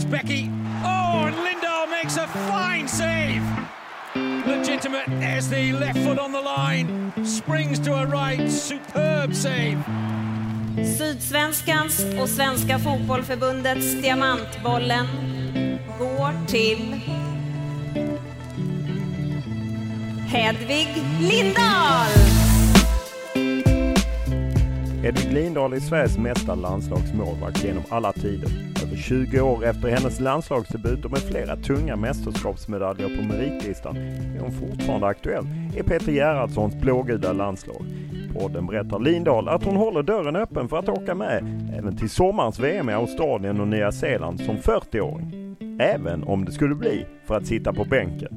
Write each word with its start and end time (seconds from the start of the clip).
Comes 0.00 0.10
Becky. 0.10 0.50
Oh, 0.84 1.26
and 1.26 1.36
Lindahl 1.36 1.90
makes 1.90 2.16
a 2.16 2.26
fine 2.26 2.88
save. 2.88 3.42
Legitimate 4.46 5.08
as 5.22 5.48
the 5.48 5.72
left 5.72 5.98
foot 5.98 6.18
on 6.18 6.32
the 6.32 6.40
line. 6.40 7.12
Springs 7.24 7.78
to 7.80 7.94
a 7.94 8.06
right. 8.06 8.50
Superb 8.50 9.34
save. 9.34 9.78
Sydsvenskans 10.76 12.04
och 12.20 12.28
Svenska 12.28 12.78
Fotbollförbundets 12.78 14.02
Diamantbollen 14.02 15.06
går 15.98 16.46
till 16.46 17.00
Hedvig 20.26 20.88
Lindahl. 21.20 22.10
Hedvig 25.02 25.32
Lindahl 25.32 25.72
är 25.72 25.80
Sveriges 25.80 26.18
mesta 26.18 26.54
landslagsmålvakt 26.54 27.64
genom 27.64 27.82
alla 27.90 28.12
tider. 28.12 28.69
20 29.00 29.40
år 29.40 29.64
efter 29.64 29.88
hennes 29.88 30.20
landslagsdebut 30.20 31.04
och 31.04 31.10
med 31.10 31.20
flera 31.20 31.56
tunga 31.56 31.96
mästerskapsmedaljer 31.96 33.16
på 33.16 33.22
meritlistan 33.22 33.96
är 33.96 34.40
hon 34.40 34.52
fortfarande 34.52 35.06
aktuell 35.06 35.46
i 35.76 35.82
Peter 35.82 36.12
Gerhardssons 36.12 36.74
blågula 36.74 37.32
landslag. 37.32 37.84
Podden 38.32 38.66
berättar 38.66 38.98
Lindahl 38.98 39.48
att 39.48 39.64
hon 39.64 39.76
håller 39.76 40.02
dörren 40.02 40.36
öppen 40.36 40.68
för 40.68 40.78
att 40.78 40.88
åka 40.88 41.14
med 41.14 41.70
även 41.78 41.96
till 41.96 42.10
sommarens 42.10 42.58
VM 42.58 42.90
i 42.90 42.92
Australien 42.92 43.60
och 43.60 43.68
Nya 43.68 43.92
Zeeland 43.92 44.40
som 44.40 44.56
40-åring. 44.56 45.56
Även 45.80 46.24
om 46.24 46.44
det 46.44 46.52
skulle 46.52 46.74
bli 46.74 47.06
för 47.26 47.36
att 47.36 47.46
sitta 47.46 47.72
på 47.72 47.84
bänken. 47.84 48.28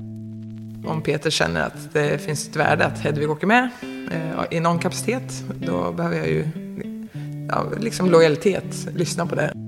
Om 0.87 1.01
Peter 1.01 1.29
känner 1.29 1.65
att 1.65 1.93
det 1.93 2.21
finns 2.21 2.47
ett 2.47 2.55
värde 2.55 2.85
att 2.85 2.99
Hedvig 2.99 3.31
åker 3.31 3.47
med 3.47 3.69
eh, 4.11 4.57
i 4.57 4.59
någon 4.59 4.79
kapacitet, 4.79 5.43
då 5.67 5.91
behöver 5.91 6.17
jag 6.17 6.27
ju 6.27 6.45
ja, 7.49 7.65
liksom 7.79 8.11
lojalitet, 8.11 8.87
lyssna 8.95 9.25
på 9.25 9.35
det. 9.35 9.62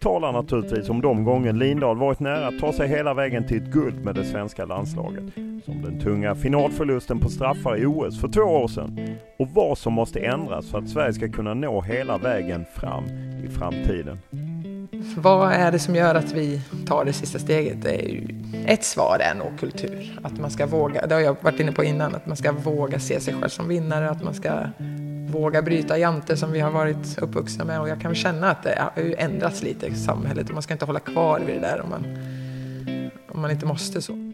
Vi 0.00 0.04
talar 0.04 0.32
naturligtvis 0.32 0.88
om 0.88 1.00
de 1.00 1.24
gånger 1.24 1.52
Lindahl 1.52 1.98
varit 1.98 2.20
nära 2.20 2.46
att 2.46 2.58
ta 2.58 2.72
sig 2.72 2.88
hela 2.88 3.14
vägen 3.14 3.46
till 3.46 3.56
ett 3.56 3.72
guld 3.72 4.04
med 4.04 4.14
det 4.14 4.24
svenska 4.24 4.64
landslaget. 4.64 5.24
Som 5.64 5.82
den 5.82 6.00
tunga 6.00 6.34
finalförlusten 6.34 7.18
på 7.18 7.28
straffar 7.28 7.76
i 7.82 7.86
OS 7.86 8.20
för 8.20 8.28
två 8.28 8.40
år 8.40 8.68
sedan. 8.68 9.16
Och 9.38 9.48
vad 9.48 9.78
som 9.78 9.92
måste 9.92 10.20
ändras 10.20 10.70
för 10.70 10.78
att 10.78 10.88
Sverige 10.88 11.12
ska 11.12 11.28
kunna 11.28 11.54
nå 11.54 11.80
hela 11.80 12.18
vägen 12.18 12.64
fram 12.74 13.04
i 13.44 13.48
framtiden. 13.48 14.18
Vad 15.16 15.52
är 15.52 15.72
det 15.72 15.78
som 15.78 15.94
gör 15.94 16.14
att 16.14 16.32
vi 16.32 16.60
tar 16.86 17.04
det 17.04 17.12
sista 17.12 17.38
steget? 17.38 17.82
Det 17.82 17.94
är 17.94 18.08
ju, 18.08 18.28
ett 18.66 18.84
svar 18.84 19.18
är 19.20 19.34
nog 19.34 19.58
kultur. 19.60 20.20
Att 20.22 20.40
man 20.40 20.50
ska 20.50 20.66
våga, 20.66 21.06
det 21.06 21.14
har 21.14 21.22
jag 21.22 21.36
varit 21.40 21.60
inne 21.60 21.72
på 21.72 21.84
innan, 21.84 22.14
att 22.14 22.26
man 22.26 22.36
ska 22.36 22.52
våga 22.52 22.98
se 22.98 23.20
sig 23.20 23.34
själv 23.34 23.48
som 23.48 23.68
vinnare, 23.68 24.10
att 24.10 24.24
man 24.24 24.34
ska 24.34 24.50
våga 25.30 25.62
bryta 25.62 25.98
jante 25.98 26.36
som 26.36 26.52
vi 26.52 26.60
har 26.60 26.70
varit 26.70 27.18
uppvuxna 27.18 27.64
med. 27.64 27.80
Och 27.80 27.88
jag 27.88 28.00
kan 28.00 28.14
känna 28.14 28.50
att 28.50 28.62
det 28.62 28.78
har 28.78 29.14
ändrats 29.18 29.62
lite 29.62 29.86
i 29.86 29.94
samhället 29.94 30.48
och 30.48 30.54
man 30.54 30.62
ska 30.62 30.72
inte 30.72 30.84
hålla 30.84 31.00
kvar 31.00 31.40
vid 31.40 31.54
det 31.54 31.60
där 31.60 31.80
om 31.80 31.90
man, 31.90 32.04
om 33.28 33.40
man 33.40 33.50
inte 33.50 33.66
måste 33.66 34.02
så. 34.02 34.32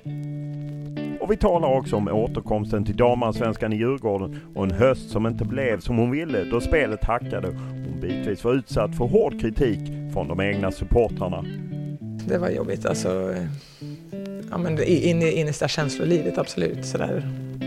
Och 1.20 1.32
vi 1.32 1.36
talar 1.36 1.68
också 1.68 1.96
om 1.96 2.08
återkomsten 2.08 2.84
till 2.84 2.96
damallsvenskan 2.96 3.72
i 3.72 3.76
Djurgården 3.76 4.40
och 4.54 4.64
en 4.64 4.70
höst 4.70 5.10
som 5.10 5.26
inte 5.26 5.44
blev 5.44 5.80
som 5.80 5.96
hon 5.96 6.10
ville 6.10 6.44
då 6.44 6.60
spelet 6.60 7.04
hackade 7.04 7.48
hon 7.48 8.00
bitvis 8.00 8.44
var 8.44 8.52
utsatt 8.52 8.96
för 8.96 9.04
hård 9.04 9.40
kritik 9.40 9.80
från 10.12 10.28
de 10.28 10.40
egna 10.40 10.70
supportrarna. 10.70 11.44
Det 12.28 12.38
var 12.38 12.48
jobbigt 12.48 12.86
alltså. 12.86 13.34
Ja, 14.50 14.58
men 14.58 14.82
in 14.82 15.22
i 15.22 15.30
innersta 15.30 15.68
känslolivet, 15.68 16.38
absolut. 16.38 16.86
Sådär 16.86 17.22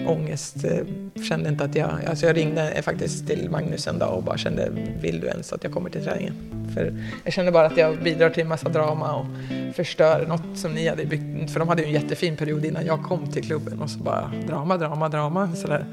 ångest. 0.07 0.65
Eh, 0.65 1.23
kände 1.23 1.49
inte 1.49 1.63
att 1.63 1.75
jag... 1.75 1.89
Alltså 2.07 2.25
jag 2.25 2.37
ringde 2.37 2.81
faktiskt 2.81 3.27
till 3.27 3.49
Magnus 3.49 3.87
en 3.87 3.99
dag 3.99 4.17
och 4.17 4.23
bara 4.23 4.37
kände, 4.37 4.69
vill 5.01 5.19
du 5.19 5.27
ens 5.27 5.53
att 5.53 5.63
jag 5.63 5.73
kommer 5.73 5.89
till 5.89 6.03
träningen? 6.03 6.33
För 6.73 6.93
jag 7.23 7.33
kände 7.33 7.51
bara 7.51 7.65
att 7.65 7.77
jag 7.77 8.03
bidrar 8.03 8.29
till 8.29 8.41
en 8.41 8.47
massa 8.47 8.69
drama 8.69 9.15
och 9.15 9.25
förstör 9.75 10.25
något 10.27 10.57
som 10.57 10.73
ni 10.73 10.87
hade 10.87 11.05
byggt. 11.05 11.51
För 11.51 11.59
de 11.59 11.67
hade 11.69 11.81
ju 11.81 11.87
en 11.87 11.93
jättefin 11.93 12.37
period 12.37 12.65
innan 12.65 12.85
jag 12.85 13.03
kom 13.03 13.31
till 13.31 13.43
klubben 13.43 13.79
och 13.79 13.89
så 13.89 13.99
bara 13.99 14.31
drama, 14.47 14.77
drama, 14.77 15.09
drama. 15.09 15.55
Sådär. 15.55 15.85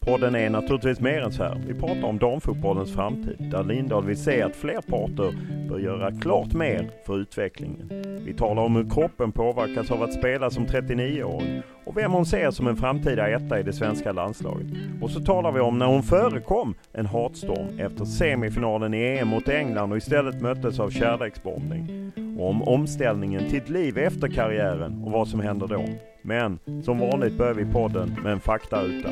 Podden 0.00 0.34
är 0.34 0.50
naturligtvis 0.50 1.00
mer 1.00 1.20
än 1.20 1.32
så 1.32 1.42
här. 1.42 1.62
Vi 1.66 1.74
pratar 1.74 2.04
om 2.04 2.18
damfotbollens 2.18 2.94
framtid, 2.94 3.36
där 3.38 3.64
Lindahl 3.64 4.04
vill 4.04 4.22
se 4.22 4.42
att 4.42 4.56
fler 4.56 4.80
parter 4.80 5.34
bör 5.68 5.78
göra 5.78 6.12
klart 6.20 6.52
mer 6.52 6.90
för 7.06 7.18
utvecklingen. 7.18 7.88
Vi 8.24 8.34
talar 8.34 8.62
om 8.62 8.76
hur 8.76 8.90
kroppen 8.90 9.32
påverkas 9.32 9.90
av 9.90 10.02
att 10.02 10.12
spela 10.12 10.50
som 10.50 10.66
39-åring 10.66 11.62
och 11.84 11.96
vem 11.96 12.12
hon 12.12 12.26
ser 12.26 12.50
som 12.50 12.66
en 12.66 12.76
framtida 12.76 13.28
etta 13.28 13.60
i 13.60 13.62
det 13.62 13.72
svenska 13.72 14.12
landslaget. 14.12 14.66
Och 15.02 15.10
så 15.10 15.20
talar 15.20 15.52
vi 15.52 15.60
om 15.60 15.78
när 15.78 15.86
hon 15.86 16.02
förekom 16.02 16.74
en 16.92 17.06
hatstorm 17.06 17.78
efter 17.78 18.04
semifinalen 18.04 18.94
i 18.94 19.18
EM 19.18 19.28
mot 19.28 19.48
England 19.48 19.92
och 19.92 19.98
istället 19.98 20.40
möttes 20.40 20.80
av 20.80 20.90
kärleksbombning. 20.90 22.12
Och 22.38 22.48
om 22.48 22.62
omställningen 22.62 23.48
till 23.48 23.58
ett 23.58 23.70
liv 23.70 23.98
efter 23.98 24.28
karriären 24.28 25.02
och 25.04 25.12
vad 25.12 25.28
som 25.28 25.40
händer 25.40 25.66
då. 25.66 25.84
Men 26.22 26.58
som 26.84 26.98
vanligt 26.98 27.38
börjar 27.38 27.54
vi 27.54 27.64
podden 27.64 28.16
med 28.22 28.32
en 28.32 28.40
faktaruta. 28.40 29.08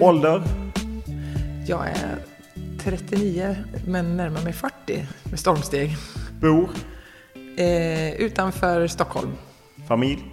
Ålder? 0.00 0.42
Jag 1.66 1.86
är 1.88 2.18
39 2.78 3.56
men 3.86 4.16
närmar 4.16 4.42
mig 4.42 4.52
40 4.52 5.06
med 5.30 5.38
stormsteg. 5.38 5.96
Bor? 6.40 6.70
Eh, 7.56 8.14
utanför 8.14 8.86
Stockholm. 8.86 9.32
Familj? 9.88 10.24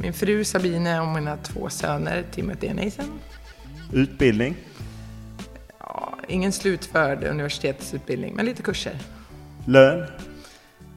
Min 0.00 0.12
fru 0.12 0.44
Sabine 0.44 1.00
och 1.00 1.08
mina 1.08 1.36
två 1.36 1.68
söner 1.68 2.24
Timothy 2.32 2.68
och 2.68 2.76
Nathan. 2.76 3.20
Utbildning? 3.92 4.56
Ja, 5.78 6.18
ingen 6.28 6.52
slutförd 6.52 7.24
universitetsutbildning, 7.24 8.34
men 8.34 8.46
lite 8.46 8.62
kurser. 8.62 8.98
Lön? 9.66 10.06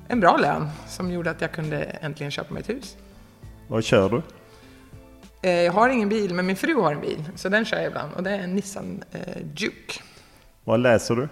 en 0.08 0.20
bra 0.20 0.38
lön 0.38 0.70
som 0.88 1.12
gjorde 1.12 1.32
att 1.32 1.42
jag 1.42 1.52
kunde 1.52 1.84
äntligen 1.84 2.32
köpa 2.32 2.54
mig 2.54 2.62
ett 2.62 2.70
hus. 2.70 2.98
Vad 3.68 3.84
kör 3.84 4.10
du? 4.10 4.22
Eh, 5.42 5.52
jag 5.52 5.72
har 5.72 5.90
ingen 5.90 6.10
bil, 6.10 6.34
men 6.34 6.46
min 6.46 6.56
fru 6.56 6.76
har 6.76 6.94
en 6.94 7.02
bil, 7.02 7.24
så 7.36 7.50
den 7.50 7.66
kör 7.66 7.78
jag 7.78 7.88
ibland. 7.88 8.14
Och 8.14 8.24
det 8.24 8.32
är 8.32 8.40
en 8.40 8.56
Nissan 8.56 9.04
eh, 9.12 9.38
Juke. 9.56 10.02
Vad 10.64 10.80
läser 10.80 11.16
du? 11.16 11.30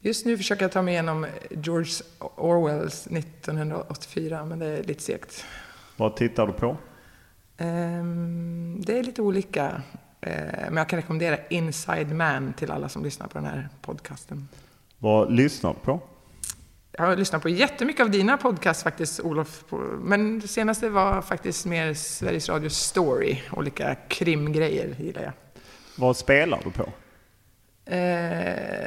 Just 0.00 0.26
nu 0.26 0.36
försöker 0.36 0.62
jag 0.64 0.72
ta 0.72 0.82
mig 0.82 0.94
igenom 0.94 1.26
George 1.50 1.92
Orwells 2.18 3.06
1984, 3.06 4.44
men 4.44 4.58
det 4.58 4.66
är 4.66 4.82
lite 4.82 5.02
segt. 5.02 5.44
Vad 5.96 6.16
tittar 6.16 6.46
du 6.46 6.52
på? 6.52 6.76
Ehm, 7.56 8.82
det 8.86 8.98
är 8.98 9.02
lite 9.02 9.22
olika, 9.22 9.82
eh, 10.20 10.32
men 10.68 10.76
jag 10.76 10.88
kan 10.88 10.96
rekommendera 10.96 11.38
Inside 11.50 12.14
Man 12.14 12.52
till 12.52 12.70
alla 12.70 12.88
som 12.88 13.04
lyssnar 13.04 13.26
på 13.26 13.38
den 13.38 13.46
här 13.46 13.68
podcasten. 13.82 14.48
Vad 14.98 15.32
lyssnar 15.32 15.74
du 15.74 15.80
på? 15.80 16.00
Jag 16.98 17.04
har 17.04 17.16
lyssnat 17.16 17.42
på 17.42 17.48
jättemycket 17.48 18.02
av 18.02 18.10
dina 18.10 18.36
podcasts 18.36 18.82
faktiskt, 18.82 19.20
Olof. 19.20 19.64
Men 19.98 20.40
det 20.40 20.48
senaste 20.48 20.88
var 20.88 21.22
faktiskt 21.22 21.66
mer 21.66 21.94
Sveriges 21.94 22.48
Radio 22.48 22.68
Story. 22.68 23.40
Olika 23.52 23.94
krimgrejer 23.94 24.96
gillar 24.98 25.22
jag. 25.22 25.32
Vad 25.98 26.16
spelar 26.16 26.60
du 26.64 26.70
på? 26.70 26.82
Eh, 26.82 27.96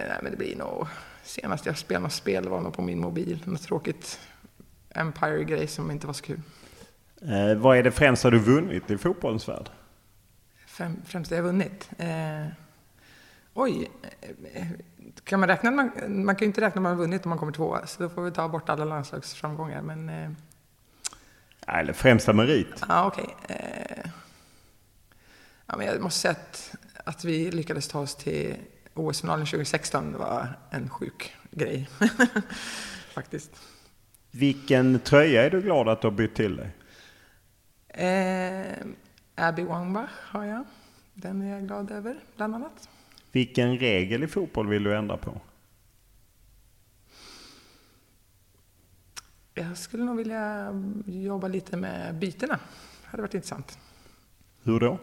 nej, 0.08 0.20
men 0.22 0.32
det 0.32 0.38
blir 0.38 0.56
nog... 0.56 0.88
Senast 1.24 1.66
jag 1.66 1.78
spelade 1.78 2.04
något 2.04 2.14
spel 2.14 2.50
var 2.50 2.62
nog 2.62 2.74
på 2.74 2.82
min 2.82 3.00
mobil. 3.00 3.44
Något 3.46 3.64
tråkigt 3.64 4.20
Empire-grej 4.90 5.68
som 5.68 5.92
inte 5.92 6.08
var 6.08 6.14
så 6.14 6.24
kul. 6.24 6.42
Eh, 7.22 7.56
vad 7.58 7.78
är 7.78 7.84
det 7.84 7.92
främsta 7.92 8.30
du 8.30 8.40
vunnit 8.40 8.92
i 8.92 8.98
fotbollens 8.98 9.50
värld? 9.50 9.70
Fem, 10.68 11.02
främst 11.06 11.30
det 11.30 11.36
jag 11.36 11.44
vunnit? 11.44 11.90
Eh, 11.98 12.48
oj. 13.54 13.92
Kan 15.24 15.40
man 15.40 15.50
räkna? 15.50 15.72
Man, 15.72 15.92
man 16.08 16.36
kan 16.36 16.46
ju 16.46 16.48
inte 16.48 16.62
räkna 16.62 16.80
om 16.80 16.84
man 16.84 16.92
har 16.92 17.00
vunnit 17.00 17.26
om 17.26 17.30
man 17.30 17.38
kommer 17.38 17.52
tvåa. 17.52 17.88
Så 17.88 18.04
då 18.04 18.10
får 18.10 18.22
vi 18.22 18.32
ta 18.32 18.48
bort 18.48 18.70
alla 18.70 18.86
landslagsframgångar. 18.86 19.82
Men... 19.82 20.10
Eh, 20.10 20.30
Eller 21.80 21.94
främsta 21.94 22.34
merit? 22.34 22.84
Ja, 22.88 23.08
okej. 23.08 23.36
Okay. 23.44 23.58
Eh, 23.58 24.10
ja, 25.66 25.78
men 25.78 25.86
jag 25.86 26.02
måste 26.02 26.20
säga 26.20 26.32
att, 26.32 26.76
att 27.04 27.26
vi 27.26 27.52
lyckades 27.52 27.88
ta 27.88 28.00
oss 28.00 28.16
till 28.16 28.56
OS-finalen 28.94 29.46
2016 29.46 30.18
var 30.18 30.48
en 30.70 30.90
sjuk 30.90 31.36
grej. 31.52 31.90
Faktiskt. 33.14 33.52
Vilken 34.32 35.00
tröja 35.00 35.46
är 35.46 35.50
du 35.50 35.62
glad 35.62 35.90
att 35.90 36.02
du 36.02 36.08
har 36.08 36.16
bytt 36.16 36.36
till 36.36 36.56
dig? 36.56 36.72
Eh, 37.88 38.88
Abby 39.36 39.64
Wambach 39.64 40.10
har 40.24 40.46
jag. 40.46 40.64
Den 41.14 41.42
är 41.42 41.54
jag 41.54 41.68
glad 41.68 41.92
över, 41.92 42.20
bland 42.36 42.56
annat. 42.56 42.90
Vilken 43.32 43.78
regel 43.78 44.24
i 44.24 44.28
fotboll 44.28 44.68
vill 44.68 44.84
du 44.84 44.96
ändra 44.96 45.18
på? 45.18 45.42
Jag 49.54 49.78
skulle 49.78 50.04
nog 50.04 50.18
vilja 50.18 50.74
jobba 51.06 51.48
lite 51.48 51.78
med 51.78 52.16
bytena. 52.16 52.60
Det 53.02 53.08
hade 53.08 53.22
varit 53.22 53.34
intressant. 53.34 53.80
Hur 54.64 54.80
då? 54.80 55.00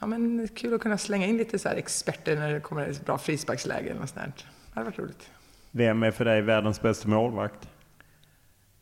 Ja, 0.00 0.06
men 0.06 0.48
kul 0.48 0.74
att 0.74 0.80
kunna 0.80 0.98
slänga 0.98 1.26
in 1.26 1.36
lite 1.36 1.58
så 1.58 1.68
experter 1.68 2.36
när 2.36 2.54
det 2.54 2.60
kommer 2.60 2.86
ett 2.86 3.06
bra 3.06 3.18
frisparksläge 3.18 3.90
eller 3.90 4.00
något 4.00 4.10
sånt. 4.10 4.36
Det 4.36 4.74
hade 4.74 4.84
varit 4.84 4.98
roligt. 4.98 5.30
Vem 5.70 6.02
är 6.02 6.10
för 6.10 6.24
dig 6.24 6.42
världens 6.42 6.82
bästa 6.82 7.08
målvakt? 7.08 7.68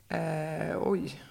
Eh, 0.08 0.76
oj. 0.81 1.22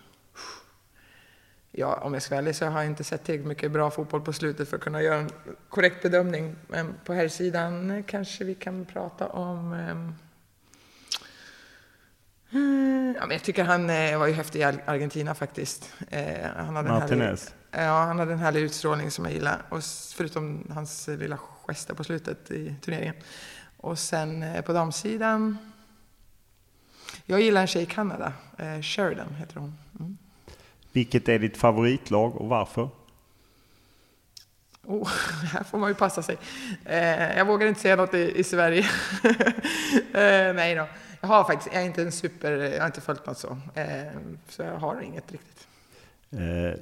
Ja, 1.71 1.95
om 1.95 2.13
jag 2.13 2.23
ska 2.23 2.35
vara 2.35 2.41
ärlig 2.41 2.56
så 2.56 2.65
har 2.65 2.81
jag 2.81 2.89
inte 2.89 3.03
sett 3.03 3.23
tillräckligt 3.23 3.47
mycket 3.47 3.71
bra 3.71 3.91
fotboll 3.91 4.21
på 4.21 4.33
slutet 4.33 4.69
för 4.69 4.77
att 4.77 4.83
kunna 4.83 5.01
göra 5.01 5.15
en 5.15 5.29
korrekt 5.69 6.03
bedömning. 6.03 6.56
Men 6.68 6.95
på 7.06 7.13
här 7.13 7.27
sidan 7.27 8.03
kanske 8.07 8.44
vi 8.44 8.56
kan 8.56 8.85
prata 8.85 9.27
om... 9.27 9.73
Um, 9.73 10.15
ja, 13.15 13.25
men 13.25 13.31
jag 13.31 13.44
tycker 13.44 13.63
han 13.63 13.89
eh, 13.89 14.19
var 14.19 14.27
ju 14.27 14.33
häftig 14.33 14.59
i 14.59 14.63
Argentina 14.63 15.35
faktiskt. 15.35 15.94
Eh, 16.09 16.50
han 16.56 16.75
hade 16.75 16.89
Martinez? 16.89 17.53
Härlig, 17.71 17.89
ja, 17.89 18.03
han 18.03 18.19
hade 18.19 18.33
en 18.33 18.39
härlig 18.39 18.62
utstrålning 18.62 19.12
som 19.12 19.25
jag 19.25 19.33
gillar. 19.33 19.62
Och 19.69 19.83
förutom 20.15 20.71
hans 20.74 21.07
lilla 21.07 21.39
gester 21.67 21.94
på 21.94 22.03
slutet 22.03 22.51
i 22.51 22.75
turneringen. 22.81 23.15
Och 23.77 24.00
sen 24.00 24.44
eh, 24.44 24.62
på 24.62 24.74
damsidan... 24.74 25.57
Jag 27.25 27.41
gillar 27.41 27.62
en 27.62 27.67
tjej 27.67 27.83
i 27.83 27.85
Kanada. 27.85 28.33
Eh, 28.57 28.81
Sheridan 28.81 29.35
heter 29.35 29.59
hon. 29.59 29.77
Mm. 30.00 30.17
Vilket 30.91 31.29
är 31.29 31.39
ditt 31.39 31.57
favoritlag 31.57 32.35
och 32.35 32.49
varför? 32.49 32.89
Oh, 34.83 35.07
här 35.53 35.63
får 35.63 35.77
man 35.77 35.89
ju 35.89 35.95
passa 35.95 36.23
sig. 36.23 36.38
Eh, 36.85 37.38
jag 37.38 37.45
vågar 37.45 37.67
inte 37.67 37.81
säga 37.81 37.95
något 37.95 38.13
i, 38.13 38.39
i 38.39 38.43
Sverige. 38.43 38.81
eh, 40.13 40.53
nej 40.53 40.75
då. 40.75 40.88
Jag 41.21 41.27
har 41.27 41.43
faktiskt, 41.43 41.73
jag 41.73 41.81
är 41.81 41.85
inte 41.85 42.01
en 42.01 42.11
super, 42.11 42.51
jag 42.51 42.79
har 42.79 42.85
inte 42.85 43.01
följt 43.01 43.25
något 43.25 43.38
så. 43.38 43.57
Eh, 43.75 44.11
så 44.49 44.61
jag 44.61 44.77
har 44.77 45.01
inget 45.01 45.31
riktigt. 45.31 45.67
Eh, 46.29 46.79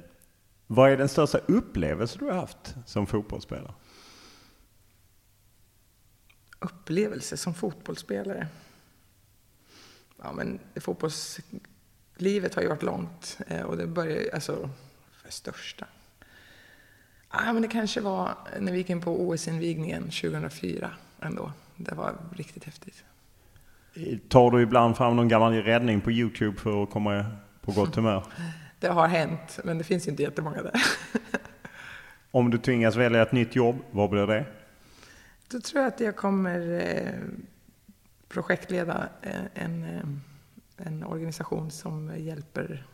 vad 0.66 0.90
är 0.90 0.96
den 0.96 1.08
största 1.08 1.38
upplevelse 1.38 2.18
du 2.18 2.24
har 2.24 2.32
haft 2.32 2.74
som 2.86 3.06
fotbollsspelare? 3.06 3.74
Upplevelse 6.58 7.36
som 7.36 7.54
fotbollsspelare? 7.54 8.48
Ja 10.22 10.32
men 10.32 10.60
fotbolls 10.76 11.40
livet 12.20 12.54
har 12.54 12.62
ju 12.62 12.68
varit 12.68 12.82
långt 12.82 13.38
eh, 13.48 13.62
och 13.62 13.76
det 13.76 13.86
börjar 13.86 14.34
alltså 14.34 14.70
för 15.22 15.32
största. 15.32 15.86
Ja, 17.32 17.52
men 17.52 17.62
det 17.62 17.68
kanske 17.68 18.00
var 18.00 18.34
när 18.58 18.72
vi 18.72 18.78
gick 18.78 18.90
in 18.90 19.00
på 19.00 19.28
OS-invigningen 19.28 20.02
2004 20.02 20.90
ändå. 21.20 21.52
Det 21.76 21.94
var 21.94 22.14
riktigt 22.36 22.64
häftigt. 22.64 23.04
Tar 24.28 24.50
du 24.50 24.62
ibland 24.62 24.96
fram 24.96 25.16
någon 25.16 25.28
gammal 25.28 25.52
räddning 25.52 26.00
på 26.00 26.10
Youtube 26.10 26.60
för 26.60 26.82
att 26.82 26.90
komma 26.90 27.26
på 27.60 27.72
gott 27.72 27.96
humör? 27.96 28.24
Det 28.80 28.88
har 28.88 29.08
hänt, 29.08 29.60
men 29.64 29.78
det 29.78 29.84
finns 29.84 30.08
inte 30.08 30.22
jättemånga 30.22 30.62
där. 30.62 30.72
Om 32.30 32.50
du 32.50 32.58
tvingas 32.58 32.96
välja 32.96 33.22
ett 33.22 33.32
nytt 33.32 33.56
jobb, 33.56 33.76
vad 33.90 34.10
blir 34.10 34.26
det? 34.26 34.44
Då 35.48 35.60
tror 35.60 35.82
jag 35.82 35.88
att 35.88 36.00
jag 36.00 36.16
kommer 36.16 36.80
eh, 36.80 37.14
projektleda 38.28 39.08
en 39.54 40.20
en 40.86 41.04
organisation 41.04 41.70
som 41.70 42.12
hjälper 42.16 42.86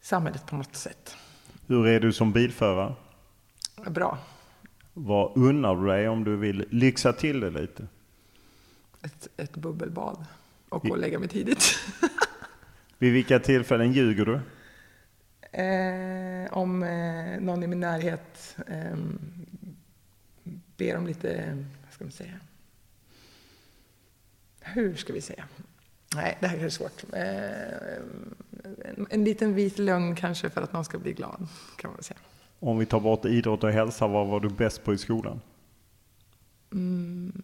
samhället 0.00 0.46
på 0.46 0.56
något 0.56 0.76
sätt. 0.76 1.16
Hur 1.66 1.86
är 1.86 2.00
du 2.00 2.12
som 2.12 2.32
bilförare? 2.32 2.94
Bra. 3.86 4.18
Vad 4.92 5.36
unnar 5.36 5.76
du 5.76 5.86
dig 5.86 6.08
om 6.08 6.24
du 6.24 6.36
vill 6.36 6.64
lyxa 6.70 7.12
till 7.12 7.40
det 7.40 7.50
lite? 7.50 7.86
Ett, 9.02 9.28
ett 9.36 9.56
bubbelbad 9.56 10.24
och 10.68 10.84
att 10.84 10.98
lägga 10.98 11.18
mig 11.18 11.28
tidigt. 11.28 11.78
Vid 12.98 13.12
vilka 13.12 13.38
tillfällen 13.38 13.92
ljuger 13.92 14.24
du? 14.24 14.40
Eh, 15.58 16.52
om 16.52 16.82
eh, 16.82 17.40
någon 17.40 17.62
i 17.62 17.66
min 17.66 17.80
närhet 17.80 18.56
eh, 18.66 18.96
ber 20.76 20.96
om 20.96 21.06
lite, 21.06 21.58
vad 21.84 21.92
ska 21.92 22.04
man 22.04 22.12
säga? 22.12 22.40
Hur 24.60 24.94
ska 24.94 25.12
vi 25.12 25.20
säga? 25.20 25.44
Nej, 26.14 26.38
det 26.40 26.46
här 26.46 26.58
är 26.58 26.68
svårt. 26.68 27.04
Eh, 27.12 27.22
en, 28.84 29.06
en 29.10 29.24
liten 29.24 29.54
vit 29.54 29.78
lögn 29.78 30.16
kanske 30.16 30.50
för 30.50 30.62
att 30.62 30.72
någon 30.72 30.84
ska 30.84 30.98
bli 30.98 31.12
glad, 31.12 31.48
kan 31.76 31.90
man 31.90 32.02
säga. 32.02 32.20
Om 32.58 32.78
vi 32.78 32.86
tar 32.86 33.00
bort 33.00 33.24
idrott 33.24 33.64
och 33.64 33.72
hälsa, 33.72 34.06
vad 34.06 34.26
var 34.26 34.40
du 34.40 34.48
bäst 34.48 34.84
på 34.84 34.94
i 34.94 34.98
skolan? 34.98 35.40
Mm, 36.72 37.42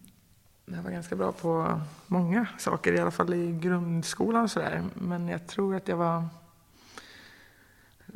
jag 0.65 0.83
var 0.83 0.91
ganska 0.91 1.17
bra 1.17 1.33
på 1.33 1.81
många 2.07 2.47
saker, 2.59 2.93
i 2.93 2.99
alla 2.99 3.11
fall 3.11 3.35
i 3.35 3.53
grundskolan 3.53 4.43
och 4.43 4.51
sådär. 4.51 4.85
Men 4.95 5.29
jag 5.29 5.47
tror 5.47 5.75
att 5.75 5.89
jag 5.89 5.97
var... 5.97 6.25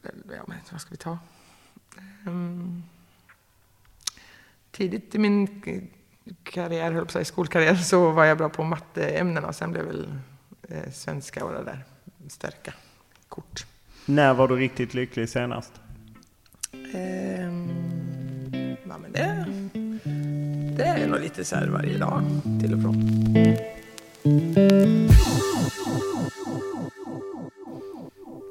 Ja, 0.02 0.42
men 0.46 0.58
vad 0.70 0.80
ska 0.80 0.90
vi 0.90 0.96
ta? 0.96 1.18
Um, 2.26 2.82
tidigt 4.70 5.14
i 5.14 5.18
min 5.18 5.62
karriär, 6.42 6.92
höll 6.92 7.04
på 7.04 7.12
sig, 7.12 7.24
skolkarriär, 7.24 7.74
så 7.74 8.10
var 8.10 8.24
jag 8.24 8.38
bra 8.38 8.48
på 8.48 8.64
matteämnena. 8.64 9.48
och 9.48 9.54
Sen 9.54 9.72
blev 9.72 9.84
väl 9.84 10.18
svenska 10.92 11.44
och 11.44 11.52
det 11.52 11.64
där 11.64 11.84
stärka 12.28 12.74
kort. 13.28 13.66
När 14.06 14.34
var 14.34 14.48
du 14.48 14.56
riktigt 14.56 14.94
lycklig 14.94 15.28
senast? 15.28 15.72
Ehm, 16.94 17.68
ja, 18.88 18.98
men 18.98 19.12
det, 19.12 19.46
det 20.76 20.84
är 20.84 21.08
nog 21.08 21.20
lite 21.20 21.44
så 21.44 21.56
här 21.56 21.68
varje 21.68 21.98
dag 21.98 22.22
till 22.60 22.74
och 22.74 22.82
från. 22.82 22.94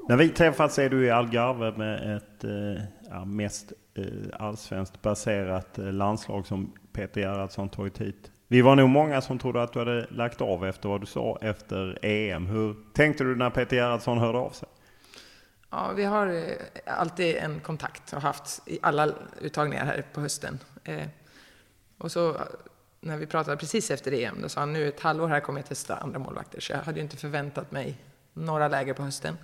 När 0.09 0.17
vi 0.17 0.29
träffats 0.29 0.79
är 0.79 0.89
du 0.89 1.05
i 1.05 1.09
Algarve 1.09 1.77
med 1.77 2.17
ett 2.17 2.43
eh, 2.43 2.83
ja, 3.09 3.25
mest 3.25 3.73
eh, 3.93 4.05
allsvenskt 4.39 5.01
baserat 5.01 5.79
eh, 5.79 5.93
landslag 5.93 6.47
som 6.47 6.73
Peter 6.93 7.21
Gerhardsson 7.21 7.69
tagit 7.69 8.01
hit. 8.01 8.30
Vi 8.51 8.61
var 8.61 8.75
nog 8.75 8.89
många 8.89 9.21
som 9.21 9.39
trodde 9.39 9.63
att 9.63 9.73
du 9.73 9.79
hade 9.79 10.07
lagt 10.09 10.41
av 10.41 10.65
efter 10.65 10.89
vad 10.89 11.01
du 11.01 11.05
sa 11.05 11.37
efter 11.41 12.05
EM. 12.05 12.47
Hur 12.47 12.75
tänkte 12.93 13.23
du 13.23 13.35
när 13.35 13.49
Peter 13.49 13.75
Gerhardsson 13.75 14.17
hörde 14.17 14.37
av 14.37 14.49
sig? 14.49 14.69
Ja, 15.69 15.91
vi 15.95 16.03
har 16.03 16.27
eh, 16.27 16.53
alltid 16.85 17.35
en 17.35 17.59
kontakt 17.59 18.13
och 18.13 18.21
haft 18.21 18.61
i 18.65 18.79
alla 18.81 19.09
uttagningar 19.41 19.85
här 19.85 20.05
på 20.13 20.21
hösten. 20.21 20.59
Eh, 20.83 21.07
och 21.97 22.11
så 22.11 22.29
eh, 22.29 22.41
när 23.01 23.17
vi 23.17 23.25
pratade 23.25 23.57
precis 23.57 23.91
efter 23.91 24.11
EM, 24.13 24.41
då 24.41 24.49
sa 24.49 24.59
han 24.59 24.73
nu 24.73 24.87
ett 24.87 24.99
halvår 24.99 25.27
här 25.27 25.39
kommer 25.39 25.59
jag 25.59 25.67
testa 25.67 25.95
andra 25.95 26.19
målvakter. 26.19 26.59
Så 26.61 26.71
jag 26.73 26.79
hade 26.79 26.97
ju 26.97 27.03
inte 27.03 27.17
förväntat 27.17 27.71
mig 27.71 27.97
några 28.33 28.67
läger 28.67 28.93
på 28.93 29.03
hösten. 29.03 29.37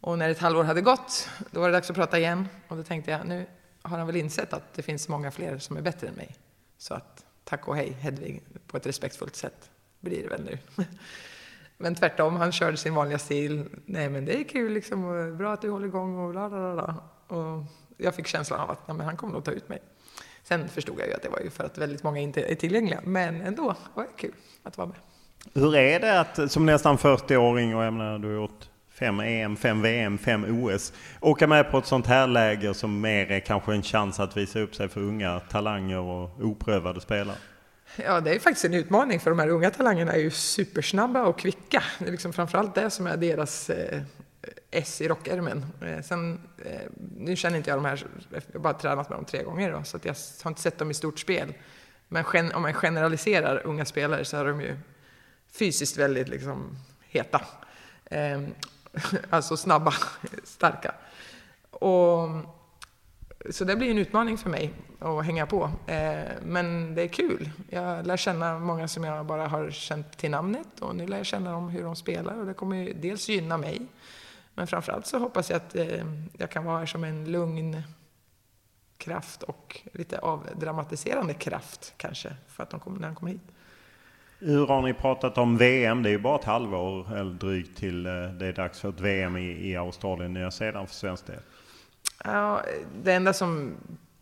Och 0.00 0.18
när 0.18 0.30
ett 0.30 0.38
halvår 0.38 0.64
hade 0.64 0.80
gått, 0.80 1.28
då 1.50 1.60
var 1.60 1.68
det 1.68 1.72
dags 1.72 1.90
att 1.90 1.96
prata 1.96 2.18
igen. 2.18 2.48
Och 2.68 2.76
då 2.76 2.82
tänkte 2.82 3.10
jag, 3.10 3.26
nu 3.26 3.46
har 3.82 3.98
han 3.98 4.06
väl 4.06 4.16
insett 4.16 4.52
att 4.52 4.74
det 4.74 4.82
finns 4.82 5.08
många 5.08 5.30
fler 5.30 5.58
som 5.58 5.76
är 5.76 5.82
bättre 5.82 6.08
än 6.08 6.14
mig. 6.14 6.36
Så 6.78 6.94
att 6.94 7.25
tack 7.48 7.68
och 7.68 7.76
hej 7.76 7.96
Hedvig, 8.00 8.42
på 8.66 8.76
ett 8.76 8.86
respektfullt 8.86 9.36
sätt 9.36 9.70
blir 10.00 10.22
det 10.22 10.28
väl 10.28 10.44
nu. 10.44 10.58
Men 11.78 11.94
tvärtom, 11.94 12.36
han 12.36 12.52
körde 12.52 12.76
sin 12.76 12.94
vanliga 12.94 13.18
stil. 13.18 13.64
Nej 13.86 14.08
men 14.08 14.24
det 14.24 14.40
är 14.40 14.44
kul 14.44 14.72
liksom, 14.72 15.04
och 15.04 15.36
bra 15.36 15.52
att 15.52 15.62
du 15.62 15.70
håller 15.70 15.86
igång 15.86 16.18
och 16.18 16.30
bla 16.30 16.48
bla 16.48 16.74
bla. 16.74 16.94
Och 17.38 17.64
jag 17.96 18.14
fick 18.14 18.26
känslan 18.26 18.60
av 18.60 18.70
att 18.70 18.88
nej, 18.88 18.96
men 18.96 19.06
han 19.06 19.16
kommer 19.16 19.32
nog 19.32 19.44
ta 19.44 19.50
ut 19.50 19.68
mig. 19.68 19.82
Sen 20.42 20.68
förstod 20.68 21.00
jag 21.00 21.08
ju 21.08 21.14
att 21.14 21.22
det 21.22 21.28
var 21.28 21.40
ju 21.40 21.50
för 21.50 21.64
att 21.64 21.78
väldigt 21.78 22.02
många 22.02 22.20
inte 22.20 22.42
är 22.42 22.54
tillgängliga, 22.54 23.00
men 23.04 23.40
ändå 23.40 23.74
var 23.94 24.04
det 24.04 24.10
kul 24.16 24.34
att 24.62 24.78
vara 24.78 24.88
med. 24.88 24.96
Hur 25.54 25.76
är 25.76 26.00
det 26.00 26.20
att 26.20 26.52
som 26.52 26.66
nästan 26.66 26.96
40-åring, 26.96 27.76
och 27.76 27.84
jag 27.84 27.92
menar 27.92 28.18
du 28.18 28.28
har 28.28 28.34
gjort 28.34 28.68
fem 28.98 29.20
EM, 29.20 29.56
fem 29.56 29.82
VM, 29.82 30.18
fem 30.18 30.44
OS, 30.64 30.92
åka 31.20 31.46
med 31.46 31.70
på 31.70 31.78
ett 31.78 31.86
sånt 31.86 32.06
här 32.06 32.26
läger 32.26 32.72
som 32.72 33.00
mer 33.00 33.30
är 33.30 33.40
kanske 33.40 33.72
en 33.72 33.82
chans 33.82 34.20
att 34.20 34.36
visa 34.36 34.60
upp 34.60 34.74
sig 34.74 34.88
för 34.88 35.00
unga 35.00 35.40
talanger 35.40 35.98
och 35.98 36.40
oprövade 36.40 37.00
spelare? 37.00 37.36
Ja, 37.96 38.20
det 38.20 38.34
är 38.34 38.38
faktiskt 38.38 38.64
en 38.64 38.74
utmaning 38.74 39.20
för 39.20 39.30
de 39.30 39.38
här 39.38 39.48
unga 39.48 39.70
talangerna 39.70 40.12
är 40.12 40.18
ju 40.18 40.30
supersnabba 40.30 41.22
och 41.22 41.38
kvicka. 41.38 41.82
Det 41.98 42.06
är 42.06 42.10
liksom 42.10 42.32
framförallt 42.32 42.74
det 42.74 42.90
som 42.90 43.06
är 43.06 43.16
deras 43.16 43.70
eh, 43.70 44.02
S 44.70 45.00
i 45.00 45.08
rockärmen. 45.08 45.66
Eh, 45.82 46.02
sen, 46.02 46.40
eh, 46.64 46.80
nu 47.16 47.36
känner 47.36 47.56
inte 47.56 47.70
jag 47.70 47.78
de 47.78 47.84
här, 47.84 48.06
jag 48.30 48.42
har 48.52 48.60
bara 48.60 48.74
tränat 48.74 49.08
med 49.08 49.18
dem 49.18 49.24
tre 49.24 49.42
gånger 49.42 49.72
då, 49.72 49.84
så 49.84 49.98
jag 50.02 50.14
har 50.42 50.50
inte 50.50 50.60
sett 50.60 50.78
dem 50.78 50.90
i 50.90 50.94
stort 50.94 51.18
spel. 51.18 51.54
Men 52.08 52.24
gen, 52.32 52.52
om 52.52 52.62
man 52.62 52.74
generaliserar 52.74 53.66
unga 53.66 53.84
spelare 53.84 54.24
så 54.24 54.36
är 54.36 54.44
de 54.44 54.60
ju 54.60 54.76
fysiskt 55.52 55.96
väldigt 55.96 56.28
liksom, 56.28 56.78
heta. 57.08 57.40
Ehm, 58.10 58.54
Alltså 59.30 59.56
snabba, 59.56 59.94
starka. 60.44 60.94
Och, 61.70 62.28
så 63.50 63.64
det 63.64 63.76
blir 63.76 63.90
en 63.90 63.98
utmaning 63.98 64.38
för 64.38 64.50
mig 64.50 64.72
att 64.98 65.24
hänga 65.24 65.46
på. 65.46 65.70
Eh, 65.86 66.24
men 66.42 66.94
det 66.94 67.02
är 67.02 67.08
kul. 67.08 67.50
Jag 67.70 68.06
lär 68.06 68.16
känna 68.16 68.58
många 68.58 68.88
som 68.88 69.04
jag 69.04 69.26
bara 69.26 69.48
har 69.48 69.70
känt 69.70 70.18
till 70.18 70.30
namnet 70.30 70.80
och 70.80 70.96
nu 70.96 71.06
lär 71.06 71.16
jag 71.16 71.26
känna 71.26 71.52
dem 71.52 71.68
hur 71.68 71.82
de 71.82 71.96
spelar 71.96 72.38
och 72.38 72.46
det 72.46 72.54
kommer 72.54 72.76
ju 72.76 72.92
dels 72.92 73.28
gynna 73.28 73.56
mig 73.56 73.86
men 74.54 74.66
framförallt 74.66 75.06
så 75.06 75.18
hoppas 75.18 75.50
jag 75.50 75.56
att 75.56 75.76
eh, 75.76 76.04
jag 76.38 76.50
kan 76.50 76.64
vara 76.64 76.78
här 76.78 76.86
som 76.86 77.04
en 77.04 77.32
lugn 77.32 77.82
kraft 78.98 79.42
och 79.42 79.80
lite 79.92 80.18
avdramatiserande 80.18 81.34
kraft 81.34 81.94
kanske 81.96 82.36
för 82.48 82.62
att 82.62 82.70
de 82.70 82.80
kommer, 82.80 83.00
när 83.00 83.08
de 83.08 83.16
kommer 83.16 83.32
hit. 83.32 83.55
Hur 84.38 84.66
har 84.66 84.82
ni 84.82 84.94
pratat 84.94 85.38
om 85.38 85.56
VM? 85.56 86.02
Det 86.02 86.08
är 86.08 86.12
ju 86.12 86.18
bara 86.18 86.38
ett 86.38 86.44
halvår 86.44 87.16
eller 87.16 87.32
drygt 87.32 87.78
till 87.78 88.06
eh, 88.06 88.12
det 88.12 88.46
är 88.46 88.52
dags 88.52 88.80
för 88.80 88.88
ett 88.88 89.00
VM 89.00 89.36
i, 89.36 89.70
i 89.70 89.76
Australien, 89.76 90.32
Nya 90.32 90.50
Zeeland 90.50 90.88
för 90.88 90.94
svensk 90.94 91.26
del. 91.26 91.40
Ja, 92.24 92.62
det 93.02 93.12
enda 93.12 93.32
som 93.32 93.74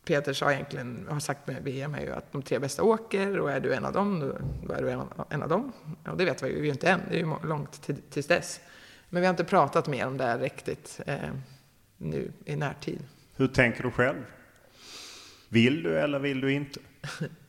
Peter 0.04 0.32
sa 0.32 0.52
egentligen, 0.52 1.06
har 1.10 1.20
sagt 1.20 1.46
med 1.46 1.62
VM 1.62 1.94
är 1.94 2.00
ju 2.00 2.12
att 2.12 2.32
de 2.32 2.42
tre 2.42 2.58
bästa 2.58 2.82
åker 2.82 3.38
och 3.38 3.50
är 3.50 3.60
du 3.60 3.74
en 3.74 3.84
av 3.84 3.92
dem, 3.92 4.20
då, 4.20 4.36
då 4.66 4.74
är 4.74 4.82
du 4.82 4.90
en, 4.90 5.02
en 5.28 5.42
av 5.42 5.48
dem. 5.48 5.72
Och 6.06 6.16
det 6.16 6.24
vet 6.24 6.42
vi 6.42 6.48
ju 6.48 6.68
inte 6.68 6.88
än, 6.88 7.00
det 7.08 7.14
är 7.14 7.18
ju 7.18 7.34
långt 7.42 7.82
till, 7.82 7.96
tills 8.10 8.26
dess. 8.26 8.60
Men 9.08 9.20
vi 9.20 9.26
har 9.26 9.32
inte 9.32 9.44
pratat 9.44 9.88
mer 9.88 10.06
om 10.06 10.16
det 10.16 10.24
här 10.24 10.38
riktigt 10.38 11.00
eh, 11.06 11.16
nu 11.96 12.32
i 12.44 12.56
närtid. 12.56 12.98
Hur 13.36 13.48
tänker 13.48 13.82
du 13.82 13.90
själv? 13.90 14.24
Vill 15.48 15.82
du 15.82 15.98
eller 15.98 16.18
vill 16.18 16.40
du 16.40 16.52
inte? 16.52 16.80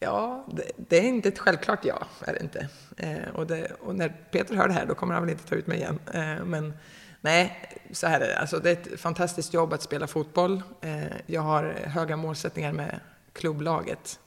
ja, 0.00 0.44
det, 0.52 0.70
det, 0.76 0.98
är 0.98 1.02
inte 1.02 1.28
ett 1.28 1.38
självklart 1.38 1.84
ja, 1.84 2.06
är 2.20 2.32
det 2.32 2.40
inte. 2.40 2.68
Eh, 2.96 3.34
och, 3.34 3.46
det, 3.46 3.72
och, 3.80 3.94
när 3.94 4.08
Peter 4.08 4.54
hör 4.54 4.68
det 4.68 4.74
här, 4.74 4.86
då 4.86 4.94
kommer 4.94 5.14
han 5.14 5.22
väl 5.22 5.30
inte 5.30 5.48
ta 5.48 5.54
ut 5.54 5.66
mig 5.66 5.78
igen. 5.78 5.98
Eh, 6.14 6.44
men 6.44 6.74
nej, 7.20 7.70
så 7.92 8.06
här 8.06 8.20
är 8.20 8.28
det. 8.28 8.38
Alltså, 8.38 8.58
det 8.58 8.70
är 8.70 8.92
ett 8.94 9.00
fantastiskt 9.00 9.54
jobb 9.54 9.72
att 9.72 9.82
spela 9.82 10.06
fotboll. 10.06 10.62
Eh, 10.80 11.04
jag 11.26 11.42
har 11.42 11.64
höga 11.84 12.16
målsättningar 12.16 12.72
med 12.72 13.00
klubblaget. 13.32 14.20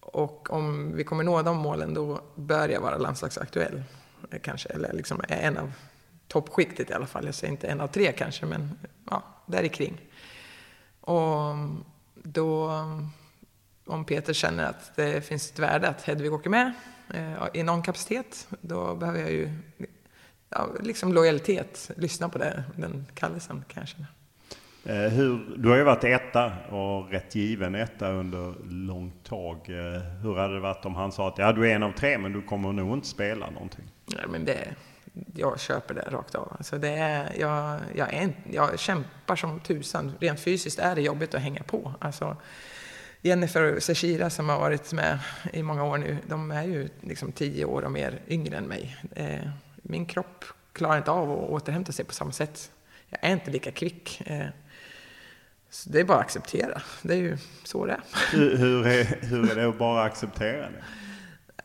Och 0.00 0.50
om 0.50 0.96
vi 0.96 1.04
kommer 1.04 1.24
nå 1.24 1.42
de 1.42 1.56
målen, 1.56 1.94
då 1.94 2.20
bör 2.34 2.68
jag 2.68 2.80
vara 2.80 2.98
landslagsaktuell 2.98 3.82
eh, 4.30 4.38
kanske, 4.40 4.68
eller 4.68 4.92
liksom 4.92 5.22
en 5.28 5.56
av 5.56 5.72
toppskiktet 6.28 6.90
i 6.90 6.92
alla 6.92 7.06
fall. 7.06 7.26
Jag 7.26 7.34
säger 7.34 7.52
inte 7.52 7.66
en 7.66 7.80
av 7.80 7.88
tre 7.88 8.12
kanske, 8.12 8.46
men 8.46 8.78
ja, 9.10 9.22
där 9.46 9.68
kring. 9.68 10.00
Och 11.00 11.54
då, 12.14 12.70
om 13.86 14.04
Peter 14.04 14.32
känner 14.32 14.64
att 14.64 14.96
det 14.96 15.26
finns 15.26 15.50
ett 15.50 15.58
värde 15.58 15.88
att 15.88 16.02
Hedvig 16.02 16.32
åker 16.32 16.50
med 16.50 16.72
eh, 17.14 17.46
i 17.54 17.62
någon 17.62 17.82
kapacitet, 17.82 18.48
då 18.60 18.94
behöver 18.94 19.20
jag 19.20 19.30
ju 19.32 19.50
ja, 20.50 20.68
liksom 20.80 21.12
lojalitet, 21.12 21.90
lyssna 21.96 22.28
på 22.28 22.38
det, 22.38 22.64
den 22.76 23.06
kallelsen 23.14 23.64
kan 23.68 23.80
jag 23.80 23.88
känna. 23.88 24.06
Eh, 24.84 25.12
hur, 25.12 25.56
du 25.56 25.68
har 25.68 25.76
ju 25.76 25.84
varit 25.84 26.04
etta 26.04 26.52
och 26.70 27.10
rätt 27.10 27.34
given 27.34 27.74
etta 27.74 28.10
under 28.10 28.54
långt 28.70 29.24
tag. 29.24 29.56
Eh, 29.56 30.02
hur 30.22 30.36
hade 30.36 30.54
det 30.54 30.60
varit 30.60 30.84
om 30.84 30.94
han 30.94 31.12
sa 31.12 31.28
att 31.28 31.38
ja, 31.38 31.52
du 31.52 31.70
är 31.70 31.74
en 31.74 31.82
av 31.82 31.92
tre 31.92 32.18
men 32.18 32.32
du 32.32 32.42
kommer 32.42 32.72
nog 32.72 32.96
inte 32.96 33.08
spela 33.08 33.50
någonting? 33.50 33.84
Nej, 34.16 34.24
men 34.28 34.44
det, 34.44 34.74
jag 35.34 35.60
köper 35.60 35.94
det 35.94 36.08
rakt 36.10 36.34
av. 36.34 36.56
Alltså 36.58 36.78
det 36.78 36.88
är, 36.88 37.32
jag, 37.38 37.80
jag, 37.94 38.14
är, 38.14 38.32
jag 38.52 38.78
kämpar 38.78 39.36
som 39.36 39.60
tusan. 39.60 40.12
Rent 40.20 40.40
fysiskt 40.40 40.78
är 40.78 40.94
det 40.94 41.02
jobbigt 41.02 41.34
att 41.34 41.42
hänga 41.42 41.62
på. 41.62 41.94
Alltså, 41.98 42.36
Jennifer 43.22 43.76
och 43.76 43.82
Seshira 43.82 44.30
som 44.30 44.48
har 44.48 44.58
varit 44.58 44.92
med 44.92 45.18
i 45.52 45.62
många 45.62 45.84
år 45.84 45.98
nu, 45.98 46.18
de 46.26 46.50
är 46.50 46.64
ju 46.64 46.88
liksom 47.00 47.32
tio 47.32 47.64
år 47.64 47.82
och 47.82 47.92
mer 47.92 48.20
yngre 48.28 48.56
än 48.56 48.64
mig. 48.64 48.96
Eh, 49.14 49.48
min 49.82 50.06
kropp 50.06 50.44
klarar 50.72 50.98
inte 50.98 51.10
av 51.10 51.32
att 51.32 51.50
återhämta 51.50 51.92
sig 51.92 52.04
på 52.04 52.14
samma 52.14 52.32
sätt. 52.32 52.70
Jag 53.08 53.18
är 53.22 53.32
inte 53.32 53.50
lika 53.50 53.70
kvick. 53.70 54.22
Så 55.70 55.90
det 55.90 56.00
är 56.00 56.04
bara 56.04 56.18
att 56.18 56.24
acceptera. 56.24 56.82
Det 57.02 57.14
är 57.14 57.18
ju 57.18 57.38
så 57.64 57.86
det 57.86 57.92
är. 57.92 58.00
Hur, 58.32 58.56
hur, 58.56 58.86
är, 58.86 59.04
hur 59.04 59.50
är 59.50 59.54
det 59.54 59.68
att 59.68 59.78
bara 59.78 60.02
acceptera 60.02 60.70
det? 60.70 60.84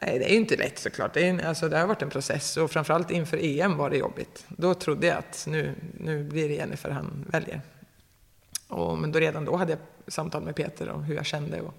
Nej, 0.02 0.20
det 0.20 0.26
är 0.26 0.30
ju 0.30 0.38
inte 0.38 0.58
lätt 0.58 0.80
såklart. 0.80 1.14
Det, 1.14 1.30
är, 1.30 1.46
alltså, 1.46 1.70
det 1.70 1.78
har 1.78 1.88
varit 1.88 2.02
en 2.02 2.10
process 2.10 2.58
och 2.58 2.72
framförallt 2.72 3.12
inför 3.12 3.38
EM 3.42 3.78
var 3.78 3.90
det 3.90 3.98
jobbigt. 3.98 4.46
Då 4.48 4.74
trodde 4.74 5.08
jag 5.08 5.18
att 5.18 5.46
nu, 5.50 5.76
nu 6.00 6.24
blir 6.24 6.50
det 6.50 6.56
Jennifer 6.56 6.90
han 6.90 7.26
väljer. 7.30 7.62
Och, 8.72 8.98
men 8.98 9.12
då 9.12 9.20
redan 9.20 9.46
då 9.46 9.56
hade 9.56 9.72
jag 9.72 9.80
samtal 10.08 10.44
med 10.44 10.56
Peter 10.56 10.90
om 10.90 11.04
hur 11.04 11.16
jag 11.16 11.26
kände. 11.26 11.62
Och, 11.62 11.74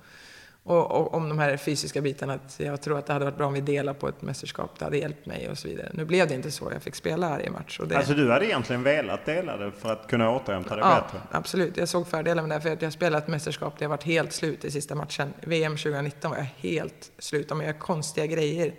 och, 0.64 0.90
och, 0.90 1.14
om 1.14 1.28
de 1.28 1.38
här 1.38 1.56
fysiska 1.56 2.00
bitarna, 2.00 2.34
att 2.34 2.61
jag 2.61 2.80
tror 2.80 2.99
att 2.99 3.06
det 3.06 3.12
hade 3.12 3.25
varit 3.25 3.37
bra 3.37 3.46
om 3.46 3.52
vi 3.52 3.61
delar 3.61 3.94
på 3.94 4.08
ett 4.08 4.22
mästerskap, 4.22 4.78
det 4.78 4.84
hade 4.84 4.99
hjälpt 4.99 5.26
mig 5.26 5.50
och 5.50 5.58
så 5.58 5.68
vidare. 5.68 5.90
Nu 5.94 6.04
blev 6.04 6.28
det 6.28 6.34
inte 6.34 6.50
så, 6.50 6.70
jag 6.72 6.82
fick 6.82 6.94
spela 6.94 7.30
varje 7.30 7.50
match. 7.50 7.80
Och 7.80 7.88
det... 7.88 7.96
Alltså 7.96 8.14
du 8.14 8.30
hade 8.30 8.46
egentligen 8.46 8.82
velat 8.82 9.25
dela 9.25 9.56
det 9.56 9.72
för 9.72 9.92
att 9.92 10.06
kunna 10.06 10.30
återhämta 10.30 10.76
dig 10.76 10.84
ja, 10.84 11.02
bättre? 11.02 11.26
absolut. 11.30 11.76
Jag 11.76 11.88
såg 11.88 12.06
fördelar 12.06 12.42
med 12.42 12.56
det, 12.56 12.61
för 12.61 12.72
att 12.72 12.82
jag 12.82 12.92
spelade 12.92 13.25
ett 13.25 13.28
mästerskap 13.28 13.78
där 13.78 13.84
jag 13.84 13.90
varit 13.90 14.04
helt 14.04 14.32
slut 14.32 14.64
i 14.64 14.70
sista 14.70 14.94
matchen. 14.94 15.34
VM 15.40 15.76
2019 15.76 16.30
var 16.30 16.38
jag 16.38 16.70
helt 16.70 17.11
slut. 17.18 17.49
De 17.49 17.62
gör 17.62 17.72
konstiga 17.72 18.26
grejer 18.26 18.75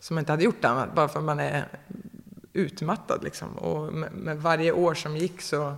som 0.00 0.16
jag 0.16 0.22
inte 0.22 0.32
hade 0.32 0.44
gjort 0.44 0.64
annat, 0.64 0.94
bara 0.94 1.08
för 1.08 1.18
att 1.18 1.24
man 1.24 1.40
är 1.40 1.64
utmattad 2.52 3.24
liksom. 3.24 3.58
Och 3.58 3.92
med, 3.92 4.12
med 4.12 4.38
varje 4.42 4.72
år 4.72 4.94
som 4.94 5.16
gick 5.16 5.40
så 5.40 5.74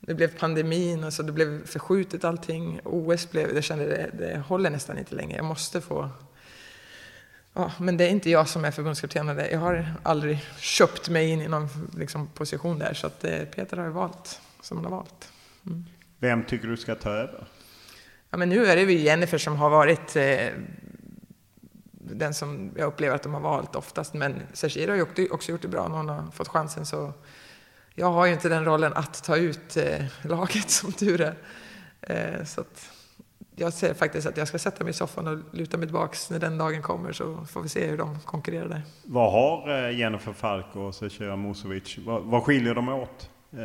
det 0.00 0.14
blev 0.14 0.38
pandemin 0.38 1.04
och 1.04 1.12
så 1.12 1.22
det 1.22 1.32
blev 1.32 1.66
förskjutet 1.66 2.24
allting. 2.24 2.80
OS 2.84 3.30
blev, 3.30 3.54
jag 3.54 3.64
kände 3.64 3.86
det, 3.86 4.10
det 4.18 4.38
håller 4.38 4.70
nästan 4.70 4.98
inte 4.98 5.14
längre. 5.14 5.36
Jag 5.36 5.44
måste 5.44 5.80
få... 5.80 6.10
Ja, 7.52 7.72
men 7.78 7.96
det 7.96 8.04
är 8.04 8.08
inte 8.08 8.30
jag 8.30 8.48
som 8.48 8.64
är 8.64 8.70
förbundskapten. 8.70 9.26
Jag 9.50 9.58
har 9.58 9.94
aldrig 10.02 10.38
köpt 10.58 11.08
mig 11.08 11.28
in 11.28 11.40
i 11.40 11.48
någon 11.48 11.68
liksom, 11.96 12.26
position 12.26 12.78
där. 12.78 12.94
Så 12.94 13.06
att 13.06 13.24
eh, 13.24 13.44
Peter 13.44 13.76
har 13.76 13.84
ju 13.84 13.90
valt 13.90 14.40
som 14.60 14.76
han 14.76 14.84
har 14.84 14.90
valt. 14.90 15.32
Mm. 15.66 15.84
Vem 16.18 16.44
tycker 16.44 16.68
du 16.68 16.76
ska 16.76 16.94
ta 16.94 17.10
över? 17.10 17.46
Ja, 18.30 18.36
men 18.36 18.48
nu 18.48 18.66
är 18.66 18.76
det 18.76 18.82
ju 18.82 18.98
Jennifer 18.98 19.38
som 19.38 19.56
har 19.56 19.70
varit 19.70 20.16
eh, 20.16 20.48
den 21.92 22.34
som 22.34 22.70
jag 22.76 22.86
upplever 22.86 23.14
att 23.14 23.22
de 23.22 23.34
har 23.34 23.40
valt 23.40 23.76
oftast. 23.76 24.14
Men 24.14 24.42
Sashira 24.52 24.92
har 24.92 24.96
ju 25.16 25.30
också 25.30 25.52
gjort 25.52 25.62
det 25.62 25.68
bra 25.68 25.88
när 25.88 25.96
hon 25.96 26.08
har 26.08 26.30
fått 26.30 26.48
chansen. 26.48 26.86
Så 26.86 27.12
jag 27.96 28.12
har 28.12 28.26
ju 28.26 28.32
inte 28.32 28.48
den 28.48 28.64
rollen 28.64 28.92
att 28.94 29.24
ta 29.24 29.36
ut 29.36 29.76
eh, 29.76 30.04
laget 30.22 30.70
som 30.70 30.92
tur 30.92 31.20
är. 31.20 31.34
Eh, 32.00 32.44
så 32.44 32.64
jag 33.56 33.72
ser 33.72 33.94
faktiskt 33.94 34.26
att 34.26 34.36
jag 34.36 34.48
ska 34.48 34.58
sätta 34.58 34.84
mig 34.84 34.90
i 34.90 34.94
soffan 34.94 35.26
och 35.26 35.54
luta 35.54 35.76
mig 35.76 35.86
tillbaks 35.86 36.30
när 36.30 36.38
den 36.38 36.58
dagen 36.58 36.82
kommer 36.82 37.12
så 37.12 37.44
får 37.44 37.62
vi 37.62 37.68
se 37.68 37.86
hur 37.86 37.98
de 37.98 38.20
konkurrerar 38.20 38.68
där. 38.68 38.82
Vad 39.04 39.32
har 39.32 39.84
eh, 39.88 39.98
Jennifer 39.98 40.32
Falk 40.32 40.76
och 40.76 40.94
Zecira 40.94 41.36
Musovic, 41.36 41.98
vad, 41.98 42.22
vad 42.22 42.42
skiljer 42.42 42.74
de 42.74 42.88
åt? 42.88 43.30
Eh, 43.52 43.58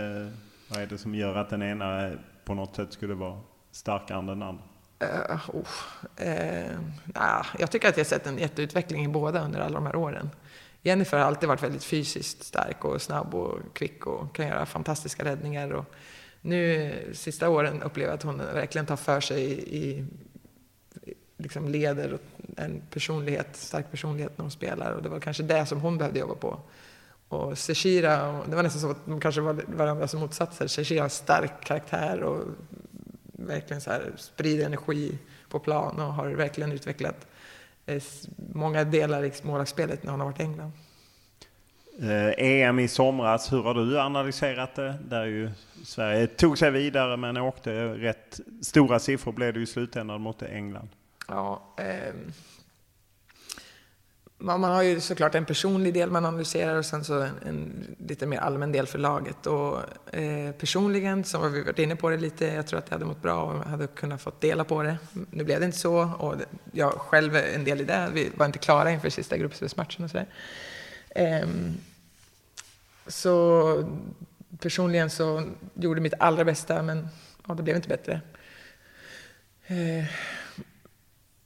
vad 0.68 0.82
är 0.82 0.88
det 0.88 0.98
som 0.98 1.16
gör 1.16 1.36
att 1.36 1.50
den 1.50 1.64
ena 1.64 2.12
på 2.46 2.54
något 2.54 2.76
sätt 2.76 2.94
skulle 2.94 3.14
vara 3.14 3.40
starkare 3.72 4.18
än 4.18 4.26
den 4.26 4.44
andra? 4.44 4.64
Uh, 5.04 5.50
oh, 5.50 5.66
uh, 6.28 6.80
nah, 7.06 7.46
jag 7.60 7.72
tycker 7.72 7.90
att 7.90 7.98
jag 7.98 8.08
sett 8.08 8.28
en 8.28 8.38
jätteutveckling 8.38 9.06
i 9.06 9.08
båda 9.08 9.46
under 9.46 9.60
alla 9.60 9.74
de 9.74 9.86
här 9.86 9.96
åren. 9.96 10.30
Jennifer 10.82 11.18
har 11.18 11.26
alltid 11.26 11.50
varit 11.50 11.64
väldigt 11.64 11.84
fysiskt 11.84 12.44
stark 12.44 12.86
och 12.86 13.02
snabb 13.02 13.36
och 13.36 13.60
kvick 13.74 14.08
och 14.08 14.36
kan 14.36 14.48
göra 14.48 14.66
fantastiska 14.66 15.26
räddningar. 15.26 15.72
Och 15.72 15.86
nu 16.42 16.94
sista 17.14 17.50
åren 17.50 17.82
upplever 17.82 18.10
jag 18.10 18.18
att 18.18 18.24
hon 18.24 18.38
verkligen 18.38 18.86
tar 18.86 18.96
för 18.96 19.22
sig 19.22 19.44
i, 19.44 19.78
i 19.78 20.06
liksom 21.38 21.68
leder 21.68 22.14
och 22.14 22.22
en 22.58 22.82
personlighet, 22.90 23.56
stark 23.56 23.92
personlighet 23.92 24.38
när 24.38 24.44
hon 24.44 24.52
spelar 24.52 24.92
och 24.92 25.04
det 25.04 25.10
var 25.10 25.20
kanske 25.20 25.44
det 25.44 25.66
som 25.66 25.82
hon 25.82 25.98
behövde 25.98 26.20
jobba 26.20 26.36
på. 26.36 26.60
Och 27.28 27.58
Seshira, 27.58 28.44
det 28.48 28.56
var 28.56 28.64
nästan 28.64 28.82
så 28.82 28.90
att 28.92 29.06
de 29.06 29.20
kanske 29.22 29.42
var 29.42 29.64
varandra 29.68 30.08
som 30.08 30.20
motsatser. 30.20 30.68
Seshira 30.68 31.02
har 31.02 31.10
stark 31.10 31.64
karaktär 31.64 32.24
och 32.24 32.46
verkligen 33.32 33.82
så 33.82 33.90
här 33.90 34.12
sprider 34.18 34.66
energi 34.66 35.18
på 35.50 35.60
plan 35.60 36.00
och 36.00 36.14
har 36.14 36.30
verkligen 36.30 36.72
utvecklat 36.72 37.28
många 38.54 38.84
delar 38.84 39.24
i 39.24 39.32
målvaktsspelet 39.44 40.04
när 40.04 40.12
hon 40.12 40.20
har 40.20 40.28
varit 40.28 40.40
i 40.40 40.44
England. 40.44 40.72
Eh, 42.00 42.34
EM 42.38 42.80
i 42.80 42.88
somras, 42.88 43.54
hur 43.54 43.64
har 43.64 43.74
du 43.74 44.00
analyserat 44.00 44.76
det? 44.76 44.96
Där 45.10 45.26
ju 45.26 45.52
Sverige 45.84 46.28
tog 46.28 46.58
sig 46.58 46.72
vidare 46.72 47.18
men 47.18 47.38
åkte 47.38 47.94
rätt 47.94 48.40
stora 48.62 49.00
siffror 49.00 49.32
blev 49.32 49.54
det 49.54 49.60
i 49.60 49.66
slutändan 49.66 50.22
mot 50.22 50.42
England. 50.42 50.90
Ja, 51.28 51.62
eh, 51.78 52.14
man, 54.42 54.62
man, 54.62 54.72
har 54.72 54.82
ju 54.82 55.00
såklart 55.00 55.36
en 55.36 55.46
personlig 55.46 55.94
del 55.94 56.12
man 56.12 56.26
analyserar 56.26 56.76
och 56.76 56.86
sen 56.86 57.04
så 57.04 57.22
en, 57.22 57.32
en 57.46 57.96
lite 57.98 58.26
mer 58.26 58.38
allmän 58.38 58.72
del 58.72 58.88
för 58.88 59.00
laget. 59.00 59.48
Och, 59.48 59.80
eh, 60.16 60.52
personligen, 60.52 61.24
som 61.24 61.54
vi 61.54 61.62
varit 61.64 61.80
inne 61.80 61.96
på 61.96 62.10
det 62.10 62.18
lite, 62.18 62.46
jag 62.46 62.68
tror 62.68 62.80
att 62.80 62.86
jag 62.90 62.96
hade 62.96 63.06
mått 63.06 63.22
bra 63.22 63.44
och 63.44 63.70
hade 63.70 63.88
kunnat 63.88 64.22
fått 64.22 64.42
dela 64.42 64.64
på 64.64 64.84
det. 64.84 64.98
Nu 65.32 65.44
blev 65.44 65.60
det 65.60 65.66
inte 65.66 65.78
så 65.78 66.12
och 66.20 66.36
jag 66.72 66.92
själv 66.92 67.36
är 67.36 67.56
en 67.56 67.64
del 67.64 67.82
i 67.82 67.84
det. 67.84 68.10
Vi 68.14 68.32
var 68.36 68.46
inte 68.46 68.60
klara 68.60 68.92
inför 68.92 69.10
sista 69.10 69.38
gruppspelsmatchen 69.38 70.06
och 70.06 70.12
sådär. 70.12 70.28
Eh, 71.10 71.48
så 73.08 73.90
personligen 74.60 75.10
så 75.10 75.44
gjorde 75.74 76.02
mitt 76.02 76.14
allra 76.20 76.46
bästa 76.46 76.84
men 76.84 77.08
ja, 77.48 77.54
det 77.54 77.64
blev 77.64 77.76
inte 77.76 77.90
bättre. 77.90 78.22
Eh, 79.68 80.06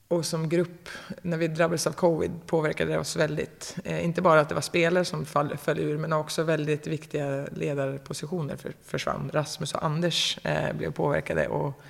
och 0.07 0.25
som 0.25 0.49
grupp, 0.49 0.89
när 1.21 1.37
vi 1.37 1.47
drabbades 1.47 1.87
av 1.87 1.91
covid, 1.91 2.31
påverkade 2.45 2.91
det 2.91 2.99
oss 2.99 3.15
väldigt. 3.15 3.75
Eh, 3.83 4.05
inte 4.05 4.21
bara 4.21 4.39
att 4.39 4.49
det 4.49 4.55
var 4.55 4.61
spelare 4.61 5.05
som 5.05 5.25
fall, 5.25 5.57
föll 5.57 5.79
ur, 5.79 5.97
men 5.97 6.13
också 6.13 6.43
väldigt 6.43 6.87
viktiga 6.87 7.47
ledarpositioner 7.51 8.55
för, 8.55 8.73
försvann. 8.83 9.29
Rasmus 9.33 9.73
och 9.73 9.85
Anders 9.85 10.39
eh, 10.43 10.73
blev 10.73 10.91
påverkade. 10.91 11.47
Och 11.47 11.81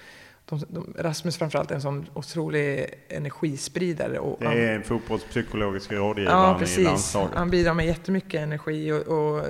de, 0.45 0.63
de, 0.69 0.93
Rasmus 0.97 1.37
framförallt 1.37 1.71
är 1.71 1.75
en 1.75 1.81
sån 1.81 2.05
otrolig 2.13 2.85
energispridare. 3.09 4.19
Och 4.19 4.37
det 4.39 4.45
är 4.45 4.75
en 4.75 4.83
fotbollspsykologisk 4.83 5.91
rådgivare 5.91 6.33
ja, 6.33 6.55
precis. 6.59 6.77
i 6.77 6.83
landslaget. 6.83 7.37
Han 7.37 7.49
bidrar 7.49 7.73
med 7.73 7.85
jättemycket 7.85 8.41
energi 8.41 8.91
och, 8.91 9.01
och 9.07 9.45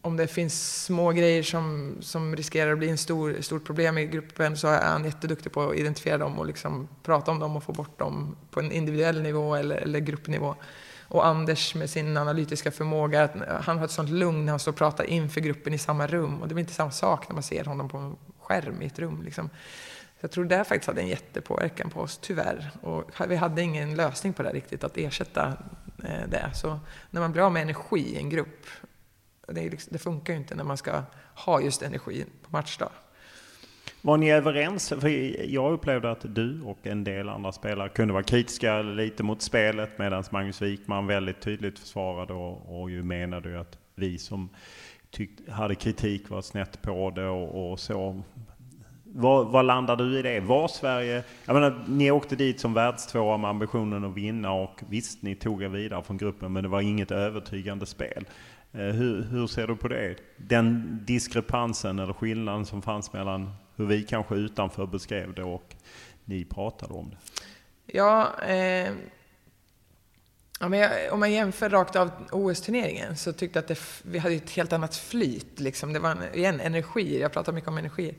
om 0.00 0.16
det 0.16 0.26
finns 0.26 0.84
små 0.84 1.12
grejer 1.12 1.42
som, 1.42 1.96
som 2.00 2.36
riskerar 2.36 2.72
att 2.72 2.78
bli 2.78 2.88
en 2.88 2.98
stor, 2.98 3.36
stort 3.40 3.64
problem 3.64 3.98
i 3.98 4.06
gruppen 4.06 4.56
så 4.56 4.68
är 4.68 4.84
han 4.84 5.04
jätteduktig 5.04 5.52
på 5.52 5.70
att 5.70 5.76
identifiera 5.76 6.18
dem 6.18 6.38
och 6.38 6.46
liksom 6.46 6.88
prata 7.02 7.30
om 7.30 7.38
dem 7.38 7.56
och 7.56 7.64
få 7.64 7.72
bort 7.72 7.98
dem 7.98 8.36
på 8.50 8.60
en 8.60 8.72
individuell 8.72 9.22
nivå 9.22 9.54
eller, 9.54 9.76
eller 9.76 9.98
gruppnivå. 9.98 10.54
Och 11.08 11.26
Anders 11.26 11.74
med 11.74 11.90
sin 11.90 12.16
analytiska 12.16 12.70
förmåga, 12.70 13.28
han 13.62 13.78
har 13.78 13.84
ett 13.84 13.90
sånt 13.90 14.10
lugn 14.10 14.44
när 14.44 14.52
han 14.52 14.58
står 14.58 14.72
och 14.72 14.78
pratar 14.78 15.04
inför 15.04 15.40
gruppen 15.40 15.74
i 15.74 15.78
samma 15.78 16.06
rum. 16.06 16.42
Och 16.42 16.48
det 16.48 16.54
blir 16.54 16.62
inte 16.62 16.74
samma 16.74 16.90
sak 16.90 17.28
när 17.28 17.34
man 17.34 17.42
ser 17.42 17.64
honom 17.64 17.88
på 17.88 17.98
en 17.98 18.16
skärm 18.40 18.82
i 18.82 18.86
ett 18.86 18.98
rum. 18.98 19.22
Liksom. 19.24 19.50
Jag 20.20 20.30
tror 20.30 20.44
det 20.44 20.64
faktiskt 20.64 20.86
hade 20.86 21.00
en 21.00 21.08
jättepåverkan 21.08 21.90
på 21.90 22.00
oss, 22.00 22.18
tyvärr. 22.18 22.70
Och 22.80 23.10
vi 23.28 23.36
hade 23.36 23.62
ingen 23.62 23.94
lösning 23.94 24.32
på 24.32 24.42
det 24.42 24.50
riktigt, 24.50 24.84
att 24.84 24.96
ersätta 24.96 25.46
eh, 26.04 26.28
det. 26.28 26.50
Så 26.54 26.80
när 27.10 27.20
man 27.20 27.32
blir 27.32 27.42
av 27.42 27.52
med 27.52 27.62
energi 27.62 28.14
i 28.14 28.16
en 28.16 28.30
grupp 28.30 28.66
det, 29.52 29.70
liksom, 29.70 29.92
det, 29.92 29.98
funkar 29.98 30.32
ju 30.32 30.38
inte 30.38 30.54
när 30.54 30.64
man 30.64 30.76
ska 30.76 31.02
ha 31.34 31.60
just 31.60 31.82
energi 31.82 32.24
på 32.42 32.50
matchdag. 32.50 32.90
Var 34.02 34.16
ni 34.16 34.30
överens? 34.30 34.88
För 34.88 35.08
jag 35.50 35.72
upplevde 35.72 36.10
att 36.10 36.34
du 36.34 36.62
och 36.62 36.86
en 36.86 37.04
del 37.04 37.28
andra 37.28 37.52
spelare 37.52 37.88
kunde 37.88 38.14
vara 38.14 38.22
kritiska 38.22 38.82
lite 38.82 39.22
mot 39.22 39.42
spelet 39.42 39.98
medan 39.98 40.24
Magnus 40.30 40.62
Wikman 40.62 41.06
väldigt 41.06 41.40
tydligt 41.40 41.78
försvarade 41.78 42.32
och, 42.32 42.80
och 42.80 42.90
ju 42.90 43.02
menade 43.02 43.60
att 43.60 43.78
vi 43.94 44.18
som 44.18 44.48
tyckte, 45.10 45.52
hade 45.52 45.74
kritik 45.74 46.28
var 46.28 46.42
snett 46.42 46.82
på 46.82 47.10
det 47.10 47.26
och, 47.26 47.70
och 47.70 47.80
så. 47.80 48.22
Vad, 49.14 49.46
vad 49.46 49.64
landar 49.64 49.96
du 49.96 50.18
i 50.18 50.22
det? 50.22 50.40
Var 50.40 50.68
Sverige... 50.68 51.22
Jag 51.44 51.54
menar, 51.54 51.84
ni 51.88 52.10
åkte 52.10 52.36
dit 52.36 52.60
som 52.60 52.74
världstvåa 52.74 53.36
med 53.36 53.50
ambitionen 53.50 54.04
att 54.04 54.14
vinna 54.14 54.52
och 54.52 54.80
visst, 54.88 55.22
ni 55.22 55.34
tog 55.34 55.62
er 55.62 55.68
vidare 55.68 56.02
från 56.02 56.16
gruppen 56.16 56.52
men 56.52 56.62
det 56.62 56.68
var 56.68 56.80
inget 56.80 57.10
övertygande 57.10 57.86
spel. 57.86 58.24
Eh, 58.72 58.80
hur, 58.80 59.22
hur, 59.22 59.46
ser 59.46 59.66
du 59.66 59.76
på 59.76 59.88
det? 59.88 60.16
Den 60.36 60.98
diskrepansen 61.06 61.98
eller 61.98 62.12
skillnaden 62.12 62.66
som 62.66 62.82
fanns 62.82 63.12
mellan 63.12 63.50
hur 63.76 63.86
vi 63.86 64.02
kanske 64.02 64.34
utanför 64.34 64.86
beskrev 64.86 65.34
det 65.34 65.42
och 65.42 65.74
ni 66.24 66.44
pratade 66.44 66.94
om 66.94 67.10
det? 67.10 67.16
Ja, 67.86 68.28
eh, 68.46 68.88
ja 70.60 70.68
men 70.68 70.78
jag, 70.78 71.12
om 71.12 71.20
man 71.20 71.32
jämför 71.32 71.70
rakt 71.70 71.96
av 71.96 72.10
OS-turneringen 72.32 73.16
så 73.16 73.32
tyckte 73.32 73.58
jag 73.58 73.62
att 73.62 73.68
det, 73.68 73.78
vi 74.02 74.18
hade 74.18 74.34
ett 74.34 74.50
helt 74.50 74.72
annat 74.72 74.96
flyt. 74.96 75.60
Liksom. 75.60 75.92
Det 75.92 75.98
var 75.98 76.10
en, 76.10 76.34
igen, 76.34 76.60
energi. 76.60 77.20
Jag 77.20 77.32
pratar 77.32 77.52
mycket 77.52 77.68
om 77.68 77.78
energi. 77.78 78.14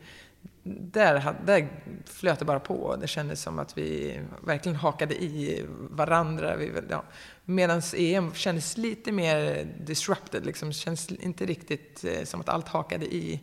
Där, 0.78 1.36
där 1.46 1.70
flöt 2.06 2.40
det 2.40 2.46
bara 2.46 2.60
på. 2.60 2.96
Det 2.96 3.08
kändes 3.08 3.42
som 3.42 3.60
att 3.60 3.78
vi 3.78 4.20
verkligen 4.44 4.76
hakade 4.76 5.24
i 5.24 5.66
varandra. 5.90 6.56
Vi, 6.56 6.72
ja, 6.90 7.04
Medan 7.46 7.82
EM 7.96 8.34
kändes 8.34 8.78
lite 8.78 9.12
mer 9.12 9.68
disrupted, 9.86 10.46
liksom. 10.46 10.74
kändes 10.74 11.12
inte 11.12 11.46
riktigt 11.46 12.04
eh, 12.04 12.24
som 12.24 12.40
att 12.40 12.50
allt 12.50 12.68
hakade 12.68 13.06
i. 13.06 13.40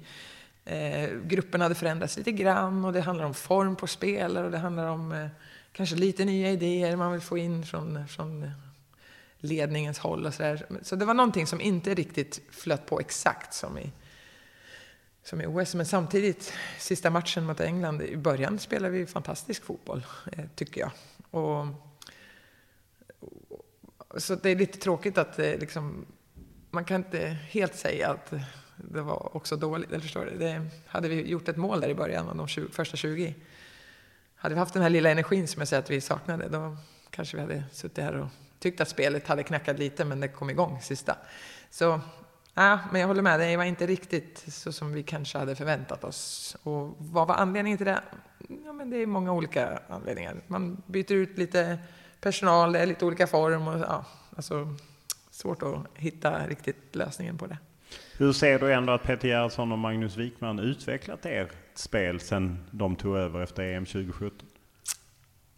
Eh, 0.65 1.11
gruppen 1.25 1.61
hade 1.61 1.75
förändrats 1.75 2.17
lite 2.17 2.33
grann 2.33 2.85
och 2.85 2.93
det 2.93 3.01
handlar 3.01 3.25
om 3.25 3.35
form 3.35 3.77
på 3.77 3.87
spelare 3.87 4.45
och 4.45 4.51
det 4.51 4.59
handlar 4.59 4.87
om 4.87 5.13
eh, 5.13 5.27
kanske 5.73 5.97
lite 5.97 6.25
nya 6.25 6.51
idéer 6.51 6.97
man 6.97 7.13
vill 7.13 7.21
få 7.21 7.39
in 7.39 7.67
från, 7.67 8.09
från 8.09 8.51
ledningens 9.39 9.99
håll 9.99 10.27
och 10.27 10.35
sådär. 10.35 10.67
Så 10.83 10.97
det 10.97 11.05
var 11.05 11.15
någonting 11.15 11.47
som 11.47 11.61
inte 11.61 11.95
riktigt 11.95 12.41
flöt 12.51 12.87
på 12.87 13.01
exakt 13.01 13.55
som 13.55 13.79
i, 13.79 13.93
som 15.27 15.41
i 15.41 15.47
OS. 15.47 15.75
Men 15.75 15.87
samtidigt, 15.87 16.53
sista 16.79 17.11
matchen 17.11 17.45
mot 17.45 17.61
England, 17.61 18.03
i 18.03 18.17
början 18.17 18.59
spelade 18.59 18.95
vi 18.95 19.07
fantastisk 19.07 19.65
fotboll, 19.65 20.07
eh, 20.33 20.45
tycker 20.55 20.81
jag. 20.81 20.91
Och 21.31 21.67
så 24.17 24.35
det 24.35 24.51
är 24.51 24.57
lite 24.57 24.79
tråkigt 24.79 25.19
att 25.19 25.39
eh, 25.39 25.59
liksom, 25.59 26.07
man 26.71 26.85
kan 26.85 26.97
inte 26.97 27.37
helt 27.51 27.75
säga 27.75 28.11
att 28.11 28.33
det 28.77 29.03
var 29.03 29.37
också 29.37 29.57
dåligt. 29.57 29.91
Eller 29.91 30.01
förstår 30.01 30.25
du? 30.25 30.39
Det, 30.39 30.67
hade 30.87 31.09
vi 31.09 31.29
gjort 31.29 31.49
ett 31.49 31.57
mål 31.57 31.81
där 31.81 31.89
i 31.89 31.95
början 31.95 32.29
av 32.29 32.37
de 32.37 32.49
20, 32.49 32.69
första 32.73 32.97
20, 32.97 33.35
hade 34.37 34.55
vi 34.55 34.59
haft 34.59 34.75
den 34.75 34.83
här 34.83 34.91
lilla 34.91 35.11
energin 35.11 35.49
som 35.49 35.61
jag 35.61 35.69
säger 35.69 35.83
att 35.83 35.91
vi 35.91 36.01
saknade, 36.01 36.49
då 36.49 36.77
kanske 37.11 37.37
vi 37.37 37.43
hade 37.43 37.65
suttit 37.73 38.05
här 38.05 38.15
och 38.15 38.29
tyckt 38.59 38.81
att 38.81 38.89
spelet 38.89 39.27
hade 39.27 39.43
knackat 39.43 39.79
lite, 39.79 40.05
men 40.05 40.21
det 40.21 40.29
kom 40.29 40.51
igång 40.51 40.81
sista. 40.83 41.17
Så, 41.71 42.01
ja, 42.57 42.79
men 42.93 43.01
jag 43.01 43.09
håller 43.09 43.23
med, 43.23 43.41
det 43.41 43.57
var 43.57 43.65
inte 43.65 43.87
riktigt 43.87 44.45
så 44.49 44.73
som 44.73 44.93
vi 44.93 45.03
kanske 45.03 45.39
hade 45.39 45.57
förväntat 45.57 46.05
oss. 46.05 46.57
Och 46.63 46.97
vad 46.99 47.29
var 47.29 47.35
anledningen 47.35 47.79
till 47.79 47.87
det? 47.87 48.01
Ja, 48.65 48.73
men 48.73 48.91
det 48.91 48.97
är 48.97 49.07
många 49.07 49.33
olika 49.33 49.81
anledningar. 49.89 50.37
Man 50.47 50.83
byter 50.87 51.13
ut 51.13 51.39
lite 51.39 51.79
personal, 52.21 52.73
det 52.73 52.79
är 52.79 52.87
lite 52.87 53.05
olika 53.05 53.27
form 53.27 53.69
och 53.69 53.79
ja, 53.79 54.05
alltså 54.37 54.75
svårt 55.31 55.63
att 55.63 55.87
hitta 55.95 56.47
riktigt 56.47 56.97
lösningen 56.97 57.39
på 57.39 57.47
det. 57.47 57.59
Hur 58.19 58.33
ser 58.33 58.59
du 58.59 58.73
ändå 58.73 58.93
att 58.93 59.03
Peter 59.03 59.29
Gerhardsson 59.29 59.73
och 59.73 59.79
Magnus 59.79 60.17
Wikman 60.17 60.59
utvecklat 60.59 61.27
ert 61.27 61.53
spel 61.75 62.21
sedan 62.21 62.65
de 62.71 62.97
tog 62.97 63.17
över 63.17 63.43
efter 63.43 63.63
EM 63.63 63.87
2017? 63.87 64.49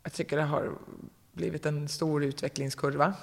Jag 0.02 0.12
tycker 0.12 0.37
det 0.37 0.42
har 0.42 0.72
blivit 1.32 1.66
en 1.66 1.88
stor 1.88 2.24
utvecklingskurva. 2.24 3.14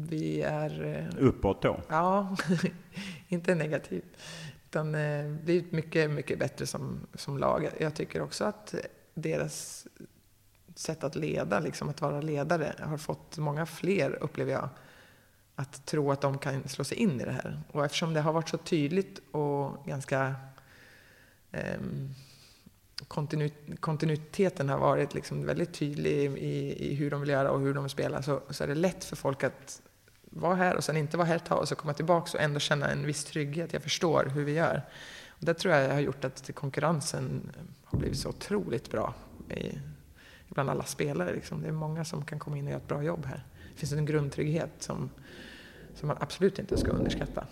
Vi 0.00 0.42
är... 0.42 0.84
Eh, 0.84 1.24
Uppåt 1.24 1.62
då? 1.62 1.80
Ja, 1.88 2.36
inte 3.28 3.54
negativt. 3.54 4.04
Utan 4.66 4.94
eh, 4.94 5.28
blivit 5.28 5.72
mycket, 5.72 6.10
mycket 6.10 6.38
bättre 6.38 6.66
som, 6.66 7.06
som 7.14 7.38
lag. 7.38 7.68
Jag 7.80 7.94
tycker 7.94 8.22
också 8.22 8.44
att 8.44 8.74
deras 9.14 9.86
sätt 10.74 11.04
att 11.04 11.14
leda, 11.14 11.60
liksom 11.60 11.88
att 11.88 12.00
vara 12.00 12.20
ledare, 12.20 12.74
har 12.78 12.98
fått 12.98 13.38
många 13.38 13.66
fler, 13.66 14.22
upplever 14.22 14.52
jag, 14.52 14.68
att 15.54 15.86
tro 15.86 16.12
att 16.12 16.20
de 16.20 16.38
kan 16.38 16.68
slå 16.68 16.84
sig 16.84 16.98
in 16.98 17.20
i 17.20 17.24
det 17.24 17.32
här. 17.32 17.62
Och 17.72 17.84
eftersom 17.84 18.14
det 18.14 18.20
har 18.20 18.32
varit 18.32 18.48
så 18.48 18.58
tydligt 18.58 19.20
och 19.30 19.86
ganska 19.86 20.34
eh, 21.50 21.80
kontinu 23.08 23.50
kontinuiteten 23.80 24.68
har 24.68 24.78
varit 24.78 25.14
liksom 25.14 25.46
väldigt 25.46 25.74
tydlig 25.74 26.12
i, 26.12 26.90
i, 26.90 26.94
hur 26.94 27.10
de 27.10 27.20
vill 27.20 27.30
göra 27.30 27.50
och 27.50 27.60
hur 27.60 27.74
de 27.74 27.84
vill 27.84 27.90
spela 27.90 28.22
så, 28.22 28.42
så 28.50 28.64
är 28.64 28.68
det 28.68 28.74
lätt 28.74 29.04
för 29.04 29.16
folk 29.16 29.44
att 29.44 29.82
vara 30.30 30.54
här 30.54 30.76
och 30.76 30.84
sen 30.84 30.96
inte 30.96 31.16
vara 31.16 31.26
här 31.26 31.36
ett 31.36 31.44
tag 31.44 31.58
och 31.58 31.68
så 31.68 31.74
komma 31.74 31.94
tillbaka 31.94 32.38
och 32.38 32.44
ändå 32.44 32.60
känna 32.60 32.90
en 32.90 33.06
viss 33.06 33.24
trygghet. 33.24 33.72
Jag 33.72 33.82
förstår 33.82 34.24
hur 34.24 34.44
vi 34.44 34.52
gör. 34.52 34.82
Och 35.28 35.44
det 35.44 35.54
tror 35.54 35.74
jag 35.74 35.92
har 35.92 36.00
gjort 36.00 36.24
att 36.24 36.50
konkurrensen 36.54 37.50
har 37.84 37.98
blivit 37.98 38.18
så 38.18 38.28
otroligt 38.28 38.90
bra 38.90 39.14
i, 39.50 39.78
bland 40.48 40.70
alla 40.70 40.84
spelare. 40.84 41.34
Liksom. 41.34 41.62
Det 41.62 41.68
är 41.68 41.72
många 41.72 42.04
som 42.04 42.24
kan 42.24 42.38
komma 42.38 42.58
in 42.58 42.64
och 42.64 42.70
göra 42.70 42.80
ett 42.80 42.88
bra 42.88 43.02
jobb 43.02 43.26
här. 43.26 43.44
Det 43.74 43.80
finns 43.80 43.92
en 43.92 44.06
grundtrygghet 44.06 44.70
som, 44.78 45.10
som 45.94 46.08
man 46.08 46.16
absolut 46.20 46.58
inte 46.58 46.76
ska 46.76 46.90
underskatta. 46.90 47.46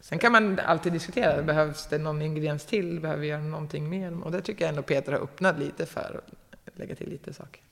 Sen 0.00 0.18
kan 0.18 0.32
man 0.32 0.58
alltid 0.58 0.92
diskutera, 0.92 1.42
behövs 1.42 1.86
det 1.86 1.98
någon 1.98 2.22
ingrediens 2.22 2.64
till? 2.64 3.00
Behöver 3.00 3.20
vi 3.20 3.26
göra 3.26 3.42
någonting 3.42 3.88
mer? 3.88 4.24
Och 4.24 4.32
det 4.32 4.40
tycker 4.40 4.64
jag 4.64 4.68
ändå 4.68 4.82
Peter 4.82 5.12
har 5.12 5.18
öppnat 5.18 5.58
lite 5.58 5.86
för, 5.86 6.20
att 6.66 6.78
lägga 6.78 6.94
till 6.94 7.08
lite 7.08 7.32
saker. 7.32 7.62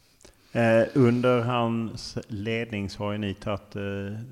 Eh, 0.56 0.86
under 0.94 1.40
hans 1.40 2.18
ledning 2.28 2.90
så 2.90 3.04
har 3.04 3.12
ju 3.12 3.18
ni 3.18 3.34
tagit 3.34 3.76
eh, 3.76 3.82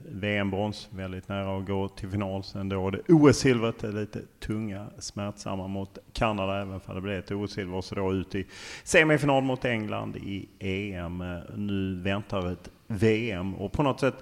VM-brons 0.04 0.88
väldigt 0.90 1.28
nära 1.28 1.58
att 1.58 1.66
gå 1.66 1.88
till 1.88 2.10
final. 2.10 2.44
Sen 2.44 2.68
då 2.68 2.92
OS-silvret 3.08 3.84
är 3.84 3.92
lite 3.92 4.20
tunga, 4.40 4.86
smärtsamma 4.98 5.66
mot 5.66 5.98
Kanada 6.12 6.60
även 6.60 6.80
för 6.80 6.94
det 6.94 7.00
blev 7.00 7.18
ett 7.18 7.30
OS-silver. 7.30 7.80
Så 7.80 7.94
då 7.94 8.12
ut 8.12 8.34
i 8.34 8.46
semifinal 8.84 9.42
mot 9.42 9.64
England 9.64 10.16
i 10.16 10.48
EM. 10.58 11.20
Eh, 11.20 11.38
nu 11.56 12.00
väntar 12.00 12.52
ett 12.52 12.70
VM 12.86 13.54
och 13.54 13.72
på 13.72 13.82
något 13.82 14.00
sätt, 14.00 14.16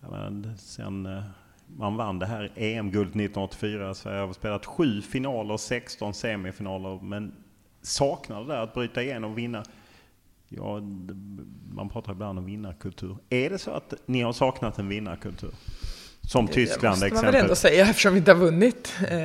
menar, 0.00 0.56
sen 0.56 1.06
eh, 1.06 1.22
man 1.66 1.96
vann 1.96 2.18
det 2.18 2.26
här 2.26 2.50
EM-guld 2.56 3.08
1984. 3.08 3.94
Sverige 3.94 4.20
har 4.20 4.32
spelat 4.32 4.66
sju 4.66 5.02
finaler, 5.02 5.56
16 5.56 6.14
semifinaler, 6.14 6.98
men 7.02 7.32
saknar 7.82 8.40
det 8.40 8.46
där 8.46 8.60
att 8.62 8.74
bryta 8.74 9.02
igenom 9.02 9.30
och 9.30 9.38
vinna 9.38 9.64
Ja, 10.48 10.80
man 11.72 11.88
pratar 11.88 12.12
ibland 12.12 12.38
om 12.38 12.44
vinnarkultur. 12.44 13.16
Är 13.30 13.50
det 13.50 13.58
så 13.58 13.70
att 13.70 13.94
ni 14.06 14.22
har 14.22 14.32
saknat 14.32 14.78
en 14.78 14.88
vinnarkultur? 14.88 15.50
Som 16.20 16.48
Tyskland 16.48 16.94
exempelvis? 16.94 17.00
Det 17.00 17.14
måste 17.14 17.26
man 17.26 17.32
väl 17.32 17.42
ändå 17.42 17.54
säga 17.54 17.86
eftersom 17.86 18.12
vi 18.12 18.18
inte 18.18 18.32
har 18.32 18.38
vunnit. 18.38 18.94
Eh, 19.00 19.18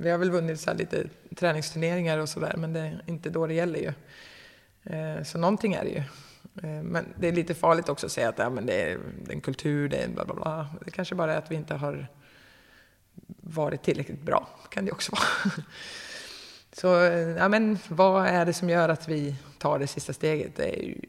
vi 0.00 0.10
har 0.10 0.18
väl 0.18 0.30
vunnit 0.30 0.60
så 0.60 0.74
lite 0.74 1.06
träningsturneringar 1.36 2.18
och 2.18 2.28
sådär, 2.28 2.54
men 2.56 2.72
det 2.72 2.80
är 2.80 3.02
inte 3.06 3.30
då 3.30 3.46
det 3.46 3.54
gäller 3.54 3.78
ju. 3.78 3.92
Eh, 4.92 5.22
så 5.24 5.38
någonting 5.38 5.74
är 5.74 5.84
det 5.84 5.90
ju. 5.90 6.02
Eh, 6.62 6.82
men 6.82 7.04
det 7.18 7.28
är 7.28 7.32
lite 7.32 7.54
farligt 7.54 7.88
också 7.88 8.06
att 8.06 8.12
säga 8.12 8.28
att 8.28 8.38
ja, 8.38 8.50
men 8.50 8.66
det 8.66 8.82
är 8.82 8.98
en 9.28 9.40
kultur, 9.40 9.88
det 9.88 9.96
är 9.96 10.08
bla 10.08 10.24
bla 10.24 10.34
bla. 10.34 10.66
Det 10.84 10.90
kanske 10.90 11.14
bara 11.14 11.34
är 11.34 11.38
att 11.38 11.50
vi 11.50 11.54
inte 11.54 11.74
har 11.74 12.06
varit 13.40 13.82
tillräckligt 13.82 14.22
bra, 14.22 14.48
kan 14.70 14.84
det 14.84 14.92
också 14.92 15.12
vara. 15.12 15.52
Så 16.72 16.86
ja, 17.38 17.48
men 17.48 17.78
vad 17.88 18.26
är 18.26 18.46
det 18.46 18.52
som 18.52 18.68
gör 18.68 18.88
att 18.88 19.08
vi 19.08 19.36
ta 19.62 19.78
det 19.78 19.86
sista 19.86 20.12
steget? 20.12 20.56
Det 20.56 20.78
är 20.78 20.82
ju 20.82 21.00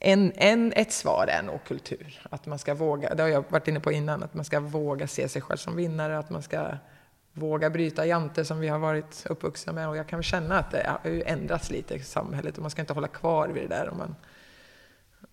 en, 0.00 0.32
en, 0.36 0.72
ett 0.76 0.92
svar 0.92 1.26
är 1.26 1.42
nog 1.42 1.64
kultur. 1.64 2.22
Att 2.30 2.46
man 2.46 2.58
ska 2.58 2.74
våga, 2.74 3.14
det 3.14 3.22
har 3.22 3.30
jag 3.30 3.44
varit 3.48 3.68
inne 3.68 3.80
på 3.80 3.92
innan, 3.92 4.22
att 4.22 4.34
man 4.34 4.44
ska 4.44 4.60
våga 4.60 5.06
se 5.06 5.28
sig 5.28 5.42
själv 5.42 5.56
som 5.56 5.76
vinnare, 5.76 6.18
att 6.18 6.30
man 6.30 6.42
ska 6.42 6.76
våga 7.32 7.70
bryta 7.70 8.06
jante 8.06 8.44
som 8.44 8.60
vi 8.60 8.68
har 8.68 8.78
varit 8.78 9.26
uppvuxna 9.28 9.72
med. 9.72 9.88
Och 9.88 9.96
jag 9.96 10.08
kan 10.08 10.22
känna 10.22 10.58
att 10.58 10.70
det 10.70 10.98
har 11.02 11.22
ändrats 11.26 11.70
lite 11.70 11.94
i 11.94 12.02
samhället 12.02 12.56
och 12.56 12.62
man 12.62 12.70
ska 12.70 12.80
inte 12.80 12.92
hålla 12.92 13.08
kvar 13.08 13.48
vid 13.48 13.62
det 13.62 13.68
där 13.68 13.88
om 13.88 13.98
man, 13.98 14.14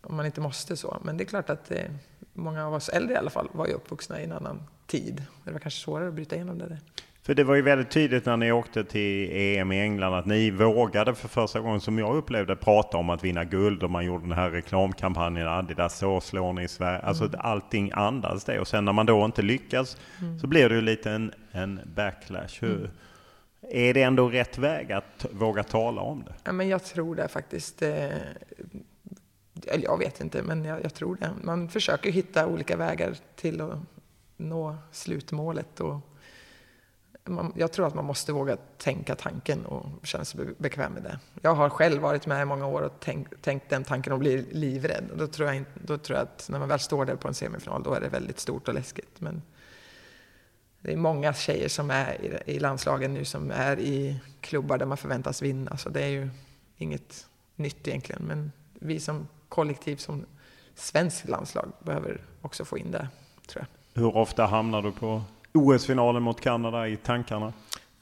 om 0.02 0.16
man 0.16 0.26
inte 0.26 0.42
måste 0.42 0.78
så. 0.78 0.98
Men 1.04 1.18
det 1.18 1.24
är 1.24 1.26
klart 1.26 1.50
att 1.50 1.72
eh, 1.72 1.86
många 2.34 2.68
av 2.68 2.74
oss 2.74 2.90
äldre 2.90 3.14
i 3.14 3.18
alla 3.18 3.30
fall 3.30 3.50
var 3.52 3.68
ju 3.68 3.74
uppvuxna 3.74 4.22
i 4.22 4.24
en 4.24 4.32
annan 4.32 4.68
tid. 4.88 5.24
Det 5.44 5.52
var 5.52 5.60
kanske 5.60 5.84
svårare 5.84 6.08
att 6.08 6.14
bryta 6.14 6.36
igenom 6.36 6.58
det 6.58 6.68
där. 6.68 6.80
För 7.26 7.36
det 7.36 7.44
var 7.44 7.56
ju 7.56 7.62
väldigt 7.62 7.92
tydligt 7.92 8.26
när 8.26 8.38
ni 8.38 8.52
åkte 8.52 8.84
till 8.84 9.30
EM 9.32 9.72
i 9.72 9.82
England 9.82 10.14
att 10.14 10.26
ni 10.26 10.52
vågade 10.52 11.16
för 11.16 11.28
första 11.28 11.60
gången 11.60 11.82
som 11.82 12.00
jag 12.00 12.16
upplevde 12.16 12.56
prata 12.56 12.98
om 12.98 13.10
att 13.10 13.24
vinna 13.24 13.44
guld 13.44 13.84
och 13.84 13.92
man 13.92 14.06
gjorde 14.06 14.24
den 14.24 14.32
här 14.32 14.50
reklamkampanjen 14.50 15.48
Adidas 15.48 15.98
så 15.98 16.22
slår 16.22 16.54
ni 16.54 16.68
Sverige. 16.68 17.00
Alltså 17.00 17.24
mm. 17.24 17.40
allting 17.40 17.92
andas 17.94 18.44
det 18.44 18.60
och 18.60 18.68
sen 18.68 18.86
när 18.86 18.94
man 18.94 19.06
då 19.06 19.26
inte 19.26 19.42
lyckas 19.42 19.98
mm. 20.22 20.40
så 20.40 20.48
blir 20.48 20.70
det 20.70 20.76
ju 20.76 20.82
lite 20.82 21.12
en, 21.12 21.34
en 21.52 21.80
backlash. 21.96 22.62
Hur, 22.62 22.78
mm. 22.78 22.92
Är 23.62 23.94
det 23.94 24.02
ändå 24.02 24.30
rätt 24.30 24.58
väg 24.58 24.92
att 24.92 25.26
våga 25.32 25.64
tala 25.64 26.02
om 26.02 26.24
det? 26.24 26.34
Ja, 26.44 26.52
men 26.52 26.68
jag 26.68 26.84
tror 26.84 27.16
det 27.16 27.28
faktiskt. 27.28 27.82
Eh, 27.82 28.06
eller 29.68 29.84
jag 29.84 29.98
vet 29.98 30.22
inte, 30.22 30.44
men 30.44 30.66
jag, 30.66 30.84
jag 30.84 30.94
tror 30.94 31.16
det. 31.16 31.30
Man 31.44 31.70
försöker 31.70 32.12
hitta 32.12 32.48
olika 32.48 32.78
vägar 32.78 33.16
till 33.36 33.62
att 33.62 33.80
nå 34.38 34.76
slutmålet. 34.92 35.80
Och, 35.80 36.15
man, 37.26 37.54
jag 37.56 37.72
tror 37.72 37.88
att 37.88 37.96
man 37.96 38.06
måste 38.06 38.34
våga 38.34 38.58
tänka 38.78 39.16
tanken 39.16 39.66
och 39.66 39.86
känna 40.04 40.26
sig 40.26 40.46
bekväm 40.58 40.94
med 40.94 41.04
det. 41.04 41.20
Jag 41.42 41.56
har 41.56 41.70
själv 41.70 42.02
varit 42.02 42.28
med 42.28 42.42
i 42.42 42.46
många 42.46 42.66
år 42.68 42.82
och 42.82 43.00
tänkt, 43.00 43.42
tänkt 43.42 43.70
den 43.70 43.84
tanken 43.84 44.14
och 44.14 44.20
blir 44.20 44.46
livrädd. 44.52 45.04
då, 45.16 45.28
tror 45.28 45.54
jag, 45.54 45.66
då 45.74 45.98
tror 45.98 46.18
jag 46.18 46.24
att 46.24 46.50
när 46.50 46.60
man 46.60 46.70
väl 46.70 46.80
står 46.80 47.06
där 47.06 47.16
på 47.16 47.28
en 47.28 47.34
semifinal, 47.34 47.84
då 47.84 47.94
är 47.94 48.02
det 48.02 48.10
väldigt 48.10 48.40
stort 48.40 48.68
och 48.68 48.74
läskigt. 48.74 49.22
Men 49.22 49.42
det 50.82 50.94
är 50.94 50.98
många 50.98 51.34
tjejer 51.34 51.70
som 51.70 51.92
är 51.92 52.22
i, 52.22 52.56
i 52.56 52.60
landslagen 52.60 53.14
nu 53.14 53.26
som 53.26 53.52
är 53.52 53.80
i 53.80 54.20
klubbar 54.42 54.78
där 54.78 54.86
man 54.86 54.98
förväntas 54.98 55.42
vinna. 55.42 55.78
Så 55.78 55.90
det 55.90 56.04
är 56.04 56.10
ju 56.10 56.30
inget 56.78 57.28
nytt 57.56 57.88
egentligen. 57.88 58.24
Men 58.24 58.52
vi 58.74 59.00
som 59.00 59.28
kollektiv, 59.50 59.96
som 59.96 60.26
svenskt 60.76 61.28
landslag, 61.28 61.72
behöver 61.80 62.22
också 62.42 62.66
få 62.66 62.78
in 62.78 62.92
det, 62.92 63.08
tror 63.48 63.66
jag. 63.66 64.02
Hur 64.02 64.18
ofta 64.18 64.46
hamnar 64.46 64.82
du 64.82 64.92
på 64.92 65.24
OS-finalen 65.56 66.24
mot 66.24 66.42
Kanada 66.42 66.88
i 66.88 66.98
tankarna? 66.98 67.54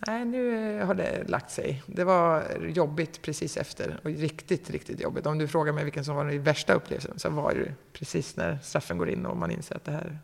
Nej, 0.08 0.26
nu 0.26 0.82
har 0.82 0.94
det 0.94 1.30
lagt 1.30 1.52
sig. 1.52 1.84
Det 1.88 2.04
var 2.04 2.44
jobbigt 2.68 3.22
precis 3.22 3.58
efter 3.58 4.00
och 4.04 4.10
riktigt, 4.10 4.70
riktigt 4.70 5.02
jobbigt. 5.02 5.26
Om 5.26 5.38
du 5.38 5.48
frågar 5.48 5.74
mig 5.74 5.84
vilken 5.84 6.06
som 6.06 6.16
var 6.16 6.26
den 6.26 6.44
värsta 6.44 6.74
upplevelsen 6.74 7.20
så 7.20 7.30
var 7.30 7.54
det 7.54 7.74
precis 7.94 8.36
när 8.36 8.58
straffen 8.64 8.98
går 8.98 9.10
in 9.10 9.26
och 9.26 9.38
man 9.38 9.52
inser 9.52 9.76
att 9.76 9.86
det 9.86 9.92
här 9.92 10.20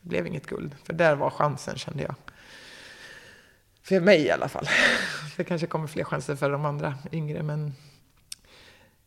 blev 0.00 0.26
inget 0.26 0.46
guld. 0.46 0.76
För 0.84 0.92
där 0.92 1.16
var 1.16 1.30
chansen 1.30 1.76
kände 1.76 2.02
jag. 2.02 2.14
För 3.82 4.00
mig 4.00 4.22
i 4.22 4.30
alla 4.30 4.48
fall. 4.48 4.66
Det 5.36 5.44
kanske 5.44 5.66
kommer 5.66 5.86
fler 5.86 6.04
chanser 6.04 6.36
för 6.36 6.50
de 6.50 6.64
andra 6.64 6.94
yngre 7.12 7.42
men 7.42 7.74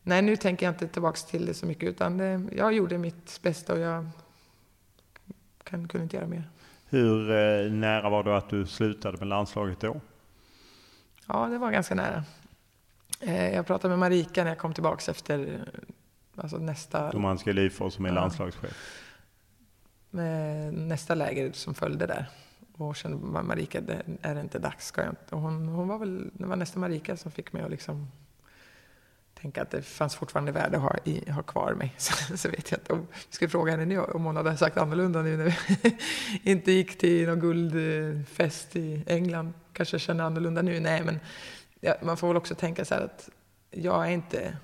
Nej, 0.06 0.22
nu 0.22 0.36
tänker 0.36 0.66
jag 0.66 0.72
inte 0.72 0.88
tillbaka 0.88 1.16
till 1.30 1.46
det 1.46 1.54
så 1.54 1.66
mycket 1.66 1.88
utan 1.88 2.18
det, 2.18 2.42
jag 2.56 2.72
gjorde 2.72 2.98
mitt 2.98 3.40
bästa 3.42 3.72
och 3.72 3.78
jag 3.78 4.08
kan, 5.64 5.88
kunde 5.88 6.02
inte 6.02 6.16
göra 6.16 6.26
mer. 6.26 6.50
Hur 6.94 7.30
eh, 7.30 7.72
nära 7.72 8.10
var 8.10 8.22
det 8.22 8.36
att 8.36 8.48
du 8.48 8.66
slutade 8.66 9.18
med 9.18 9.28
landslaget 9.28 9.80
då? 9.80 10.00
Ja, 11.26 11.46
det 11.46 11.58
var 11.58 11.70
ganska 11.70 11.94
nära. 11.94 12.24
Eh, 13.20 13.54
jag 13.54 13.66
pratade 13.66 13.88
med 13.88 13.98
Marika 13.98 14.44
när 14.44 14.50
jag 14.50 14.58
kom 14.58 14.74
tillbaka 14.74 15.10
efter 15.10 15.64
alltså 16.36 16.56
nästa... 16.56 17.10
Domanska 17.10 17.50
Elifors 17.50 17.92
som 17.92 18.04
är 18.04 18.08
ja. 18.08 18.14
landslagschef. 18.14 19.00
Med 20.10 20.74
nästa 20.74 21.14
läger 21.14 21.52
som 21.52 21.74
följde 21.74 22.06
där. 22.06 22.26
Och 22.76 22.96
kände 22.96 23.42
Marika, 23.42 23.80
det 23.80 24.02
är 24.22 24.34
det 24.34 24.40
inte 24.40 24.58
dags? 24.58 24.86
Ska 24.86 25.00
jag 25.00 25.10
inte? 25.10 25.34
Och 25.34 25.40
hon, 25.40 25.68
hon 25.68 25.88
var 25.88 25.98
väl, 25.98 26.30
det 26.32 26.46
var 26.46 26.56
nästa 26.56 26.78
Marika 26.78 27.16
som 27.16 27.30
fick 27.30 27.52
mig 27.52 27.62
att 27.62 27.70
liksom 27.70 28.08
tänka 29.34 29.62
att 29.62 29.70
det 29.70 29.82
fanns 29.82 30.16
fortfarande 30.16 30.52
värde 30.52 30.76
att 30.76 30.82
ha, 30.82 30.96
i, 31.04 31.30
ha 31.30 31.42
kvar 31.42 31.74
mig. 31.74 31.94
Så, 31.98 32.36
så 32.36 32.48
vet 32.48 32.70
jag 32.70 32.80
inte 32.80 32.92
om 32.92 33.06
vi 33.12 33.34
skulle 33.34 33.48
fråga 33.48 33.70
henne 33.70 33.84
nu 33.84 34.00
om 34.00 34.24
hon 34.24 34.36
hade 34.36 34.56
sagt 34.56 34.76
annorlunda 34.76 35.22
nu 35.22 35.36
när 35.36 35.44
vi 35.44 35.96
inte 36.50 36.72
gick 36.72 36.98
till 36.98 37.28
någon 37.28 37.40
guldfest 37.40 38.76
i 38.76 39.04
England. 39.06 39.52
Kanske 39.72 39.98
känner 39.98 40.24
annorlunda 40.24 40.62
nu. 40.62 40.80
Nej, 40.80 41.02
men 41.04 41.20
ja, 41.80 41.94
man 42.02 42.16
får 42.16 42.28
väl 42.28 42.36
också 42.36 42.54
tänka 42.54 42.84
så 42.84 42.94
här 42.94 43.02
att 43.02 43.30
jag 43.70 44.06
är 44.06 44.10
inte 44.10 44.56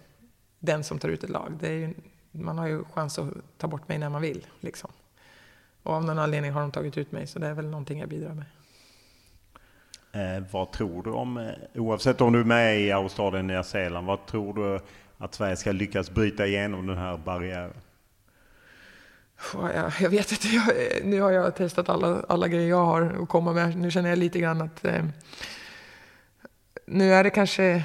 den 0.59 0.85
som 0.85 0.98
tar 0.98 1.09
ut 1.09 1.24
ett 1.24 1.30
lag. 1.30 1.52
Ju, 1.62 1.94
man 2.30 2.59
har 2.59 2.66
ju 2.66 2.85
chans 2.85 3.18
att 3.18 3.28
ta 3.59 3.66
bort 3.68 3.88
mig 3.88 3.98
när 3.98 4.09
man 4.09 4.22
vill. 4.22 4.46
Liksom. 4.61 4.90
Och 5.83 5.94
av 5.94 6.04
någon 6.04 6.18
anledning 6.18 6.52
har 6.52 6.61
de 6.61 6.70
tagit 6.70 6.98
ut 6.98 7.12
mig, 7.12 7.26
så 7.26 7.38
det 7.38 7.46
är 7.46 7.54
väl 7.54 7.66
någonting 7.66 8.00
jag 8.00 8.09
bidrar 8.09 8.35
med. 8.35 8.44
Eh, 10.12 10.42
vad 10.50 10.72
tror 10.72 11.02
du 11.02 11.10
om, 11.10 11.36
eh, 11.36 11.52
oavsett 11.74 12.20
om 12.20 12.32
du 12.32 12.40
är 12.40 12.44
med 12.44 12.80
i 12.80 12.92
Australien, 12.92 13.44
eller 13.44 13.54
Nya 13.54 13.62
Zeeland, 13.62 14.06
vad 14.06 14.26
tror 14.26 14.54
du 14.54 14.80
att 15.18 15.34
Sverige 15.34 15.56
ska 15.56 15.72
lyckas 15.72 16.10
bryta 16.10 16.46
igenom 16.46 16.86
den 16.86 16.96
här 16.96 17.16
barriären? 17.16 17.72
Jag, 19.54 19.92
jag 20.00 20.10
vet 20.10 20.32
inte, 20.32 20.48
jag, 20.48 20.68
eh, 20.68 21.04
nu 21.04 21.20
har 21.20 21.30
jag 21.30 21.54
testat 21.54 21.88
alla, 21.88 22.24
alla 22.28 22.48
grejer 22.48 22.68
jag 22.68 22.84
har 22.84 23.18
att 23.22 23.28
komma 23.28 23.52
med. 23.52 23.76
Nu 23.76 23.90
känner 23.90 24.08
jag 24.08 24.18
lite 24.18 24.38
grann 24.38 24.62
att 24.62 24.84
eh, 24.84 25.04
nu 26.86 27.14
är 27.14 27.24
det 27.24 27.30
kanske, 27.30 27.84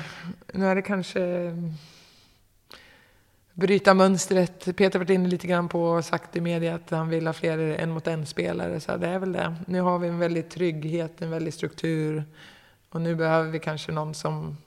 nu 0.54 0.68
är 0.68 0.76
det 0.76 0.82
kanske 0.82 1.52
bryta 3.56 3.94
mönstret. 3.94 4.66
Peter 4.66 4.92
har 4.92 5.00
varit 5.00 5.10
inne 5.10 5.28
lite 5.28 5.48
grann 5.48 5.70
på 5.70 5.84
och 5.84 6.06
sagt 6.06 6.36
i 6.36 6.42
media 6.42 6.76
att 6.76 6.90
han 6.90 7.10
vill 7.10 7.28
ha 7.28 7.34
fler 7.34 7.58
en 7.58 7.92
mot 7.92 8.08
en-spelare. 8.08 8.80
Så 8.80 8.98
det 8.98 9.08
är 9.08 9.20
väl 9.20 9.32
det. 9.32 9.56
Nu 9.68 9.82
har 9.82 10.00
vi 10.00 10.08
en 10.08 10.20
väldig 10.20 10.50
trygghet, 10.50 11.22
en 11.22 11.32
väldig 11.32 11.54
struktur. 11.54 12.24
Och 12.90 13.02
nu 13.02 13.16
behöver 13.16 13.50
vi 13.50 13.60
kanske 13.60 13.92
någon 13.92 14.14
som 14.14 14.58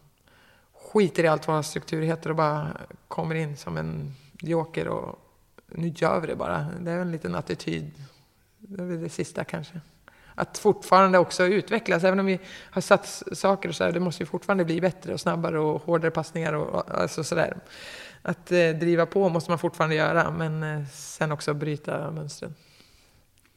skiter 0.73 1.25
i 1.25 1.29
allt 1.29 1.49
vad 1.49 1.65
struktur 1.65 2.03
heter 2.03 2.31
och 2.31 2.37
bara 2.37 2.77
kommer 3.09 3.35
in 3.35 3.57
som 3.57 3.77
en 3.77 4.15
joker 4.41 4.89
och 4.89 5.19
nu 5.67 5.93
gör 5.97 6.21
vi 6.21 6.27
det 6.27 6.37
bara. 6.37 6.67
Det 6.81 6.91
är 6.91 6.99
en 6.99 7.13
liten 7.13 7.35
attityd. 7.35 7.91
Det 8.59 8.83
är 8.83 8.87
väl 8.87 9.01
det 9.01 9.09
sista 9.09 9.45
kanske. 9.45 9.81
Att 10.35 10.59
fortfarande 10.59 11.19
också 11.19 11.47
utvecklas. 11.47 12.05
Även 12.05 12.21
om 12.21 12.27
vi 12.27 12.41
har 12.71 12.81
satt 12.81 13.23
saker 13.33 13.69
och 13.69 13.75
så 13.75 13.85
här, 13.85 13.93
det 13.93 14.01
måste 14.01 14.23
ju 14.23 14.27
fortfarande 14.27 14.65
bli 14.65 14.81
bättre 14.81 15.13
och 15.13 15.21
snabbare 15.21 15.59
och 15.59 15.83
hårdare 15.83 16.11
passningar 16.11 16.53
och 16.53 17.01
alltså 17.01 17.25
sådär 17.25 17.57
att 18.23 18.53
eh, 18.53 18.69
driva 18.69 19.07
på 19.07 19.29
måste 19.29 19.51
man 19.51 19.59
fortfarande 19.59 19.97
göra, 19.97 20.31
men 20.31 20.63
eh, 20.63 20.87
sen 20.87 21.33
också 21.33 21.55
bryta 21.55 22.11
mönstren. 22.11 22.55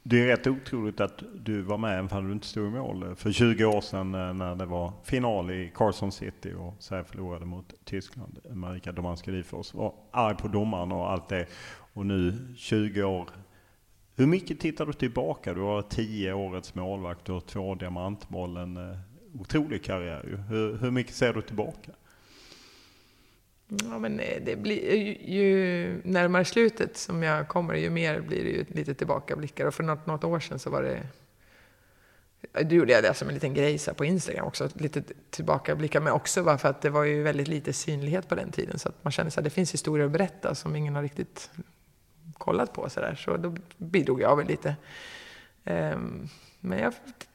Det 0.04 0.22
är 0.22 0.28
rätt 0.28 0.48
otroligt 0.48 1.00
att 1.00 1.24
du 1.36 1.62
var 1.62 1.78
med 1.78 2.00
även 2.00 2.18
om 2.18 2.28
du 2.28 2.34
inte 2.34 2.48
stod 2.48 2.68
i 2.68 2.70
mål 2.70 3.04
eh, 3.04 3.16
för 3.16 3.32
20 3.32 3.66
år 3.66 3.82
sedan 3.82 4.16
eh, 4.16 4.34
när 4.34 4.56
det 4.56 4.66
var 4.66 4.94
final 5.04 5.52
i 5.52 5.72
Carson 5.76 6.12
City 6.12 6.54
och 6.54 6.76
Sverige 6.80 7.04
förlorade 7.04 7.46
mot 7.46 7.74
Tyskland. 7.86 8.40
Marika 8.50 8.92
Domanska-Difors 8.92 9.76
var 9.76 9.94
arg 10.12 10.36
på 10.36 10.48
domaren 10.48 10.92
och 10.92 11.12
allt 11.12 11.30
det. 11.30 11.46
Och 11.94 12.06
nu 12.06 12.48
20 12.58 13.04
år. 13.04 13.30
Hur 14.16 14.26
mycket 14.26 14.60
tittar 14.60 14.86
du 14.86 14.94
tillbaka? 14.94 15.54
Du 15.54 15.62
har 15.62 15.82
10 15.82 16.34
årets 16.34 16.76
målvakt, 16.76 17.26
du 17.26 17.32
har 17.32 17.42
två 17.42 17.76
diamantmål, 17.76 18.58
en 18.58 18.78
eh, 18.78 18.98
otrolig 19.40 19.84
karriär. 19.84 20.46
Hur, 20.50 20.78
hur 20.78 20.92
mycket 20.92 21.16
ser 21.16 21.34
du 21.34 21.42
tillbaka? 21.42 21.92
Ja, 23.80 24.00
men 24.00 24.20
eh, 24.20 24.42
det 24.46 24.56
blir 24.56 24.96
ju, 24.96 25.18
ju 25.34 26.02
närmare 26.04 26.46
slutet 26.46 26.98
som 26.98 27.24
jag 27.24 27.48
kommer, 27.48 27.74
ju 27.74 27.90
mer 27.90 28.22
blir 28.22 28.44
det 28.44 28.50
ju 28.50 28.66
lite 28.68 28.94
tillbakablickar. 28.94 29.66
Och 29.66 29.74
för 29.74 29.84
något, 29.84 30.06
något 30.06 30.24
år 30.24 30.40
sedan 30.40 30.60
så 30.60 30.70
var 30.70 30.84
det 30.84 31.04
då 32.52 32.76
gjorde 32.76 32.94
jag 32.94 33.04
det 33.04 33.14
som 33.14 33.28
en 33.28 33.34
liten 33.34 33.54
grej 33.54 33.78
så 33.78 33.94
på 33.94 34.06
Instagram 34.06 34.46
också, 34.48 34.70
lite 34.74 35.04
tillbakablickar, 35.30 36.00
men 36.02 36.14
också 36.14 36.44
bara 36.44 36.58
för 36.58 36.70
att 36.70 36.82
det 36.82 36.90
var 36.90 37.04
ju 37.04 37.24
väldigt 37.24 37.48
lite 37.48 37.74
synlighet 37.74 38.30
på 38.30 38.36
den 38.36 38.52
tiden. 38.52 38.80
Så 38.80 38.90
att 38.90 39.04
man 39.04 39.12
kände 39.12 39.32
att 39.38 39.44
det 39.44 39.50
finns 39.50 39.74
historier 39.74 40.06
att 40.06 40.12
berätta 40.12 40.56
som 40.56 40.76
ingen 40.76 40.96
har 40.96 41.02
riktigt 41.02 41.50
kollat 42.34 42.74
på. 42.74 42.90
Så, 42.90 43.00
där. 43.00 43.16
så 43.16 43.38
då 43.38 43.56
bidrog 43.78 44.22
jag 44.22 44.36
väl 44.36 44.48
lite. 44.48 44.76
Um, 45.64 46.30
men 46.60 46.80
jag 46.80 46.94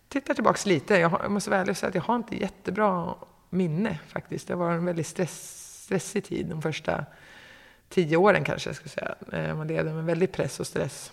tittar 0.08 0.34
tillbaka 0.34 0.68
lite. 0.68 0.98
Jag, 0.98 1.08
har, 1.08 1.20
jag 1.22 1.30
måste 1.30 1.50
vara 1.50 1.60
ärlig 1.60 1.70
och 1.70 1.76
säga 1.76 1.88
att 1.88 1.94
jag 1.94 2.02
har 2.02 2.16
inte 2.16 2.36
jättebra 2.36 3.14
minne 3.50 3.98
faktiskt. 4.06 4.48
Det 4.48 4.54
var 4.54 4.72
en 4.72 4.84
väldigt 4.84 5.06
stress, 5.06 5.65
stressig 5.86 6.24
tid 6.24 6.46
de 6.46 6.62
första 6.62 7.04
tio 7.88 8.16
åren 8.16 8.44
kanske 8.44 8.68
jag 8.68 8.76
skulle 8.76 8.88
säga. 8.88 9.14
Eh, 9.32 9.56
man 9.56 9.66
levde 9.66 9.92
med 9.92 10.04
väldigt 10.04 10.32
press 10.32 10.60
och 10.60 10.66
stress. 10.66 11.12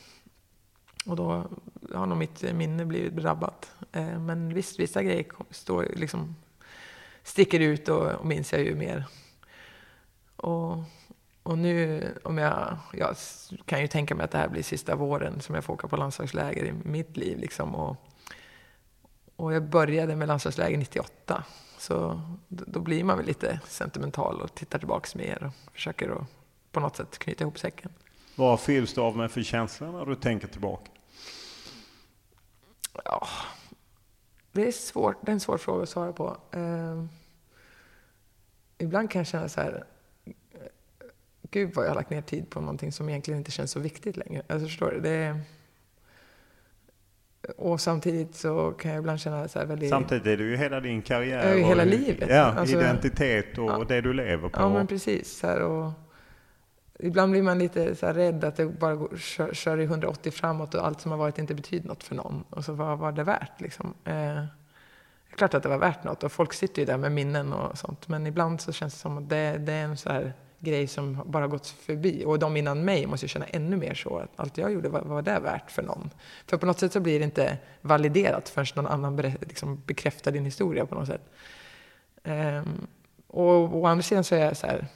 Och 1.05 1.15
då 1.15 1.45
har 1.93 2.05
nog 2.05 2.17
mitt 2.17 2.41
minne 2.53 2.85
blivit 2.85 3.15
drabbat. 3.15 3.71
Eh, 3.91 4.19
men 4.19 4.53
visst, 4.53 4.79
vissa 4.79 5.03
grejer 5.03 5.25
står, 5.49 5.87
liksom, 5.95 6.35
sticker 7.23 7.59
ut 7.59 7.89
och, 7.89 8.11
och 8.11 8.25
minns 8.25 8.53
jag 8.53 8.61
ju 8.61 8.75
mer. 8.75 9.05
Och, 10.35 10.77
och 11.43 11.57
nu, 11.57 12.03
om 12.23 12.37
jag, 12.37 12.77
jag 12.93 13.15
kan 13.65 13.81
ju 13.81 13.87
tänka 13.87 14.15
mig 14.15 14.23
att 14.23 14.31
det 14.31 14.37
här 14.37 14.49
blir 14.49 14.63
sista 14.63 14.95
våren 14.95 15.41
som 15.41 15.55
jag 15.55 15.63
får 15.63 15.73
åka 15.73 15.87
på 15.87 15.97
landslagsläger 15.97 16.65
i 16.65 16.73
mitt 16.83 17.17
liv. 17.17 17.37
Liksom, 17.37 17.75
och, 17.75 17.95
och 19.35 19.53
jag 19.53 19.63
började 19.63 20.15
med 20.15 20.27
landslagsläger 20.27 20.77
98. 20.77 21.43
Så 21.83 22.21
då 22.47 22.79
blir 22.79 23.03
man 23.03 23.17
väl 23.17 23.25
lite 23.25 23.59
sentimental 23.67 24.41
och 24.41 24.55
tittar 24.55 24.79
tillbaks 24.79 25.15
mer 25.15 25.43
och 25.43 25.73
försöker 25.73 26.09
att 26.09 26.27
på 26.71 26.79
något 26.79 26.95
sätt 26.95 27.17
knyta 27.17 27.43
ihop 27.43 27.59
säcken. 27.59 27.91
Vad 28.35 28.59
fylls 28.59 28.93
du 28.93 29.01
av 29.01 29.17
med 29.17 29.31
för 29.31 29.43
känslor 29.43 29.91
när 29.91 30.05
du 30.05 30.15
tänker 30.15 30.47
tillbaka? 30.47 30.91
Ja, 33.05 33.27
det 34.51 34.67
är, 34.67 34.71
svårt, 34.71 35.15
det 35.21 35.31
är 35.31 35.33
en 35.33 35.39
svår 35.39 35.57
fråga 35.57 35.83
att 35.83 35.89
svara 35.89 36.13
på. 36.13 36.37
Uh, 36.55 37.05
ibland 38.77 39.11
kan 39.11 39.19
jag 39.19 39.27
känna 39.27 39.49
så 39.49 39.61
här, 39.61 39.85
gud 41.41 41.73
vad 41.73 41.85
jag 41.85 41.89
har 41.89 41.95
lagt 41.95 42.09
ner 42.09 42.21
tid 42.21 42.49
på 42.49 42.61
någonting 42.61 42.91
som 42.91 43.09
egentligen 43.09 43.37
inte 43.37 43.51
känns 43.51 43.71
så 43.71 43.79
viktigt 43.79 44.17
längre. 44.17 44.43
Alltså 44.49 44.67
förstår 44.67 44.91
du? 44.91 44.99
Det 44.99 45.09
är, 45.09 45.41
och 47.57 47.81
samtidigt 47.81 48.35
så 48.35 48.71
kan 48.71 48.91
jag 48.91 48.99
ibland 48.99 49.19
känna 49.19 49.47
så 49.47 49.59
här 49.59 49.65
väldigt... 49.65 49.89
Samtidigt 49.89 50.27
är 50.27 50.37
det 50.37 50.43
ju 50.43 50.57
hela 50.57 50.79
din 50.79 51.01
karriär. 51.01 51.55
Ja, 51.55 51.67
hela 51.67 51.83
livet. 51.83 52.29
Ja, 52.29 52.43
alltså, 52.43 52.77
identitet 52.77 53.57
och 53.57 53.69
ja, 53.69 53.85
det 53.87 54.01
du 54.01 54.13
lever 54.13 54.49
på. 54.49 54.61
Ja, 54.61 54.69
men 54.69 54.87
precis. 54.87 55.37
Så 55.37 55.47
här, 55.47 55.61
och, 55.61 55.91
ibland 56.99 57.31
blir 57.31 57.41
man 57.41 57.59
lite 57.59 57.95
så 57.95 58.07
rädd 58.07 58.43
att 58.43 58.55
det 58.55 58.65
bara 58.65 58.95
går, 58.95 59.17
kör, 59.17 59.53
kör 59.53 59.79
i 59.79 59.83
180 59.83 60.31
framåt 60.31 60.73
och 60.73 60.85
allt 60.85 61.01
som 61.01 61.11
har 61.11 61.17
varit 61.17 61.37
inte 61.37 61.55
betyder 61.55 61.87
något 61.87 62.03
för 62.03 62.15
någon. 62.15 62.43
Och 62.49 62.65
så 62.65 62.73
vad 62.73 62.99
var 62.99 63.11
det 63.11 63.23
värt 63.23 63.61
liksom? 63.61 63.93
Eh, 64.03 64.13
det 64.13 65.35
är 65.35 65.37
klart 65.37 65.53
att 65.53 65.63
det 65.63 65.69
var 65.69 65.77
värt 65.77 66.03
något 66.03 66.23
och 66.23 66.31
folk 66.31 66.53
sitter 66.53 66.81
ju 66.81 66.85
där 66.85 66.97
med 66.97 67.11
minnen 67.11 67.53
och 67.53 67.77
sånt. 67.77 68.07
Men 68.07 68.27
ibland 68.27 68.61
så 68.61 68.71
känns 68.71 68.93
det 68.93 68.99
som 68.99 69.17
att 69.17 69.29
det, 69.29 69.57
det 69.57 69.73
är 69.73 69.83
en 69.83 69.97
så 69.97 70.09
här 70.09 70.33
grej 70.63 70.87
som 70.87 71.21
bara 71.25 71.47
gått 71.47 71.67
förbi. 71.67 72.23
Och 72.25 72.39
de 72.39 72.57
innan 72.57 72.85
mig 72.85 73.05
måste 73.05 73.25
ju 73.25 73.27
känna 73.27 73.45
ännu 73.45 73.77
mer 73.77 73.93
så. 73.93 74.17
Att 74.17 74.29
allt 74.35 74.57
jag 74.57 74.73
gjorde, 74.73 74.89
vad 74.89 75.05
var 75.05 75.21
det 75.21 75.39
värt 75.39 75.71
för 75.71 75.83
någon? 75.83 76.09
För 76.47 76.57
på 76.57 76.65
något 76.65 76.79
sätt 76.79 76.93
så 76.93 76.99
blir 76.99 77.19
det 77.19 77.25
inte 77.25 77.57
validerat 77.81 78.49
förrän 78.49 78.67
någon 78.75 78.87
annan 78.87 79.15
liksom 79.17 79.81
bekräftar 79.85 80.31
din 80.31 80.45
historia 80.45 80.85
på 80.85 80.95
något 80.95 81.07
sätt. 81.07 81.21
Um, 82.23 82.87
och 83.27 83.77
å 83.77 83.85
andra 83.85 84.03
sidan 84.03 84.23
så 84.23 84.35
är 84.35 84.45
jag 84.45 84.57
så 84.57 84.67
här, 84.67 84.87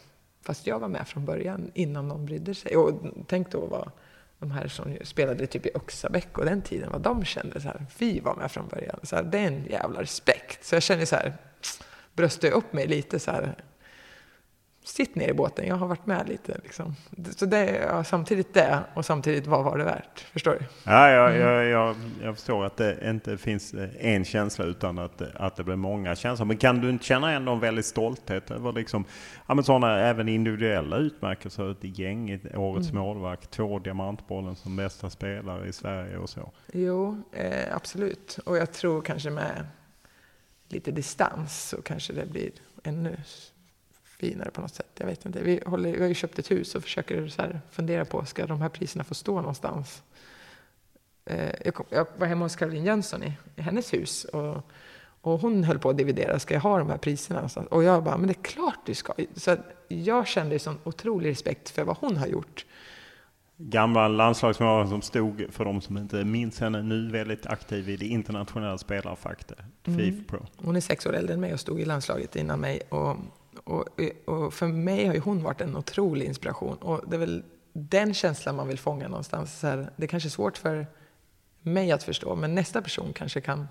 fast 0.41 0.67
jag 0.67 0.80
var 0.80 0.88
med 0.88 1.08
från 1.08 1.25
början 1.25 1.71
innan 1.73 2.08
någon 2.08 2.25
brydde 2.25 2.56
sig. 2.56 2.77
Och 2.77 3.01
tänk 3.27 3.51
då 3.51 3.65
vad 3.65 3.91
de 4.39 4.51
här 4.51 4.67
som 4.67 4.97
spelade 5.03 5.47
typ 5.47 5.65
i 5.65 5.69
Öxabäck 5.75 6.38
och 6.38 6.45
den 6.45 6.62
tiden, 6.62 6.91
vad 6.91 7.01
de 7.01 7.25
kände 7.25 7.62
så 7.62 7.67
här, 7.67 7.86
vi 7.97 8.19
var 8.19 8.36
med 8.36 8.51
från 8.51 8.67
början. 8.67 8.99
Så 9.03 9.15
här, 9.15 9.23
det 9.23 9.39
är 9.39 9.47
en 9.47 9.65
jävla 9.65 10.01
respekt. 10.01 10.65
Så 10.65 10.75
jag 10.75 10.84
känner 10.84 11.06
så 11.06 11.15
här, 11.15 11.38
bröstar 12.13 12.51
upp 12.51 12.73
mig 12.73 12.88
lite 12.88 13.19
så 13.19 13.32
här, 13.32 13.56
sitt 14.88 15.15
ner 15.15 15.30
i 15.30 15.34
båten, 15.34 15.67
jag 15.67 15.76
har 15.76 15.88
varit 15.88 16.06
med 16.06 16.30
lite. 16.30 16.60
Liksom. 16.63 16.95
Så 17.36 17.45
det 17.45 17.58
är 17.58 18.04
samtidigt 18.04 18.54
det 18.54 18.80
och 18.93 19.06
samtidigt 19.06 19.47
vad 19.47 19.63
var 19.63 19.78
det 19.78 19.84
värt? 19.84 20.19
Förstår 20.19 20.52
du? 20.52 20.65
Ja, 20.84 21.10
jag, 21.10 21.30
mm. 21.30 21.41
jag, 21.41 21.65
jag, 21.65 21.95
jag, 22.23 22.36
förstår 22.36 22.65
att 22.65 22.78
det 22.78 23.10
inte 23.10 23.38
finns 23.38 23.76
en 24.00 24.26
känsla 24.26 24.65
utan 24.65 25.00
att, 25.00 25.21
att 25.21 25.56
det 25.56 25.63
blir 25.63 25.76
många 25.76 26.15
känslor. 26.15 26.45
Men 26.45 26.58
kan 26.58 26.82
du 26.82 26.89
inte 26.89 27.06
känna 27.06 27.32
ändå 27.32 27.52
en 27.52 27.60
väldigt 27.60 27.86
stolthet 27.86 28.52
över 28.52 28.71
liksom, 28.71 29.06
ja, 29.47 29.54
men 29.54 29.63
sådana 29.63 30.00
även 30.00 30.30
individuella 30.30 30.97
utmärkelser? 30.97 31.71
Ett 31.71 32.00
gäng, 32.00 32.39
årets 32.56 32.89
mm. 32.89 33.02
målvakt, 33.02 33.52
två 33.52 33.80
diamantbollen 33.80 34.56
som 34.56 34.76
bästa 34.76 35.10
spelare 35.10 35.67
i 35.67 35.73
Sverige 35.73 36.17
och 36.17 36.30
så. 36.30 36.52
Jo, 36.73 37.23
eh, 37.32 37.76
absolut. 37.76 38.39
Och 38.45 38.58
jag 38.58 38.71
tror 38.71 39.02
kanske 39.02 39.30
med 39.30 39.67
lite 40.69 40.91
distans 40.91 41.69
så 41.69 41.82
kanske 41.82 42.13
det 42.13 42.26
blir 42.26 42.52
ännu 42.84 43.17
finare 44.19 44.51
på 44.51 44.62
något 44.62 44.73
sätt. 44.73 44.91
Jag 44.97 45.08
vet 45.08 45.25
inte. 45.25 45.43
Vi, 45.43 45.62
håller, 45.65 45.91
vi 45.91 45.99
har 45.99 46.08
ju 46.08 46.13
köpt 46.13 46.39
ett 46.39 46.51
hus 46.51 46.75
och 46.75 46.84
försöker 46.84 47.27
så 47.27 47.43
fundera 47.71 48.06
på, 48.06 48.25
ska 48.25 48.47
de 48.47 48.62
här 48.62 48.69
priserna 48.69 49.03
få 49.03 49.13
stå 49.13 49.36
någonstans? 49.36 50.03
Eh, 51.25 51.51
jag, 51.65 51.73
kom, 51.73 51.86
jag, 51.89 52.08
var 52.17 52.27
hemma 52.27 52.45
hos 52.45 52.56
Caroline 52.56 52.86
Jönsson 52.86 53.23
i, 53.23 53.34
i, 53.56 53.62
hennes 53.62 53.93
hus 53.93 54.23
och, 54.25 54.58
och 55.21 55.39
hon 55.39 55.63
höll 55.63 55.80
på 55.80 55.89
att 55.89 55.97
dividera, 55.97 56.39
ska 56.39 56.53
jag 56.53 56.62
ha 56.62 56.77
de 56.77 56.89
här 56.89 56.97
priserna 56.97 57.39
någonstans? 57.39 57.67
Och 57.67 57.84
jag 57.84 58.03
bara, 58.03 58.17
men 58.17 58.27
det 58.27 58.34
är 58.34 58.43
klart 58.43 58.80
du 58.86 58.93
ska. 58.93 59.13
Så 59.36 59.58
jag 59.88 60.27
kände 60.27 60.60
sån 60.60 60.80
otrolig 60.84 61.30
respekt 61.30 61.69
för 61.69 61.84
vad 61.84 61.97
hon 61.97 62.17
har 62.17 62.27
gjort. 62.27 62.65
Gamla 63.60 64.08
landslagsmålvakt 64.08 64.89
som 64.89 65.01
stod, 65.01 65.45
för 65.49 65.65
de 65.65 65.82
som 65.82 65.97
inte 65.97 66.23
minns 66.23 66.60
henne, 66.60 66.82
nu 66.82 67.12
väldigt 67.12 67.45
aktiv 67.45 67.89
i 67.89 67.97
det 67.97 68.06
internationella 68.06 68.77
spelarfacket, 68.77 69.51
mm. 69.86 70.23
Pro. 70.23 70.45
Hon 70.58 70.75
är 70.75 70.82
sex 70.82 71.06
år 71.06 71.15
äldre 71.15 71.34
än 71.34 71.39
mig 71.39 71.53
och 71.53 71.60
stod 71.60 71.80
i 71.80 71.86
landslaget 71.86 72.36
innan 72.36 72.60
mig. 72.60 72.82
Och 72.89 73.17
och, 73.67 73.99
och, 74.25 74.53
för 74.53 74.67
mig 74.67 75.06
har 75.06 75.13
ju 75.13 75.19
hon 75.19 75.43
varit 75.43 75.62
en 75.62 75.77
otrolig 75.77 76.25
inspiration. 76.25 76.77
Och 76.77 77.10
det 77.10 77.15
är 77.15 77.19
väl 77.19 77.43
den 77.73 78.13
känslan 78.13 78.56
man 78.56 78.67
vill 78.67 78.80
fånga 78.80 79.08
någonstans. 79.08 79.60
Så 79.60 79.67
här, 79.67 79.89
det 79.95 80.03
är 80.03 80.08
kanske 80.08 80.27
är 80.27 80.32
svårt 80.32 80.58
för 80.58 80.88
mig 81.62 81.91
att 81.91 82.03
förstå, 82.03 82.36
men 82.36 82.56
nästa 82.56 82.82
person 82.82 83.13
kanske 83.13 83.41
kan 83.41 83.67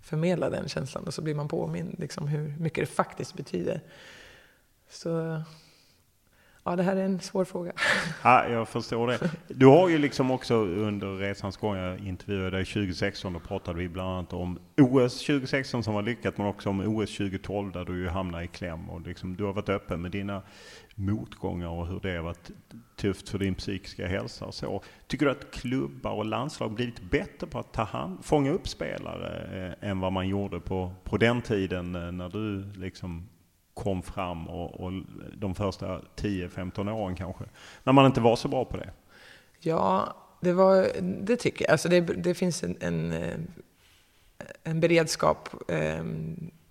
förmedla 0.00 0.50
den 0.50 0.68
känslan 0.68 1.04
och 1.04 1.14
så 1.14 1.22
blir 1.22 1.34
man 1.34 1.48
påmind 1.48 1.94
liksom, 1.98 2.28
hur 2.28 2.54
mycket 2.58 2.88
det 2.88 2.94
faktiskt 2.94 3.34
betyder. 3.34 3.80
Så 4.90 5.42
Ja, 6.66 6.76
det 6.76 6.82
här 6.82 6.96
är 6.96 7.04
en 7.04 7.20
svår 7.20 7.44
fråga. 7.44 7.72
Ja, 8.24 8.48
jag 8.48 8.68
förstår 8.68 9.06
det. 9.06 9.30
Du 9.48 9.66
har 9.66 9.88
ju 9.88 9.98
liksom 9.98 10.30
också 10.30 10.54
under 10.54 11.16
resans 11.16 11.56
gång, 11.56 11.76
jag 11.76 12.00
intervjuade 12.00 12.50
dig 12.50 12.64
2016, 12.64 13.32
då 13.32 13.40
pratade 13.40 13.78
vi 13.78 13.88
bland 13.88 14.10
annat 14.10 14.32
om 14.32 14.58
OS 14.80 15.26
2016 15.26 15.84
som 15.84 15.94
var 15.94 16.02
lyckat, 16.02 16.38
men 16.38 16.46
också 16.46 16.68
om 16.68 16.80
OS 16.80 17.16
2012 17.16 17.72
där 17.72 17.84
du 17.84 17.98
ju 17.98 18.08
hamnade 18.08 18.44
i 18.44 18.48
kläm. 18.48 18.90
Och 18.90 19.00
liksom, 19.00 19.36
du 19.36 19.44
har 19.44 19.52
varit 19.52 19.68
öppen 19.68 20.02
med 20.02 20.10
dina 20.10 20.42
motgångar 20.94 21.68
och 21.68 21.86
hur 21.86 22.00
det 22.00 22.16
har 22.16 22.22
varit 22.22 22.50
tufft 22.96 23.28
för 23.28 23.38
din 23.38 23.54
psykiska 23.54 24.06
hälsa 24.06 24.44
och 24.44 24.54
så. 24.54 24.82
Tycker 25.06 25.26
du 25.26 25.32
att 25.32 25.50
klubbar 25.50 26.12
och 26.12 26.24
landslag 26.24 26.72
blivit 26.72 27.10
bättre 27.10 27.46
på 27.46 27.58
att 27.58 27.72
ta 27.72 27.82
hand, 27.82 28.24
fånga 28.24 28.50
upp 28.50 28.68
spelare 28.68 29.76
eh, 29.80 29.90
än 29.90 30.00
vad 30.00 30.12
man 30.12 30.28
gjorde 30.28 30.60
på, 30.60 30.92
på 31.04 31.16
den 31.16 31.42
tiden 31.42 31.94
eh, 31.94 32.12
när 32.12 32.28
du 32.28 32.72
liksom 32.80 33.28
kom 33.74 34.02
fram 34.02 34.48
och, 34.48 34.80
och 34.80 34.92
de 35.34 35.54
första 35.54 36.00
10-15 36.16 36.90
åren 36.90 37.16
kanske. 37.16 37.44
När 37.84 37.92
man 37.92 38.06
inte 38.06 38.20
var 38.20 38.36
så 38.36 38.48
bra 38.48 38.64
på 38.64 38.76
det. 38.76 38.90
Ja, 39.60 40.14
det, 40.40 40.52
var, 40.52 40.88
det 41.00 41.36
tycker 41.36 41.64
jag. 41.64 41.72
Alltså 41.72 41.88
det, 41.88 42.00
det 42.00 42.34
finns 42.34 42.62
en, 42.62 42.76
en, 42.80 43.12
eh, 43.12 43.34
en 44.64 44.80
beredskap 44.80 45.48
eh, 45.68 46.04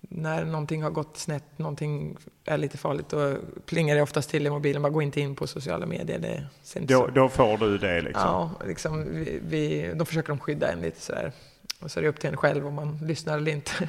när 0.00 0.44
någonting 0.44 0.82
har 0.82 0.90
gått 0.90 1.16
snett, 1.16 1.58
någonting 1.58 2.16
är 2.44 2.58
lite 2.58 2.78
farligt, 2.78 3.08
då 3.08 3.36
plingar 3.66 3.96
det 3.96 4.02
oftast 4.02 4.30
till 4.30 4.46
i 4.46 4.50
mobilen. 4.50 4.82
Bara 4.82 4.90
gå 4.90 5.02
inte 5.02 5.20
in 5.20 5.34
på 5.36 5.46
sociala 5.46 5.86
medier. 5.86 6.18
Det 6.18 6.80
då, 6.80 7.06
då, 7.06 7.28
får 7.28 7.58
du 7.58 7.78
det 7.78 8.00
liksom? 8.00 8.22
Ja, 8.22 8.50
liksom, 8.66 9.04
vi, 9.10 9.40
vi, 9.48 9.92
då 9.94 10.04
försöker 10.04 10.28
de 10.28 10.38
skydda 10.38 10.72
en 10.72 10.80
lite 10.80 11.00
sådär. 11.00 11.32
Och 11.80 11.90
så 11.90 12.00
är 12.00 12.02
det 12.02 12.08
upp 12.08 12.20
till 12.20 12.30
en 12.30 12.36
själv 12.36 12.66
om 12.66 12.74
man 12.74 12.98
lyssnar 13.02 13.38
eller 13.38 13.52
inte. 13.52 13.88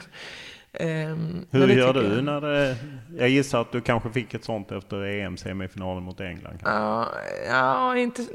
Um, 0.79 1.45
Hur 1.51 1.67
gör 1.67 1.93
du 1.93 2.15
jag... 2.15 2.23
när 2.23 2.41
det, 2.41 2.77
jag 3.17 3.29
gissar 3.29 3.61
att 3.61 3.71
du 3.71 3.81
kanske 3.81 4.09
fick 4.09 4.33
ett 4.33 4.43
sånt 4.43 4.71
efter 4.71 5.03
EM-semifinalen 5.03 6.03
mot 6.03 6.19
England? 6.19 6.59
Ja, 6.63 7.07
ja 7.47 7.97
inte, 7.97 8.25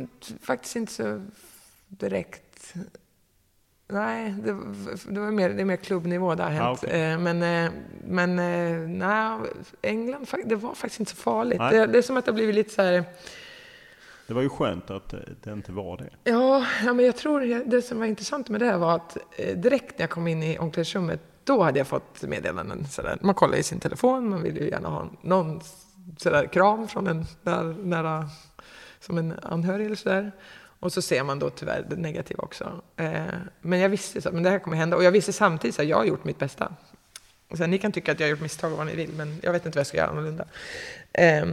faktiskt 0.43 0.77
inte 0.77 0.93
så 0.93 1.23
direkt. 1.89 2.75
Nej, 3.93 4.35
det, 4.45 4.53
det, 5.09 5.21
var 5.21 5.31
mer, 5.31 5.51
det 5.51 5.61
är 5.61 5.65
mer 5.65 5.77
klubbnivå 5.77 6.35
det 6.35 6.43
har 6.43 6.51
hänt. 6.51 6.67
Ah, 6.67 6.73
okay. 6.73 7.01
Ehm, 7.01 7.23
men, 7.23 7.43
eh, 7.43 7.73
men 8.05 8.39
eh, 8.39 8.89
nej, 8.89 9.39
England, 9.83 10.27
det 10.45 10.57
var 10.57 10.75
faktiskt 10.75 11.01
inte 11.01 11.13
så 11.13 11.17
farligt. 11.17 11.59
Det, 11.59 11.87
det, 11.87 11.99
är 11.99 12.03
som 12.03 12.17
att 12.17 12.25
det 12.25 12.31
har 12.31 12.35
blivit 12.35 12.55
lite 12.55 12.71
så 12.71 12.83
här... 12.83 13.05
Det 14.27 14.35
var 14.35 14.43
ju 14.43 14.49
skönt 14.49 14.91
att 14.91 15.15
det 15.43 15.53
inte 15.53 15.73
var 15.73 15.97
det. 15.97 16.31
Ja, 16.31 16.67
ja 16.85 16.93
men 16.93 17.05
jag 17.05 17.17
tror 17.17 17.65
det 17.65 17.83
som 17.83 17.99
var 17.99 18.07
intressant 18.07 18.49
med 18.49 18.61
det 18.61 18.77
var 18.77 18.97
att 18.97 19.17
eh, 19.37 19.57
direkt 19.57 19.99
när 19.99 20.03
jag 20.03 20.11
kom 20.11 20.27
in 20.27 20.43
i 20.43 20.59
omklädningsrummet 20.59 21.21
då 21.45 21.63
hade 21.63 21.79
jag 21.79 21.87
fått 21.87 22.23
meddelanden. 22.23 22.87
Sådär. 22.87 23.19
Man 23.21 23.35
kollar 23.35 23.59
i 23.59 23.63
sin 23.63 23.81
telefon, 23.81 24.29
man 24.29 24.43
vill 24.43 24.57
ju 24.57 24.69
gärna 24.69 24.89
ha 24.89 25.11
någon 25.23 25.61
sådär, 26.17 26.47
kram 26.47 26.89
från 26.89 27.07
en 27.07 27.27
nära, 27.43 27.63
nära 27.63 28.29
som 29.01 29.19
en 29.19 29.39
anhörig 29.43 29.87
eller 29.87 29.97
sådär. 29.97 30.33
Och 30.81 30.93
så 30.93 31.03
ser 31.03 31.23
man 31.25 31.39
då 31.39 31.51
tyvärr 31.51 31.87
det 31.91 31.97
negativa 31.97 32.43
också. 32.43 32.83
Eh, 32.97 33.25
men 33.61 33.79
jag 33.79 33.89
visste 33.89 34.19
att 34.19 34.45
det 34.45 34.51
här 34.51 34.59
kommer 34.59 34.77
hända. 34.77 34.97
Och 34.97 35.05
jag 35.05 35.13
visste 35.13 35.33
samtidigt 35.33 35.81
att 35.81 35.87
jag 35.87 35.97
har 35.97 36.05
gjort 36.05 36.25
mitt 36.25 36.39
bästa. 36.39 36.73
Sen, 37.57 37.71
ni 37.71 37.79
kan 37.79 37.93
tycka 37.93 38.13
att 38.13 38.21
jag 38.21 38.27
har 38.27 38.31
gjort 38.31 38.41
misstag 38.41 38.71
vad 38.71 38.87
ni 38.87 38.97
vill, 38.97 39.13
men 39.13 39.41
jag 39.43 39.53
vet 39.53 39.67
inte 39.67 39.77
vad 39.77 39.81
jag 39.81 39.87
ska 39.87 39.97
göra 39.97 40.09
annorlunda. 40.09 40.45
Eh, 41.13 41.47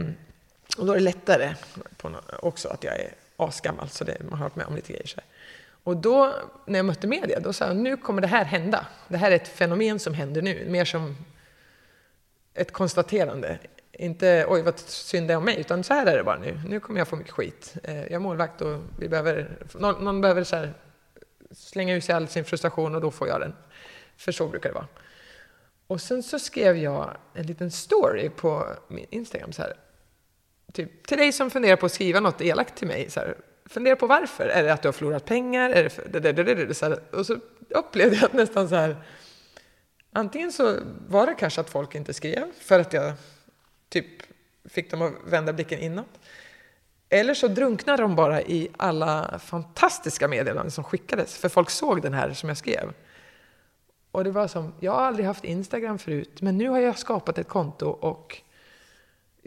och 0.78 0.86
då 0.86 0.92
är 0.92 0.96
det 0.96 1.02
lättare 1.02 1.54
på 1.96 2.08
no 2.08 2.18
också 2.42 2.68
att 2.68 2.84
jag 2.84 2.94
är 2.94 3.14
asgammal, 3.36 3.88
så 3.88 4.04
det, 4.04 4.16
man 4.30 4.38
har 4.38 4.46
varit 4.46 4.56
med 4.56 4.66
om 4.66 4.74
lite 4.74 4.92
grejer. 4.92 5.06
Så 5.06 5.20
och 5.88 5.96
då, 5.96 6.34
när 6.66 6.78
jag 6.78 6.86
mötte 6.86 7.06
media, 7.06 7.40
då 7.40 7.52
sa 7.52 7.66
jag 7.66 7.76
nu 7.76 7.96
kommer 7.96 8.22
det 8.22 8.28
här 8.28 8.44
hända. 8.44 8.86
Det 9.08 9.16
här 9.16 9.30
är 9.30 9.36
ett 9.36 9.48
fenomen 9.48 9.98
som 9.98 10.14
händer 10.14 10.42
nu, 10.42 10.66
mer 10.68 10.84
som 10.84 11.16
ett 12.54 12.72
konstaterande. 12.72 13.58
Inte 13.92 14.46
oj 14.48 14.62
vad 14.62 14.78
synd 14.78 15.28
det 15.28 15.34
är 15.34 15.38
om 15.38 15.44
mig, 15.44 15.60
utan 15.60 15.84
så 15.84 15.94
här 15.94 16.06
är 16.06 16.16
det 16.16 16.24
bara 16.24 16.38
nu. 16.38 16.60
Nu 16.66 16.80
kommer 16.80 17.00
jag 17.00 17.08
få 17.08 17.16
mycket 17.16 17.32
skit. 17.32 17.74
Eh, 17.82 17.96
jag 17.96 18.12
är 18.12 18.18
målvakt 18.18 18.60
och 18.60 18.80
vi 18.98 19.08
behöver, 19.08 19.58
någon, 19.74 20.04
någon 20.04 20.20
behöver 20.20 20.44
så 20.44 20.56
här, 20.56 20.74
slänga 21.50 21.94
ut 21.94 22.04
sig 22.04 22.14
all 22.14 22.28
sin 22.28 22.44
frustration 22.44 22.94
och 22.94 23.00
då 23.00 23.10
får 23.10 23.28
jag 23.28 23.40
den. 23.40 23.54
För 24.16 24.32
så 24.32 24.48
brukar 24.48 24.68
det 24.68 24.74
vara. 24.74 24.88
Och 25.86 26.00
sen 26.00 26.22
så 26.22 26.38
skrev 26.38 26.76
jag 26.76 27.16
en 27.34 27.46
liten 27.46 27.70
story 27.70 28.28
på 28.28 28.66
min 28.88 29.06
Instagram 29.10 29.52
så 29.52 29.62
här. 29.62 29.72
Typ, 30.72 31.06
till 31.06 31.18
dig 31.18 31.32
som 31.32 31.50
funderar 31.50 31.76
på 31.76 31.86
att 31.86 31.92
skriva 31.92 32.20
något 32.20 32.40
elakt 32.40 32.76
till 32.76 32.88
mig. 32.88 33.10
Så 33.10 33.20
här, 33.20 33.36
fundera 33.68 33.96
på 33.96 34.06
varför. 34.06 34.46
Är 34.46 34.62
det 34.62 34.72
att 34.72 34.82
du 34.82 34.88
har 34.88 34.92
förlorat 34.92 35.24
pengar? 35.24 35.70
Är 35.70 35.84
det, 35.84 35.90
för, 35.90 36.08
det, 36.08 36.20
det, 36.20 36.54
det, 36.54 36.74
så 36.74 36.86
här, 36.86 36.98
och 37.12 37.26
så 37.26 37.38
upplevde 37.68 38.16
jag 38.16 38.24
att 38.24 38.32
nästan 38.32 38.68
så 38.68 38.74
här. 38.74 38.96
Antingen 40.12 40.52
så 40.52 40.76
var 41.08 41.26
det 41.26 41.34
kanske 41.34 41.60
att 41.60 41.70
folk 41.70 41.94
inte 41.94 42.14
skrev 42.14 42.52
för 42.60 42.80
att 42.80 42.92
jag 42.92 43.12
typ 43.88 44.06
fick 44.64 44.90
dem 44.90 45.02
att 45.02 45.12
vända 45.26 45.52
blicken 45.52 45.78
inåt. 45.78 46.18
Eller 47.08 47.34
så 47.34 47.48
drunknade 47.48 48.02
de 48.02 48.16
bara 48.16 48.42
i 48.42 48.68
alla 48.76 49.38
fantastiska 49.38 50.28
meddelanden 50.28 50.70
som 50.70 50.84
skickades, 50.84 51.38
för 51.38 51.48
folk 51.48 51.70
såg 51.70 52.02
den 52.02 52.14
här 52.14 52.32
som 52.32 52.48
jag 52.48 52.58
skrev. 52.58 52.92
Och 54.10 54.24
det 54.24 54.30
var 54.30 54.48
som, 54.48 54.74
jag 54.80 54.92
har 54.92 55.00
aldrig 55.00 55.26
haft 55.26 55.44
Instagram 55.44 55.98
förut, 55.98 56.42
men 56.42 56.58
nu 56.58 56.68
har 56.68 56.78
jag 56.78 56.98
skapat 56.98 57.38
ett 57.38 57.48
konto 57.48 57.86
och 57.88 58.42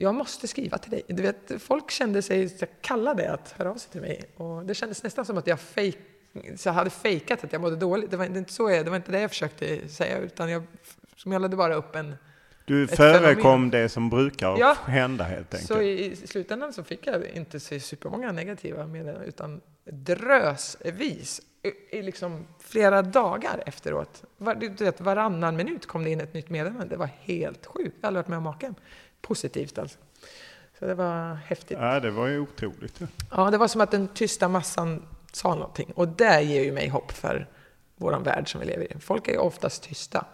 jag 0.01 0.15
måste 0.15 0.47
skriva 0.47 0.77
till 0.77 0.91
dig. 0.91 1.01
Du 1.07 1.21
vet, 1.23 1.51
folk 1.59 1.91
kände 1.91 2.21
sig 2.21 2.57
kallade 2.81 3.33
att 3.33 3.51
höra 3.51 3.71
av 3.71 3.75
sig 3.75 3.91
till 3.91 4.01
mig. 4.01 4.23
Och 4.37 4.65
det 4.65 4.73
kändes 4.75 5.03
nästan 5.03 5.25
som 5.25 5.37
att 5.37 5.47
jag, 5.47 5.59
så 6.55 6.69
jag 6.69 6.73
hade 6.73 6.89
fejkat 6.89 7.43
att 7.43 7.53
jag 7.53 7.61
mådde 7.61 7.75
dåligt. 7.75 8.11
Det 8.11 8.17
var 8.17 8.25
inte, 8.25 8.53
så 8.53 8.69
jag, 8.69 8.85
det 8.85 8.89
var 8.89 8.97
inte 8.97 9.11
det 9.11 9.21
jag 9.21 9.29
försökte 9.29 9.89
säga, 9.89 10.17
utan 10.17 10.49
jag 10.49 10.63
smällde 11.17 11.55
bara 11.55 11.75
upp 11.75 11.95
en 11.95 12.15
du 12.65 12.87
förekom 12.87 13.69
det 13.69 13.89
som 13.89 14.09
brukar 14.09 14.57
ja. 14.59 14.77
hända 14.85 15.23
helt 15.23 15.53
enkelt. 15.53 15.67
Så 15.67 15.81
i, 15.81 16.15
slutändan 16.15 16.73
så 16.73 16.83
fick 16.83 17.07
jag 17.07 17.25
inte 17.25 17.59
så 17.59 17.79
supermånga 17.79 18.31
negativa 18.31 18.87
meddelanden 18.87 19.27
utan 19.27 19.61
drösvis 19.83 21.41
i, 21.63 21.97
i 21.97 22.01
liksom 22.01 22.47
flera 22.59 23.01
dagar 23.01 23.63
efteråt. 23.65 24.23
Var, 24.37 24.55
du 24.55 24.69
vet, 24.69 25.01
varannan 25.01 25.55
minut 25.55 25.85
kom 25.85 26.03
det 26.03 26.09
in 26.09 26.21
ett 26.21 26.33
nytt 26.33 26.49
meddelande. 26.49 26.85
Det 26.85 26.97
var 26.97 27.09
helt 27.21 27.65
sjukt. 27.65 27.95
Jag 28.01 28.07
har 28.07 28.07
aldrig 28.07 28.23
varit 28.23 28.27
med 28.27 28.37
om 28.37 28.43
maken. 28.43 28.75
Positivt 29.21 29.77
alltså. 29.77 29.99
Så 30.79 30.85
det 30.85 30.95
var 30.95 31.33
häftigt. 31.33 31.77
Ja, 31.81 31.99
det 31.99 32.11
var 32.11 32.27
ju 32.27 32.39
otroligt. 32.39 33.01
Ja, 33.31 33.51
det 33.51 33.57
var 33.57 33.67
som 33.67 33.81
att 33.81 33.91
den 33.91 34.07
tysta 34.07 34.47
massan 34.47 35.05
sa 35.31 35.55
någonting. 35.55 35.91
Och 35.95 36.07
det 36.07 36.41
ger 36.41 36.63
ju 36.63 36.71
mig 36.71 36.87
hopp 36.87 37.11
för 37.11 37.47
vår 37.95 38.19
värld 38.19 38.51
som 38.51 38.61
vi 38.61 38.67
lever 38.67 38.95
i. 38.95 38.99
Folk 38.99 39.27
är 39.27 39.31
ju 39.31 39.37
oftast 39.37 39.83
tysta. 39.83 40.25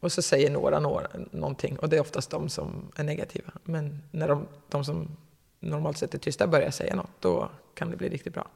Och 0.00 0.12
så 0.12 0.22
säger 0.22 0.50
några, 0.50 0.80
några 0.80 1.08
någonting 1.30 1.78
och 1.78 1.88
det 1.88 1.96
är 1.96 2.00
oftast 2.00 2.30
de 2.30 2.48
som 2.48 2.92
är 2.96 3.04
negativa. 3.04 3.52
Men 3.64 4.02
när 4.10 4.28
de, 4.28 4.46
de 4.68 4.84
som 4.84 5.16
normalt 5.60 5.98
sett 5.98 6.14
är 6.14 6.18
tysta 6.18 6.46
börjar 6.46 6.70
säga 6.70 6.96
något, 6.96 7.20
då 7.20 7.50
kan 7.74 7.90
det 7.90 7.96
bli 7.96 8.08
riktigt 8.08 8.34
bra. 8.34 8.48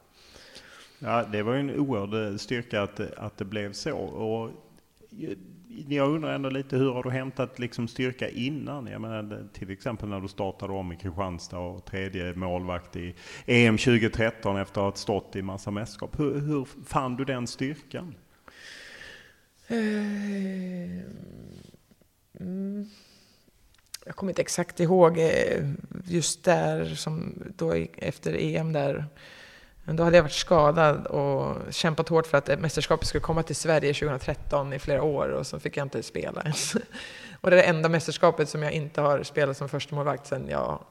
Ja, 0.99 1.25
det 1.25 1.43
var 1.43 1.55
ju 1.55 1.61
en 1.61 1.81
oerhörd 1.81 2.41
styrka 2.41 2.83
att, 2.83 3.01
att 3.01 3.37
det 3.37 3.45
blev 3.45 3.73
så. 3.73 3.97
Och 3.99 4.51
jag 5.89 6.11
undrar 6.11 6.35
ändå 6.35 6.51
lite, 6.51 6.77
hur 6.77 6.93
har 6.93 7.03
du 7.03 7.11
hämtat 7.11 7.59
liksom 7.59 7.89
styrka 7.89 8.29
innan? 8.29 8.87
Jag 8.87 9.01
menar, 9.01 9.49
till 9.53 9.71
exempel 9.71 10.09
när 10.09 10.21
du 10.21 10.29
startade 10.29 10.73
om 10.73 10.93
i 10.93 10.97
Kristianstad 10.97 11.59
och 11.59 11.85
tredje 11.85 12.35
målvakt 12.35 12.97
i 12.97 13.15
EM 13.47 13.79
2013 13.79 14.57
efter 14.57 14.81
att 14.81 14.85
ha 14.85 14.93
stått 14.93 15.37
i 15.37 15.43
massa 15.43 15.71
mästerskap. 15.71 16.19
Hur, 16.19 16.41
hur 16.41 16.67
fann 16.87 17.17
du 17.17 17.25
den 17.25 17.47
styrkan? 17.47 18.15
Eh, 19.67 19.77
mm. 22.41 22.89
Jag 24.07 24.17
kommer 24.17 24.33
inte 24.33 24.43
exakt 24.43 24.81
ihåg 24.81 25.19
eh, 25.19 25.69
just 26.05 26.45
där, 26.45 26.95
som 26.95 27.43
då 27.57 27.75
efter 27.97 28.37
EM 28.41 28.73
där. 28.73 29.05
Men 29.89 29.97
då 29.97 30.05
hade 30.05 30.17
jag 30.17 30.23
varit 30.23 30.33
skadad 30.33 31.07
och 31.07 31.73
kämpat 31.73 32.09
hårt 32.09 32.27
för 32.27 32.39
att 32.39 32.61
mästerskapet 32.61 33.09
skulle 33.09 33.21
komma 33.21 33.43
till 33.43 33.57
Sverige 33.57 33.95
2013 33.95 34.73
i 34.73 34.79
flera 34.79 35.03
år 35.03 35.29
och 35.29 35.47
så 35.47 35.61
fick 35.61 35.77
jag 35.77 35.85
inte 35.85 36.03
spela 36.03 36.43
ens. 36.43 36.75
Och 37.41 37.51
det 37.51 37.57
är 37.57 37.63
det 37.63 37.69
enda 37.69 37.89
mästerskapet 37.89 38.49
som 38.49 38.63
jag 38.63 38.73
inte 38.73 39.01
har 39.01 39.23
spelat 39.23 39.57
som 39.57 39.69
första 39.69 39.95
målvakt 39.95 40.27
sedan 40.27 40.49
jag 40.49 40.85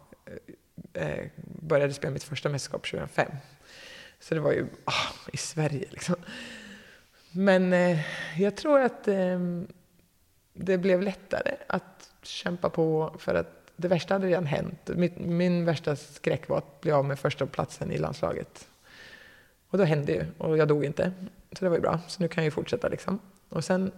eh, 0.94 1.08
eh, 1.08 1.26
började 1.62 1.94
spela 1.94 2.12
mitt 2.12 2.24
första 2.24 2.50
mästerskap 2.50 2.82
2005. 2.90 3.32
Så 4.20 4.36
det 4.36 4.42
var 4.42 4.52
ju 4.52 4.64
oh, 4.86 5.30
i 5.34 5.38
Sverige 5.38 5.86
liksom. 5.90 6.16
Men 7.32 7.74
eh, 7.74 8.00
jag 8.38 8.58
tror 8.58 8.80
att 8.80 9.08
eh, 9.08 9.40
det 10.54 10.78
blev 10.78 11.02
lättare 11.02 11.56
att 11.68 12.10
kämpa 12.22 12.70
på 12.70 13.16
för 13.20 13.36
att 13.36 13.72
det 13.76 13.88
värsta 13.88 14.14
hade 14.14 14.28
redan 14.28 14.46
hänt. 14.46 14.90
Min, 14.96 15.14
min 15.18 15.66
värsta 15.66 15.96
skräck 15.96 16.50
var 16.50 16.58
att 16.58 16.82
bli 16.82 16.92
av 16.92 17.06
med 17.06 17.20
första 17.20 17.46
platsen 17.46 17.92
i 17.92 17.98
landslaget. 17.98 18.68
Och 19.70 19.78
då 19.78 19.84
hände 19.84 20.12
ju 20.12 20.26
och 20.38 20.58
jag 20.58 20.68
dog 20.68 20.86
inte. 20.86 21.12
Så 21.52 21.66
det 21.66 21.70
var 21.70 21.76
ju 21.76 21.82
bra. 21.82 22.00
Så 22.08 22.24
nu 22.24 22.28
kan 22.28 22.44
jag 22.44 22.48
ju 22.48 22.52
fortsätta 22.52 22.88
liksom. 22.88 23.20
Och 23.50 23.64
sen 23.64 23.92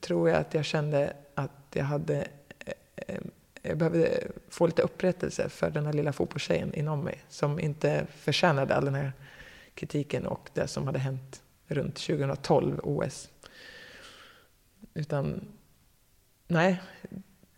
tror 0.00 0.28
jag 0.28 0.38
att 0.38 0.54
jag 0.54 0.64
kände 0.64 1.12
att 1.34 1.50
jag 1.72 1.84
hade 1.84 2.28
eh, 2.58 2.74
eh 3.06 3.20
jag 3.62 3.78
behövde 3.78 4.28
få 4.48 4.66
lite 4.66 4.82
upprättelse 4.82 5.48
för 5.48 5.70
den 5.70 5.86
här 5.86 5.92
lilla 5.92 6.12
fotbollstjejen 6.12 6.74
inom 6.74 7.04
mig 7.04 7.24
som 7.28 7.60
inte 7.60 8.06
förtjänade 8.16 8.74
all 8.74 8.84
den 8.84 8.94
här 8.94 9.12
kritiken 9.74 10.26
och 10.26 10.50
det 10.54 10.68
som 10.68 10.86
hade 10.86 10.98
hänt 10.98 11.42
runt 11.66 11.94
2012 11.94 12.80
OS. 12.82 13.30
Utan, 14.94 15.48
nej, 16.46 16.82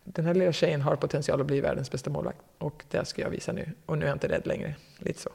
den 0.03 0.25
här 0.25 0.33
lilla 0.33 0.51
tjejen 0.51 0.81
har 0.81 0.95
potential 0.95 1.41
att 1.41 1.47
bli 1.47 1.61
världens 1.61 1.91
bästa 1.91 2.09
målvakt. 2.09 2.39
Och 2.57 2.85
det 2.89 3.05
ska 3.05 3.21
jag 3.21 3.29
visa 3.29 3.51
nu. 3.51 3.71
Och 3.85 3.97
nu 3.97 4.05
är 4.05 4.09
jag 4.09 4.15
inte 4.15 4.27
rädd 4.27 4.47
längre. 4.47 4.75
Lite 4.99 5.21
så. 5.21 5.29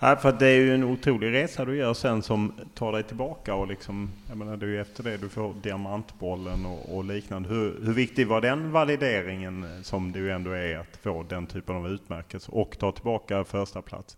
Ja, 0.00 0.16
för 0.16 0.32
det 0.32 0.46
är 0.46 0.56
ju 0.56 0.74
en 0.74 0.84
otrolig 0.84 1.32
resa 1.32 1.64
du 1.64 1.76
gör 1.76 1.94
sen 1.94 2.22
som 2.22 2.52
tar 2.74 2.92
dig 2.92 3.02
tillbaka 3.02 3.54
och 3.54 3.66
liksom, 3.66 4.10
jag 4.28 4.36
menar 4.36 4.56
det 4.56 4.66
är 4.66 4.70
ju 4.70 4.80
efter 4.80 5.02
det 5.02 5.16
du 5.16 5.28
får 5.28 5.54
diamantbollen 5.62 6.66
och, 6.66 6.96
och 6.96 7.04
liknande. 7.04 7.48
Hur, 7.48 7.80
hur 7.84 7.92
viktig 7.92 8.26
var 8.26 8.40
den 8.40 8.72
valideringen 8.72 9.84
som 9.84 10.12
det 10.12 10.18
ju 10.18 10.30
ändå 10.30 10.50
är 10.50 10.78
att 10.78 10.96
få 11.02 11.22
den 11.22 11.46
typen 11.46 11.76
av 11.76 11.88
utmärkelse 11.88 12.52
och 12.52 12.78
ta 12.78 12.92
tillbaka 12.92 13.44
första 13.44 13.82
plats? 13.82 14.16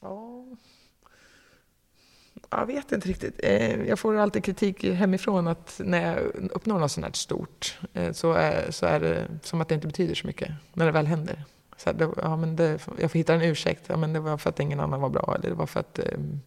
Ja, 0.00 0.44
jag 2.50 2.66
vet 2.66 2.92
inte 2.92 3.08
riktigt. 3.08 3.40
Eh, 3.42 3.82
jag 3.82 3.98
får 3.98 4.16
alltid 4.16 4.44
kritik 4.44 4.84
hemifrån 4.84 5.48
att 5.48 5.80
när 5.84 6.12
jag 6.12 6.50
uppnår 6.50 6.78
något 6.78 6.92
sånt 6.92 7.06
här 7.06 7.12
stort 7.12 7.78
eh, 7.92 8.12
så 8.12 8.32
är, 8.32 8.70
så 8.70 8.86
är 8.86 9.00
det 9.00 9.26
som 9.42 9.60
att 9.60 9.68
det 9.68 9.74
inte 9.74 9.86
betyder 9.86 10.14
så 10.14 10.26
mycket 10.26 10.50
när 10.72 10.86
det 10.86 10.92
väl 10.92 11.06
händer. 11.06 11.44
Så 11.76 11.92
det, 11.92 12.08
ja, 12.16 12.36
men 12.36 12.56
det, 12.56 12.78
jag 12.98 13.10
får 13.10 13.18
hitta 13.18 13.34
en 13.34 13.42
ursäkt. 13.42 13.84
Ja, 13.86 13.96
men 13.96 14.12
det 14.12 14.20
var 14.20 14.36
för 14.36 14.50
att 14.50 14.60
ingen 14.60 14.80
annan 14.80 15.00
var 15.00 15.08
bra 15.08 15.34
eller 15.38 15.48
det 15.48 15.54
var 15.54 15.66
för 15.66 15.80
att 15.80 15.98
ehm, 15.98 16.40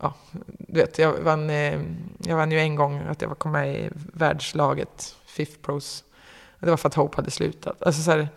ja, 0.00 0.14
du 0.46 0.80
vet, 0.80 0.98
jag 0.98 1.12
vann, 1.12 1.50
ehm, 1.50 1.96
jag 2.18 2.36
vann 2.36 2.52
ju 2.52 2.58
en 2.58 2.76
gång 2.76 2.98
att 2.98 3.22
jag 3.22 3.38
kom 3.38 3.52
med 3.52 3.76
i 3.76 3.90
världslaget, 4.12 5.16
Fifth 5.26 5.58
Pros. 5.60 6.04
Det 6.60 6.70
var 6.70 6.76
för 6.76 6.88
att 6.88 6.94
Hope 6.94 7.16
hade 7.16 7.30
slutat. 7.30 7.82
Alltså 7.82 8.02
så, 8.02 8.10
här, 8.10 8.28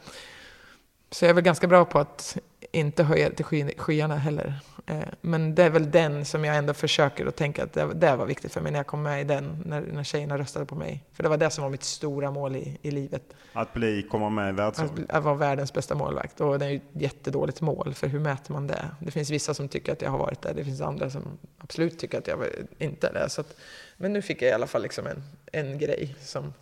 så 1.12 1.26
jag 1.26 1.30
är 1.30 1.34
väl 1.34 1.44
ganska 1.44 1.68
bra 1.68 1.86
på 1.86 2.00
att 2.00 2.38
inte 2.72 3.04
höja 3.04 3.30
till 3.30 3.46
sky, 3.46 3.72
skyarna 3.78 4.16
heller. 4.16 4.60
Eh, 4.86 5.00
men 5.22 5.56
det 5.56 5.64
är 5.64 5.70
väl 5.70 5.92
den 5.92 6.26
som 6.26 6.46
jag 6.46 6.58
ändå 6.58 6.74
försöker 6.74 7.26
att 7.26 7.36
tänka 7.36 7.64
att 7.64 7.74
det, 7.74 7.94
det 7.94 8.16
var 8.16 8.26
viktigt 8.26 8.54
för 8.54 8.62
mig 8.62 8.72
när 8.72 8.80
jag 8.80 8.88
kom 8.88 9.04
med 9.04 9.22
i 9.22 9.24
den, 9.24 9.64
när, 9.66 9.82
när 9.82 10.04
tjejerna 10.04 10.38
röstade 10.38 10.66
på 10.66 10.76
mig. 10.76 11.04
För 11.14 11.24
det 11.24 11.30
var 11.30 11.38
det 11.38 11.50
som 11.50 11.64
var 11.64 11.70
mitt 11.70 11.84
stora 11.84 12.32
mål 12.32 12.56
i, 12.56 12.78
i 12.82 12.92
livet. 12.92 13.24
Att 13.54 13.74
bli, 13.74 14.08
komma 14.12 14.30
med 14.30 14.50
i 14.50 14.52
världslaget? 14.52 15.10
Att, 15.10 15.16
att 15.18 15.24
vara 15.24 15.36
världens 15.36 15.74
bästa 15.74 15.96
målvakt. 15.96 16.42
Och 16.42 16.60
det 16.60 16.66
är 16.66 16.70
ju 16.70 16.76
ett 16.76 17.02
jättedåligt 17.02 17.62
mål, 17.62 17.94
för 17.94 18.08
hur 18.08 18.20
mäter 18.20 18.54
man 18.54 18.68
det? 18.68 18.86
Det 19.00 19.12
finns 19.12 19.30
vissa 19.30 19.54
som 19.54 19.68
tycker 19.68 19.92
att 19.92 20.02
jag 20.02 20.12
har 20.12 20.18
varit 20.18 20.42
där, 20.42 20.54
det 20.54 20.64
finns 20.64 20.82
andra 20.82 21.10
som 21.10 21.24
absolut 21.58 22.00
tycker 22.00 22.18
att 22.18 22.28
jag 22.28 22.40
inte 22.78 23.08
är 23.08 23.14
det. 23.14 23.30
Så 23.30 23.42
att, 23.42 23.56
men 23.98 24.14
nu 24.14 24.22
fick 24.22 24.42
jag 24.42 24.50
i 24.50 24.54
alla 24.54 24.68
fall 24.68 24.82
liksom 24.82 25.08
en, 25.08 25.24
en 25.52 25.78
grej 25.78 26.16
som 26.20 26.54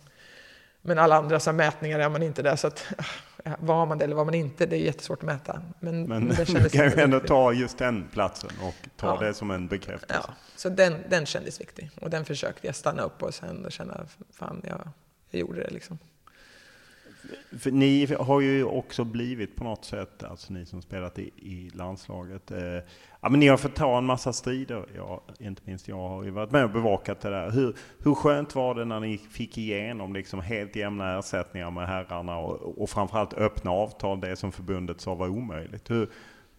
men 0.86 0.98
alla 0.98 1.16
andra 1.16 1.40
så 1.40 1.52
mätningar 1.52 1.98
är 1.98 2.08
man 2.08 2.22
inte 2.22 2.42
där. 2.42 2.56
Så 2.56 2.66
att, 2.66 2.86
var 3.58 3.86
man 3.86 3.98
det 3.98 4.04
eller 4.04 4.16
var 4.16 4.24
man 4.24 4.34
inte, 4.34 4.66
det 4.66 4.76
är 4.76 4.80
jättesvårt 4.80 5.18
att 5.18 5.24
mäta. 5.24 5.62
Men, 5.80 6.02
men 6.02 6.28
det 6.28 6.44
du 6.62 6.68
kan 6.68 6.84
ju 6.84 7.00
ändå 7.00 7.20
ta 7.20 7.52
just 7.52 7.78
den 7.78 8.08
platsen 8.12 8.50
och 8.62 8.88
ta 8.96 9.06
ja. 9.06 9.26
det 9.26 9.34
som 9.34 9.50
en 9.50 9.68
bekräftelse. 9.68 10.22
Ja, 10.28 10.34
så 10.56 10.68
den, 10.68 10.94
den 11.08 11.26
kändes 11.26 11.60
viktig. 11.60 11.90
Och 12.00 12.10
den 12.10 12.24
försökte 12.24 12.66
jag 12.66 12.76
stanna 12.76 13.02
upp 13.02 13.22
och 13.22 13.34
sen 13.34 13.66
känna, 13.68 14.06
fan, 14.30 14.62
jag, 14.64 14.88
jag 15.30 15.40
gjorde 15.40 15.60
det 15.60 15.70
liksom. 15.70 15.98
För 17.58 17.70
ni 17.70 18.14
har 18.18 18.40
ju 18.40 18.64
också 18.64 19.04
blivit 19.04 19.56
på 19.56 19.64
något 19.64 19.84
sätt, 19.84 20.22
alltså 20.22 20.52
ni 20.52 20.66
som 20.66 20.82
spelat 20.82 21.18
i, 21.18 21.30
i 21.36 21.70
landslaget, 21.74 22.50
eh, 22.50 22.58
ja, 23.20 23.28
men 23.28 23.40
ni 23.40 23.48
har 23.48 23.56
fått 23.56 23.74
ta 23.74 23.98
en 23.98 24.04
massa 24.04 24.32
strider. 24.32 24.86
Ja, 24.96 25.22
inte 25.38 25.62
minst 25.64 25.88
jag 25.88 26.08
har 26.08 26.24
ju 26.24 26.30
varit 26.30 26.50
med 26.50 26.64
och 26.64 26.70
bevakat 26.70 27.20
det 27.20 27.30
där. 27.30 27.50
Hur, 27.50 27.76
hur 27.98 28.14
skönt 28.14 28.54
var 28.54 28.74
det 28.74 28.84
när 28.84 29.00
ni 29.00 29.18
fick 29.18 29.58
igenom 29.58 30.14
liksom 30.14 30.40
helt 30.40 30.76
jämna 30.76 31.18
ersättningar 31.18 31.70
med 31.70 31.86
herrarna 31.86 32.38
och, 32.38 32.82
och 32.82 32.90
framförallt 32.90 33.34
öppna 33.34 33.70
avtal, 33.70 34.20
det 34.20 34.36
som 34.36 34.52
förbundet 34.52 35.00
sa 35.00 35.14
var 35.14 35.28
omöjligt. 35.28 35.90
Hur, 35.90 36.08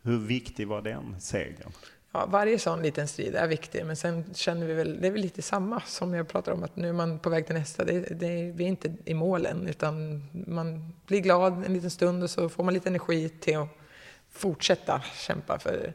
hur 0.01 0.18
viktig 0.18 0.68
var 0.68 0.82
den 0.82 1.15
segern? 1.20 1.72
Ja, 2.12 2.26
varje 2.26 2.60
sån 2.60 2.82
liten 2.82 3.08
strid 3.08 3.36
är 3.36 3.47
viktig, 3.47 3.86
men 3.86 3.95
sen 3.95 4.34
känner 4.34 4.66
vi 4.68 4.74
väl, 4.74 5.01
det 5.01 5.08
är 5.08 5.12
väl 5.12 5.22
lite 5.22 5.41
samma 5.41 5.82
som 5.82 6.14
jag 6.14 6.28
pratar 6.28 6.51
om, 6.51 6.64
att 6.64 6.76
nu 6.76 6.89
är 6.89 6.93
man 6.93 7.20
på 7.20 7.30
väg 7.30 7.45
till 7.45 7.55
nästa. 7.55 7.86
Det, 7.86 7.99
det, 7.99 8.51
vi 8.55 8.64
är 8.64 8.68
inte 8.68 8.93
i 9.05 9.14
mål 9.14 9.45
än, 9.45 9.68
utan 9.68 10.24
man 10.47 10.93
blir 11.05 11.20
glad 11.20 11.66
en 11.66 11.74
liten 11.74 11.91
stund 11.91 12.24
och 12.24 12.30
så 12.30 12.49
får 12.49 12.64
man 12.64 12.74
lite 12.74 12.89
energi 12.89 13.30
till 13.30 13.58
att 13.58 13.70
fortsätta 14.30 15.01
kämpa 15.16 15.60
för 15.60 15.93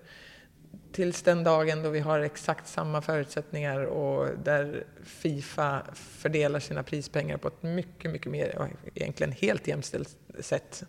tills 0.93 1.23
den 1.23 1.45
dagen 1.45 1.83
då 1.83 1.91
vi 1.91 2.01
har 2.01 2.21
exakt 2.21 2.69
samma 2.69 3.03
förutsättningar 3.03 3.85
och 3.85 4.39
där 4.45 4.85
Fifa 5.05 5.83
fördelar 5.95 6.61
sina 6.61 6.83
prispengar 6.83 7.37
på 7.37 7.49
ett 7.49 7.63
mycket, 7.63 8.11
mycket 8.11 8.33
mer, 8.33 8.69
egentligen 8.95 9.33
helt 9.33 9.67
jämställt 9.67 10.17
sätt. 10.41 10.85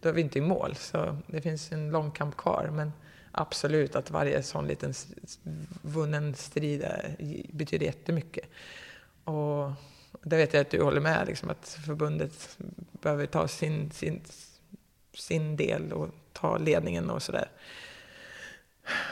Då 0.00 0.08
är 0.08 0.12
vi 0.12 0.20
inte 0.20 0.38
i 0.38 0.42
mål, 0.42 0.74
så 0.74 1.18
det 1.26 1.40
finns 1.40 1.72
en 1.72 1.90
lång 1.90 2.10
kamp 2.10 2.36
kvar. 2.36 2.70
Men 2.72 2.92
absolut 3.34 3.96
att 3.96 4.10
varje 4.10 4.42
sån 4.42 4.66
liten 4.66 4.94
vunnen 5.82 6.34
strid 6.34 6.86
betyder 7.52 7.86
jättemycket. 7.86 8.44
Och 9.24 9.70
det 10.22 10.36
vet 10.36 10.54
jag 10.54 10.60
att 10.60 10.70
du 10.70 10.82
håller 10.82 11.00
med, 11.00 11.26
liksom, 11.26 11.50
att 11.50 11.68
förbundet 11.86 12.58
behöver 12.92 13.26
ta 13.26 13.48
sin, 13.48 13.90
sin, 13.90 14.22
sin 15.14 15.56
del 15.56 15.92
och 15.92 16.08
ta 16.32 16.58
ledningen 16.58 17.10
och 17.10 17.22
sådär. 17.22 17.48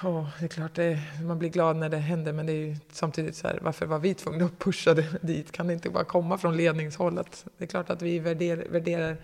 Och 0.02 0.24
det 0.38 0.44
är 0.44 0.48
klart, 0.48 0.74
det, 0.74 1.00
man 1.22 1.38
blir 1.38 1.48
glad 1.48 1.76
när 1.76 1.88
det 1.88 1.96
händer, 1.96 2.32
men 2.32 2.46
det 2.46 2.52
är 2.52 2.66
ju 2.66 2.76
samtidigt 2.92 3.36
så 3.36 3.48
här, 3.48 3.58
varför 3.62 3.86
var 3.86 3.98
vi 3.98 4.14
tvungna 4.14 4.44
att 4.44 4.58
pusha 4.58 4.94
det 4.94 5.18
dit? 5.22 5.52
Kan 5.52 5.66
det 5.66 5.72
inte 5.72 5.90
bara 5.90 6.04
komma 6.04 6.38
från 6.38 6.56
ledningshållet? 6.56 7.46
Det 7.58 7.64
är 7.64 7.68
klart 7.68 7.90
att 7.90 8.02
vi 8.02 8.18
värderar, 8.18 8.64
värderar 8.68 9.16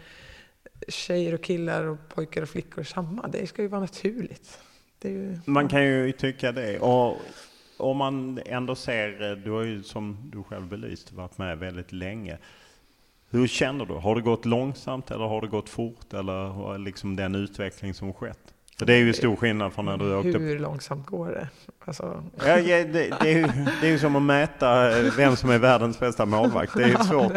tjejer 0.89 1.35
och 1.35 1.43
killar 1.43 1.85
och 1.85 1.99
pojkar 2.09 2.43
och 2.43 2.49
flickor 2.49 2.83
samma. 2.83 3.29
Det 3.29 3.47
ska 3.47 3.63
ju 3.63 3.69
vara 3.69 3.81
naturligt. 3.81 4.59
Ju, 5.03 5.39
man 5.45 5.69
kan 5.69 5.85
ju 5.85 6.13
tycka 6.13 6.53
det. 6.53 6.79
Och 6.79 7.17
om 7.77 7.97
man 7.97 8.41
ändå 8.47 8.75
ser, 8.75 9.37
du 9.45 9.51
har 9.51 9.63
ju 9.63 9.83
som 9.83 10.17
du 10.33 10.43
själv 10.43 10.69
belyst 10.69 11.13
varit 11.13 11.39
med 11.39 11.59
väldigt 11.59 11.93
länge. 11.93 12.39
Hur 13.31 13.47
känner 13.47 13.87
du? 13.87 13.95
Har 13.95 14.15
det 14.15 14.21
gått 14.21 14.45
långsamt 14.45 15.11
eller 15.11 15.25
har 15.25 15.41
det 15.41 15.47
gått 15.47 15.69
fort? 15.69 16.15
Eller 16.15 16.79
liksom 16.79 17.17
den 17.17 17.35
utveckling 17.35 17.95
som 17.95 18.13
skett? 18.13 18.55
För 18.79 18.87
det 18.87 18.95
är 18.95 18.99
ju 18.99 19.13
stor 19.13 19.37
skillnad 19.37 19.73
från 19.73 19.85
när 19.85 19.97
du 19.97 20.05
Hur 20.05 20.17
åkte... 20.17 20.39
Hur 20.39 20.59
långsamt 20.59 21.07
går 21.07 21.29
det? 21.29 21.49
Alltså... 21.85 22.25
Ja, 22.37 22.57
det, 22.57 22.85
det, 22.85 23.09
är 23.21 23.37
ju, 23.37 23.47
det 23.81 23.87
är 23.87 23.91
ju 23.91 23.99
som 23.99 24.17
att 24.17 24.23
mäta 24.23 24.91
vem 25.17 25.37
som 25.37 25.51
är 25.51 25.59
världens 25.59 26.01
bästa 26.01 26.27
målvakt. 26.27 26.75
Det 26.75 26.83
är 26.83 26.89
ju 26.89 26.97
svårt. 27.05 27.33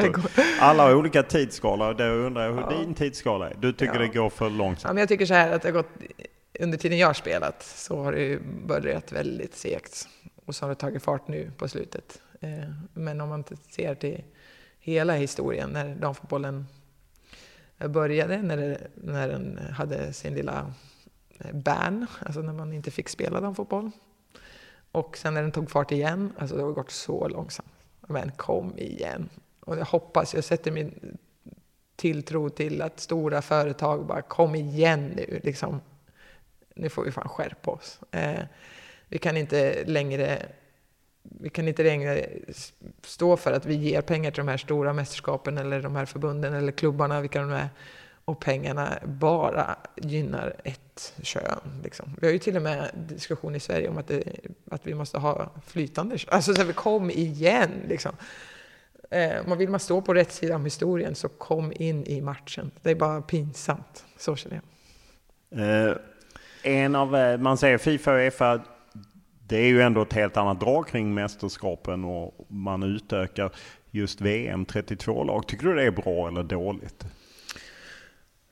Alla 0.60 0.84
har 0.84 0.96
olika 0.96 1.24
tidsskalor. 1.24 1.94
Då 1.94 2.04
undrar 2.04 2.46
jag 2.46 2.54
hur 2.54 2.62
ja. 2.62 2.70
din 2.80 2.94
tidsskala 2.94 3.50
är. 3.50 3.56
Du 3.60 3.74
tycker 3.74 3.94
ja. 3.94 4.00
det 4.00 4.08
går 4.08 4.30
för 4.30 4.50
långsamt? 4.50 4.84
Ja, 4.84 4.94
men 4.94 4.98
jag 4.98 5.10
tycker 5.10 5.26
så 5.26 5.34
här 5.34 5.52
att 5.52 5.62
det 5.62 5.68
har 5.68 5.74
gått 5.74 5.90
under 6.62 6.78
tiden 6.78 6.98
jag 6.98 7.08
har 7.08 7.14
spelat 7.14 7.64
så 7.64 8.04
har 8.04 8.12
det 8.12 8.40
börjat 8.68 9.12
väldigt 9.12 9.56
segt 9.56 10.08
och 10.46 10.56
så 10.56 10.66
har 10.66 10.70
det 10.70 10.76
tagit 10.76 11.04
fart 11.04 11.28
nu 11.28 11.52
på 11.58 11.68
slutet. 11.68 12.22
Eh, 12.40 12.72
men 12.94 13.22
om 13.22 13.30
man 13.30 13.44
ser 13.70 13.96
till 13.96 14.24
hela 14.80 15.14
historien 15.14 15.70
när 15.70 15.96
damfotbollen 15.96 16.68
började, 17.78 18.42
när, 18.42 18.58
det, 18.58 18.88
när 18.96 19.28
den 19.28 19.58
hade 19.58 20.14
sin 20.14 20.34
lilla 20.34 20.74
eh, 21.40 21.56
ban, 21.56 22.06
alltså 22.20 22.42
när 22.42 22.54
man 22.54 22.74
inte 22.74 22.92
fick 22.92 23.10
spela 23.10 23.42
damfotboll. 23.42 23.92
Och 24.92 25.18
sen 25.18 25.34
när 25.34 25.42
den 25.42 25.52
tog 25.52 25.72
fart 25.72 25.92
igen, 25.92 26.34
alltså 26.38 26.56
det 26.56 26.64
har 26.64 26.72
gått 26.72 26.92
så 26.92 27.28
långsamt. 27.28 27.72
Men 28.08 28.32
kom 28.32 28.78
igen! 28.78 29.30
Och 29.60 29.78
jag 29.78 29.86
hoppas, 29.86 30.34
jag 30.34 30.44
sätter 30.44 30.72
min 30.72 31.18
tilltro 31.96 32.50
till 32.50 32.82
att 32.82 33.00
stora 33.00 33.42
företag 33.42 34.06
bara 34.06 34.22
kom 34.22 34.56
igen 34.56 35.08
nu. 35.16 35.40
Liksom 35.44 35.82
nu 36.76 36.90
får 36.90 37.04
vi 37.04 37.12
fan 37.12 37.30
skärpa 37.30 37.72
oss. 37.72 38.00
Eh, 38.12 38.40
vi 39.08 39.18
kan 39.18 39.38
inte 39.38 39.84
längre 39.86 40.46
vi 41.24 41.50
kan 41.50 41.68
inte 41.68 41.84
längre 41.84 42.26
stå 43.04 43.38
för 43.38 43.52
att 43.52 43.66
vi 43.66 43.76
ger 43.76 44.02
pengar 44.02 44.32
till 44.32 44.46
de 44.46 44.48
här 44.48 44.58
stora 44.58 44.94
mästerskapen 44.94 45.58
eller 45.58 45.82
de 45.82 45.96
här 45.96 46.06
förbunden 46.06 46.54
eller 46.54 46.72
klubbarna, 46.72 47.22
vilka 47.22 47.42
de 47.42 47.52
är, 47.52 47.70
och 48.26 48.40
pengarna 48.40 49.00
bara 49.04 49.76
gynnar 49.96 50.56
ett 50.64 51.14
kön. 51.22 51.82
Liksom. 51.84 52.18
Vi 52.22 52.28
har 52.28 52.34
ju 52.34 52.40
till 52.40 52.56
och 52.56 52.62
med 52.62 52.92
diskussion 52.96 53.56
i 53.56 53.60
Sverige 53.60 53.90
om 53.90 53.98
att, 53.98 54.08
det, 54.08 54.24
att 54.72 54.88
vi 54.88 54.94
måste 54.94 55.18
ha 55.18 55.52
flytande 55.66 56.18
kön. 56.18 56.34
Alltså, 56.34 56.54
så 56.54 56.64
här, 56.64 56.74
kom 56.74 57.10
igen! 57.10 57.72
Liksom. 57.88 58.12
Eh, 59.10 59.48
man 59.48 59.58
vill 59.58 59.70
man 59.70 59.80
stå 59.80 60.02
på 60.02 60.14
rätt 60.14 60.32
sida 60.32 60.56
om 60.56 60.66
historien, 60.66 61.16
så 61.16 61.30
kom 61.30 61.74
in 61.76 62.06
i 62.06 62.22
matchen. 62.22 62.72
Det 62.82 62.92
är 62.92 62.96
bara 62.96 63.22
pinsamt. 63.22 64.06
Så 64.18 64.36
känner 64.36 64.62
jag. 65.50 65.90
Eh, 65.90 65.96
en 66.64 66.96
av, 66.96 67.16
eh, 67.16 67.38
man 67.38 67.58
säger 67.58 67.78
Fifa 67.78 68.12
och 68.12 68.18
Uefa, 68.18 68.62
det 69.48 69.58
är 69.58 69.68
ju 69.68 69.82
ändå 69.82 70.02
ett 70.02 70.14
helt 70.14 70.38
annat 70.38 70.60
drag 70.60 70.88
kring 70.88 71.14
mästerskapen 71.14 72.04
och 72.04 72.46
man 72.48 72.84
utökar 72.84 73.52
just 73.92 74.22
VM 74.22 74.66
32 74.66 75.24
lag. 75.24 75.48
Tycker 75.48 75.66
du 75.66 75.76
det 75.76 75.84
är 75.84 75.92
bra 75.92 76.28
eller 76.28 76.44
dåligt? 76.44 77.06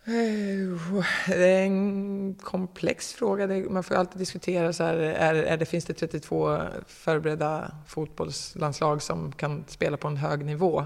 Eh, 0.03 1.03
det 1.27 1.47
är 1.47 1.63
en 1.63 2.35
komplex 2.35 3.13
fråga. 3.13 3.47
Man 3.69 3.83
får 3.83 3.95
alltid 3.95 4.19
diskutera 4.19 4.73
så 4.73 4.83
här, 4.83 4.95
är, 4.97 5.35
är 5.35 5.57
det, 5.57 5.65
finns 5.65 5.85
det 5.85 5.93
32 5.93 6.59
förberedda 6.87 7.71
fotbollslandslag 7.87 9.01
som 9.01 9.31
kan 9.31 9.63
spela 9.67 9.97
på 9.97 10.07
en 10.07 10.17
hög 10.17 10.45
nivå? 10.45 10.85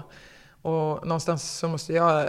Och 0.62 1.06
någonstans 1.06 1.58
så 1.58 1.68
måste 1.68 1.92
jag 1.92 2.26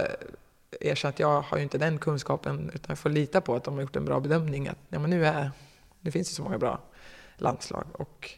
erkänna 0.81 1.09
att 1.09 1.19
jag 1.19 1.41
har 1.41 1.57
ju 1.57 1.63
inte 1.63 1.77
den 1.77 1.97
kunskapen 1.97 2.71
utan 2.73 2.85
jag 2.87 2.99
får 2.99 3.09
lita 3.09 3.41
på 3.41 3.55
att 3.55 3.63
de 3.63 3.73
har 3.73 3.81
gjort 3.81 3.95
en 3.95 4.05
bra 4.05 4.19
bedömning. 4.19 4.67
Att 4.67 4.77
ja, 4.89 4.99
men 4.99 5.09
nu, 5.09 5.25
är, 5.25 5.51
nu 5.99 6.11
finns 6.11 6.29
det 6.29 6.35
så 6.35 6.43
många 6.43 6.57
bra 6.57 6.79
landslag. 7.37 7.85
Och 7.93 8.31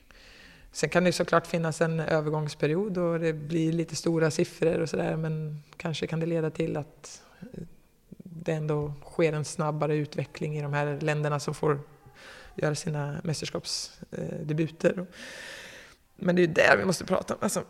sen 0.71 0.89
kan 0.89 1.03
det 1.03 1.11
såklart 1.11 1.47
finnas 1.47 1.81
en 1.81 1.99
övergångsperiod 1.99 2.97
och 2.97 3.19
det 3.19 3.33
blir 3.33 3.71
lite 3.71 3.95
stora 3.95 4.31
siffror 4.31 4.79
och 4.79 4.89
sådär 4.89 5.15
men 5.15 5.63
kanske 5.77 6.07
kan 6.07 6.19
det 6.19 6.25
leda 6.25 6.49
till 6.49 6.77
att 6.77 7.21
det 8.47 8.53
ändå 8.53 8.93
sker 9.05 9.33
en 9.33 9.45
snabbare 9.45 9.95
utveckling 9.95 10.57
i 10.57 10.61
de 10.61 10.73
här 10.73 10.99
länderna 11.01 11.39
som 11.39 11.53
får 11.53 11.79
göra 12.55 12.75
sina 12.75 13.21
mästerskapsdebuter. 13.23 15.05
Men 16.15 16.35
det 16.35 16.41
är 16.41 16.47
ju 16.47 16.53
där 16.53 16.77
vi 16.77 16.85
måste 16.85 17.05
prata 17.05 17.33
om. 17.33 17.39
Alltså, 17.43 17.63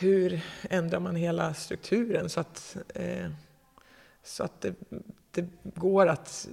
hur 0.00 0.40
ändrar 0.70 1.00
man 1.00 1.16
hela 1.16 1.54
strukturen 1.54 2.28
så 2.28 2.40
att, 2.40 2.76
eh, 2.94 3.30
så 4.22 4.44
att 4.44 4.60
det, 4.60 4.74
det, 5.30 5.48
går 5.62 6.06
att 6.06 6.48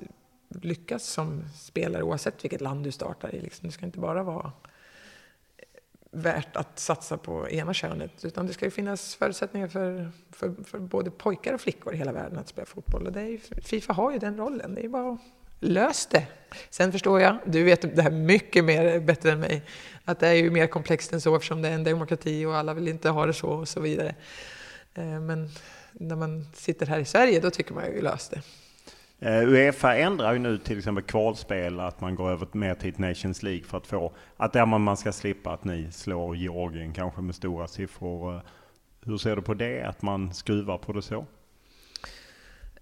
lyckas 0.50 1.04
som 1.04 1.44
spelare 1.56 2.04
oavsett 2.04 2.44
vilket 2.44 2.62
land 2.62 2.84
du 2.84 2.92
startar 2.92 3.36
i. 3.36 3.42
Liksom. 3.42 3.68
Det 3.68 3.74
ska 3.74 3.86
inte 3.86 4.00
bara 4.00 4.24
vara 4.24 4.52
eh, 5.58 5.64
värt 6.12 6.56
att 6.56 6.80
satsa 6.80 7.18
på 7.18 7.50
ena 7.50 7.74
könet 7.74 8.26
utan 8.26 8.48
det 8.48 8.54
ska 8.54 8.66
ju 8.66 8.72
finnas 8.72 9.16
förutsättningar 9.16 9.68
för, 9.68 10.12
för, 10.32 10.56
för 10.64 10.80
både 10.80 11.12
pojkar 11.12 11.54
och 11.54 11.62
flickor 11.62 11.94
i 11.94 11.98
hela 11.98 12.12
världen 12.12 12.38
att 12.38 12.48
spela 12.48 12.66
fotboll. 12.66 13.08
Och 13.08 13.14
det 13.14 13.22
är, 13.22 13.62
Fifa 13.62 13.94
har 13.94 14.12
ju 14.12 14.20
den 14.20 14.38
rollen. 14.38 14.76
Det 14.76 14.86
är 14.86 14.90
bara 14.90 15.18
lös 15.60 16.06
det. 16.06 16.28
Sen 16.70 16.92
förstår 16.92 17.22
jag, 17.22 17.38
du 17.46 17.64
vet 17.64 17.96
det 17.96 18.02
här 18.02 18.12
mycket 18.12 18.66
mer 18.66 19.00
bättre 19.00 19.32
än 19.32 19.40
mig, 19.40 19.62
att 20.06 20.20
det 20.20 20.28
är 20.28 20.34
ju 20.34 20.52
mer 20.52 20.68
komplext 20.68 21.14
än 21.14 21.22
så 21.22 21.36
eftersom 21.36 21.62
det 21.62 21.70
är 21.70 21.74
en 21.74 21.84
demokrati 21.84 22.46
och 22.46 22.56
alla 22.56 22.74
vill 22.74 22.88
inte 22.88 23.10
ha 23.10 23.26
det 23.26 23.34
så 23.34 23.48
och 23.48 23.68
så 23.68 23.80
vidare. 23.80 24.16
Eh, 24.94 25.20
men 25.20 25.50
när 25.92 26.16
man 26.16 26.46
sitter 26.54 26.86
här 26.86 27.00
i 27.00 27.06
Sverige 27.06 27.40
då 27.40 27.50
tycker 27.50 27.74
man 27.74 27.86
ju 27.86 28.02
löst 28.02 28.32
det. 28.32 28.42
Eh, 29.20 29.50
Uefa 29.50 29.96
ändrar 29.96 30.34
ju 30.34 30.40
nu 30.40 30.58
till 30.58 30.78
exempel 30.78 31.04
kvalspel, 31.04 31.80
att 31.80 32.02
man 32.02 32.16
går 32.16 32.30
över 32.30 32.48
mer 32.52 32.76
till 32.76 32.94
Nations 32.98 33.44
League 33.44 33.64
för 33.64 33.78
att 33.78 33.88
få, 33.88 34.14
att 34.38 34.54
där 34.54 34.66
man 34.66 34.98
ska 34.98 35.12
slippa 35.12 35.52
att 35.52 35.64
ni 35.64 35.92
slår 35.92 36.36
Georgien 36.36 36.94
kanske 36.94 37.22
med 37.22 37.36
stora 37.36 37.68
siffror. 37.68 38.36
Eh, 38.36 38.42
hur 39.06 39.18
ser 39.18 39.36
du 39.36 39.42
på 39.42 39.54
det, 39.54 39.82
att 39.82 40.02
man 40.02 40.34
skruvar 40.34 40.78
på 40.78 40.94
det 40.94 41.02
så? 41.02 41.26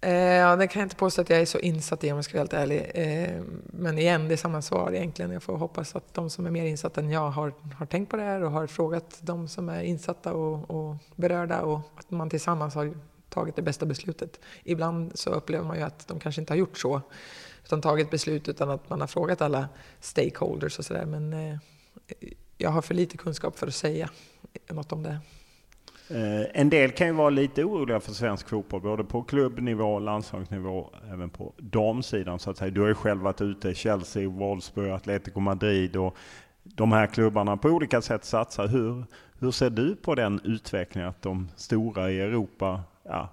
Eh, 0.04 0.12
ja, 0.12 0.56
det 0.56 0.66
kan 0.66 0.80
jag 0.80 0.86
inte 0.86 0.96
påstå 0.96 1.22
att 1.22 1.30
jag 1.30 1.40
är 1.40 1.46
så 1.46 1.58
insatt 1.58 2.04
i 2.04 2.12
om 2.12 2.16
jag 2.18 2.24
ska 2.24 2.34
vara 2.34 2.40
helt 2.40 2.52
ärlig. 2.52 2.90
Eh, 2.94 3.42
men 3.66 3.98
igen, 3.98 4.28
det 4.28 4.34
är 4.34 4.36
samma 4.36 4.62
svar 4.62 4.92
egentligen. 4.92 5.30
Jag 5.30 5.42
får 5.42 5.56
hoppas 5.56 5.96
att 5.96 6.14
de 6.14 6.30
som 6.30 6.46
är 6.46 6.50
mer 6.50 6.64
insatta 6.64 7.00
än 7.00 7.10
jag 7.10 7.30
har, 7.30 7.52
har 7.74 7.86
tänkt 7.86 8.10
på 8.10 8.16
det 8.16 8.22
här 8.22 8.42
och 8.42 8.50
har 8.50 8.66
frågat 8.66 9.18
de 9.20 9.48
som 9.48 9.68
är 9.68 9.82
insatta 9.82 10.32
och, 10.32 10.70
och 10.70 10.96
berörda 11.16 11.60
och 11.60 11.80
att 11.96 12.10
man 12.10 12.30
tillsammans 12.30 12.74
har 12.74 12.94
tagit 13.28 13.56
det 13.56 13.62
bästa 13.62 13.86
beslutet. 13.86 14.40
Ibland 14.64 15.18
så 15.18 15.30
upplever 15.30 15.64
man 15.64 15.76
ju 15.76 15.82
att 15.82 16.08
de 16.08 16.20
kanske 16.20 16.40
inte 16.40 16.52
har 16.52 16.58
gjort 16.58 16.78
så, 16.78 17.00
utan 17.64 17.80
tagit 17.80 18.10
beslut 18.10 18.48
utan 18.48 18.70
att 18.70 18.90
man 18.90 19.00
har 19.00 19.08
frågat 19.08 19.42
alla 19.42 19.68
stakeholders 20.00 20.78
och 20.78 20.84
sådär. 20.84 21.04
Men 21.04 21.32
eh, 21.32 21.58
jag 22.58 22.70
har 22.70 22.82
för 22.82 22.94
lite 22.94 23.16
kunskap 23.16 23.58
för 23.58 23.66
att 23.66 23.74
säga 23.74 24.10
något 24.68 24.92
om 24.92 25.02
det. 25.02 25.18
Eh, 26.10 26.60
en 26.60 26.70
del 26.70 26.90
kan 26.90 27.06
ju 27.06 27.12
vara 27.12 27.30
lite 27.30 27.64
oroliga 27.64 28.00
för 28.00 28.12
svensk 28.12 28.48
fotboll, 28.48 28.80
både 28.80 29.04
på 29.04 29.22
klubbnivå, 29.22 29.98
landslagsnivå, 29.98 30.90
även 31.12 31.30
på 31.30 31.52
damsidan 31.56 32.38
så 32.38 32.50
att 32.50 32.56
säga. 32.56 32.70
Du 32.70 32.80
har 32.80 32.88
ju 32.88 32.94
själv 32.94 33.20
varit 33.20 33.40
ute 33.40 33.68
i 33.68 33.74
Chelsea, 33.74 34.28
Wolfsburg, 34.28 34.90
Atletico 34.90 35.40
Madrid 35.40 35.96
och 35.96 36.16
de 36.62 36.92
här 36.92 37.06
klubbarna 37.06 37.56
på 37.56 37.68
olika 37.68 38.02
sätt 38.02 38.24
satsar. 38.24 38.66
Hur, 38.66 39.04
hur 39.38 39.50
ser 39.50 39.70
du 39.70 39.96
på 39.96 40.14
den 40.14 40.40
utvecklingen 40.44 41.08
att 41.08 41.22
de 41.22 41.48
stora 41.56 42.10
i 42.10 42.20
Europa 42.20 42.80
ja, 43.02 43.28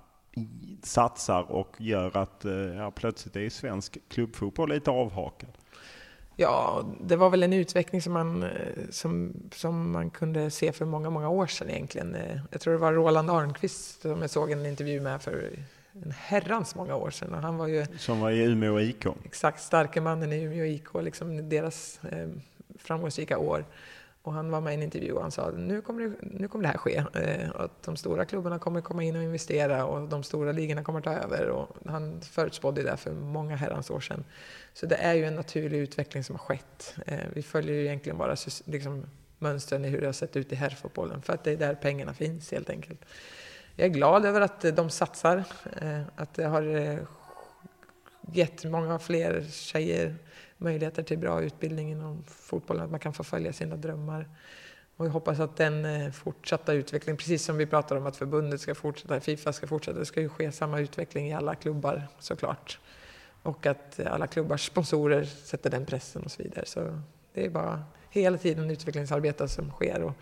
satsar 0.84 1.52
och 1.52 1.76
gör 1.80 2.18
att 2.18 2.46
eh, 2.46 2.54
ja, 2.54 2.92
plötsligt 2.92 3.36
är 3.36 3.50
svensk 3.50 3.98
klubbfotboll 4.10 4.70
lite 4.70 4.92
avhakad? 4.92 5.50
Ja, 6.36 6.86
det 7.02 7.16
var 7.16 7.30
väl 7.30 7.44
en 7.44 7.54
utveckling 7.54 8.02
som 8.02 8.14
man, 8.14 8.44
eh, 8.44 8.50
som, 8.90 9.34
som 9.54 9.92
man 9.92 10.10
kunde 10.10 10.52
se 10.52 10.72
för 10.72 10.86
många, 10.86 11.10
många 11.10 11.30
år 11.30 11.48
sedan 11.48 11.70
egentligen. 11.70 12.16
Eh, 12.16 12.40
jag 12.52 12.62
tror 12.62 12.74
det 12.74 12.80
var 12.80 12.94
Roland 12.94 13.30
Arnqvist 13.30 14.02
som 14.02 14.22
jag 14.22 14.30
såg 14.30 14.52
en 14.52 14.66
intervju 14.66 15.02
med 15.02 15.22
för 15.22 15.50
en 15.94 16.12
herrans 16.12 16.76
många 16.76 16.96
år 16.96 17.10
sedan. 17.10 17.34
han 17.34 17.58
var 17.58 17.68
ju, 17.68 17.86
som 17.98 18.20
var 18.20 18.32
i 18.32 18.44
Umeå 18.44 18.80
IK? 18.80 19.06
Exakt, 19.26 19.62
starke 19.62 20.02
mannen 20.02 20.34
i 20.34 20.44
Umeå 20.44 20.66
IK, 20.66 20.88
liksom 21.02 21.50
deras 21.50 22.00
eh, 22.04 22.30
framgångsrika 22.80 23.38
år. 23.38 23.66
Och 24.24 24.34
han 24.34 24.52
var 24.52 24.62
med 24.62 24.74
i 24.74 24.76
en 24.76 24.84
intervju 24.84 25.12
och 25.12 25.22
han 25.22 25.32
sa 25.32 25.52
nu 25.52 25.82
kommer 25.82 26.04
det, 26.04 26.16
nu 26.22 26.48
kommer 26.48 26.64
det 26.64 26.70
här 26.70 26.78
ske. 26.78 27.04
Eh, 27.14 27.50
att 27.56 27.84
de 27.84 27.96
stora 27.96 28.26
klubbarna 28.26 28.60
kommer 28.60 28.82
komma 28.82 29.04
in 29.04 29.16
och 29.16 29.24
investera 29.24 29.86
och 29.86 30.10
de 30.10 30.24
stora 30.24 30.52
ligorna 30.52 30.84
kommer 30.84 31.02
ta 31.02 31.14
över. 31.14 31.50
Och 31.50 31.78
han 31.86 32.22
förutspådde 32.22 32.84
det 32.84 32.98
för 32.98 33.12
många 33.12 33.56
herrans 33.56 33.90
år 33.90 34.00
sedan. 34.00 34.24
Så 34.74 34.86
det 34.86 34.96
är 34.96 35.14
ju 35.14 35.26
en 35.26 35.36
naturlig 35.36 35.78
utveckling 35.78 36.24
som 36.24 36.36
har 36.36 36.46
skett. 36.46 36.96
Eh, 37.06 37.20
vi 37.34 37.44
följer 37.44 37.76
ju 37.76 37.86
egentligen 37.86 38.18
bara 38.18 38.36
liksom, 38.66 39.06
mönstren 39.40 39.86
i 39.86 39.90
hur 39.90 40.00
det 40.00 40.06
har 40.06 40.14
sett 40.14 40.36
ut 40.36 40.52
i 40.52 40.56
herrfotbollen 40.56 41.22
för 41.22 41.34
att 41.34 41.44
det 41.44 41.52
är 41.52 41.58
där 41.58 41.76
pengarna 41.76 42.14
finns 42.14 42.52
helt 42.52 42.70
enkelt. 42.70 43.06
Jag 43.76 43.86
är 43.86 43.90
glad 43.90 44.26
över 44.26 44.42
att 44.42 44.66
eh, 44.66 44.74
de 44.74 44.90
satsar, 44.90 45.44
eh, 45.82 46.02
att 46.16 46.34
det 46.34 46.46
har 46.46 46.76
eh, 46.76 46.98
gett 48.32 48.64
många 48.64 49.00
fler 49.00 49.46
tjejer 49.50 50.16
möjligheter 50.62 51.04
till 51.04 51.18
bra 51.18 51.42
utbildning 51.42 51.92
inom 51.92 52.24
fotbollen, 52.28 52.84
att 52.84 52.92
man 52.92 53.00
kan 53.00 53.14
få 53.14 53.24
följa 53.24 53.54
sina 53.54 53.76
drömmar. 53.76 54.30
Och 54.98 55.06
jag 55.06 55.12
hoppas 55.12 55.40
att 55.40 55.58
den 55.58 55.86
eh, 55.86 56.12
fortsatta 56.12 56.74
utvecklingen, 56.74 57.18
precis 57.18 57.46
som 57.46 57.58
vi 57.58 57.66
pratar 57.66 57.96
om 57.96 58.06
att 58.06 58.18
förbundet 58.18 58.62
ska 58.62 58.76
fortsätta, 58.76 59.20
Fifa 59.20 59.54
ska 59.54 59.68
fortsätta, 59.68 60.00
det 60.00 60.06
ska 60.06 60.22
ju 60.22 60.30
ske 60.30 60.52
samma 60.52 60.80
utveckling 60.80 61.28
i 61.28 61.34
alla 61.34 61.56
klubbar 61.56 62.08
såklart. 62.20 62.80
Och 63.44 63.66
att 63.66 64.00
alla 64.00 64.28
klubbars 64.28 64.68
sponsorer 64.68 65.24
sätter 65.24 65.70
den 65.70 65.86
pressen 65.86 66.24
och 66.24 66.32
så 66.32 66.44
vidare. 66.44 66.66
Så 66.66 67.02
det 67.34 67.46
är 67.46 67.50
bara 67.50 67.84
hela 68.10 68.38
tiden 68.38 68.72
utvecklingsarbete 68.72 69.48
som 69.48 69.72
sker. 69.72 70.04
Och 70.04 70.14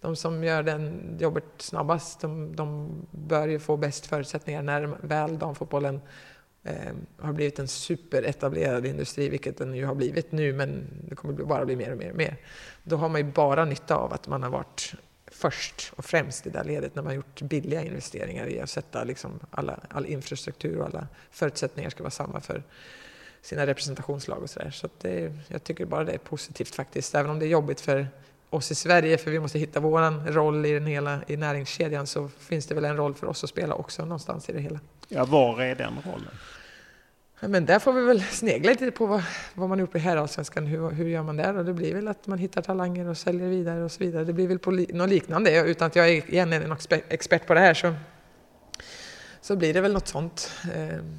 de 0.00 0.16
som 0.16 0.44
gör 0.44 0.62
den 0.62 1.16
jobbet 1.20 1.44
snabbast, 1.58 2.20
de, 2.20 2.56
de 2.56 2.90
bör 3.10 3.48
ju 3.48 3.58
få 3.58 3.76
bäst 3.76 4.06
förutsättningar 4.06 4.62
när 4.62 4.96
väl 5.00 5.38
damfotbollen 5.38 6.00
Ehm, 6.66 7.06
har 7.18 7.32
blivit 7.32 7.58
en 7.58 7.68
superetablerad 7.68 8.86
industri, 8.86 9.28
vilket 9.28 9.58
den 9.58 9.74
ju 9.74 9.84
har 9.84 9.94
blivit 9.94 10.32
nu, 10.32 10.52
men 10.52 10.86
det 11.08 11.14
kommer 11.14 11.34
bara 11.34 11.64
bli 11.64 11.76
mer 11.76 11.92
och 11.92 11.98
mer 11.98 12.10
och 12.10 12.16
mer. 12.16 12.36
Då 12.82 12.96
har 12.96 13.08
man 13.08 13.20
ju 13.20 13.32
bara 13.32 13.64
nytta 13.64 13.96
av 13.96 14.12
att 14.12 14.28
man 14.28 14.42
har 14.42 14.50
varit 14.50 14.94
först 15.26 15.92
och 15.96 16.04
främst 16.04 16.46
i 16.46 16.50
det 16.50 16.64
ledet 16.64 16.94
när 16.94 17.02
man 17.02 17.14
gjort 17.14 17.42
billiga 17.42 17.82
investeringar 17.82 18.46
i 18.46 18.60
att 18.60 18.70
sätta 18.70 19.04
liksom 19.04 19.40
alla, 19.50 19.80
all 19.88 20.06
infrastruktur 20.06 20.78
och 20.78 20.86
alla 20.86 21.08
förutsättningar 21.30 21.90
ska 21.90 22.02
vara 22.02 22.10
samma 22.10 22.40
för 22.40 22.62
sina 23.42 23.66
representationslag 23.66 24.42
och 24.42 24.50
sådär. 24.50 24.70
Så, 24.70 24.88
så 25.02 25.08
jag 25.48 25.64
tycker 25.64 25.86
bara 25.86 26.04
det 26.04 26.12
är 26.12 26.18
positivt 26.18 26.74
faktiskt. 26.74 27.14
Även 27.14 27.30
om 27.30 27.38
det 27.38 27.46
är 27.46 27.50
jobbigt 27.50 27.80
för 27.80 28.08
oss 28.50 28.70
i 28.70 28.74
Sverige, 28.74 29.18
för 29.18 29.30
vi 29.30 29.40
måste 29.40 29.58
hitta 29.58 29.80
vår 29.80 30.32
roll 30.32 30.66
i 30.66 30.72
den 30.72 30.86
hela 30.86 31.20
i 31.26 31.36
näringskedjan, 31.36 32.06
så 32.06 32.28
finns 32.28 32.66
det 32.66 32.74
väl 32.74 32.84
en 32.84 32.96
roll 32.96 33.14
för 33.14 33.26
oss 33.26 33.44
att 33.44 33.50
spela 33.50 33.74
också 33.74 34.02
någonstans 34.02 34.48
i 34.48 34.52
det 34.52 34.60
hela. 34.60 34.80
Ja, 35.08 35.24
var 35.24 35.62
är 35.62 35.74
den 35.74 35.94
rollen? 36.04 36.34
Men 37.40 37.66
där 37.66 37.78
får 37.78 37.92
vi 37.92 38.04
väl 38.04 38.22
snegla 38.22 38.70
lite 38.70 38.90
på 38.90 39.06
vad, 39.06 39.22
vad 39.54 39.68
man 39.68 39.78
gjort 39.78 39.94
i 39.94 39.98
herrallsvenskan. 39.98 40.66
Hur, 40.66 40.90
hur 40.90 41.08
gör 41.08 41.22
man 41.22 41.36
där? 41.36 41.56
Och 41.56 41.64
det 41.64 41.72
blir 41.72 41.94
väl 41.94 42.08
att 42.08 42.26
man 42.26 42.38
hittar 42.38 42.62
talanger 42.62 43.08
och 43.08 43.18
säljer 43.18 43.48
vidare 43.48 43.84
och 43.84 43.92
så 43.92 44.04
vidare. 44.04 44.24
Det 44.24 44.32
blir 44.32 44.48
väl 44.48 44.58
på 44.58 44.70
li, 44.70 44.86
något 44.92 45.08
liknande. 45.08 45.60
Utan 45.60 45.86
att 45.86 45.96
jag 45.96 46.08
är, 46.08 46.30
igen 46.30 46.52
är 46.52 46.68
någon 46.68 46.78
expert 47.08 47.46
på 47.46 47.54
det 47.54 47.60
här 47.60 47.74
så, 47.74 47.94
så 49.40 49.56
blir 49.56 49.74
det 49.74 49.80
väl 49.80 49.92
något 49.92 50.08
sånt. 50.08 50.50
Ehm, 50.74 51.18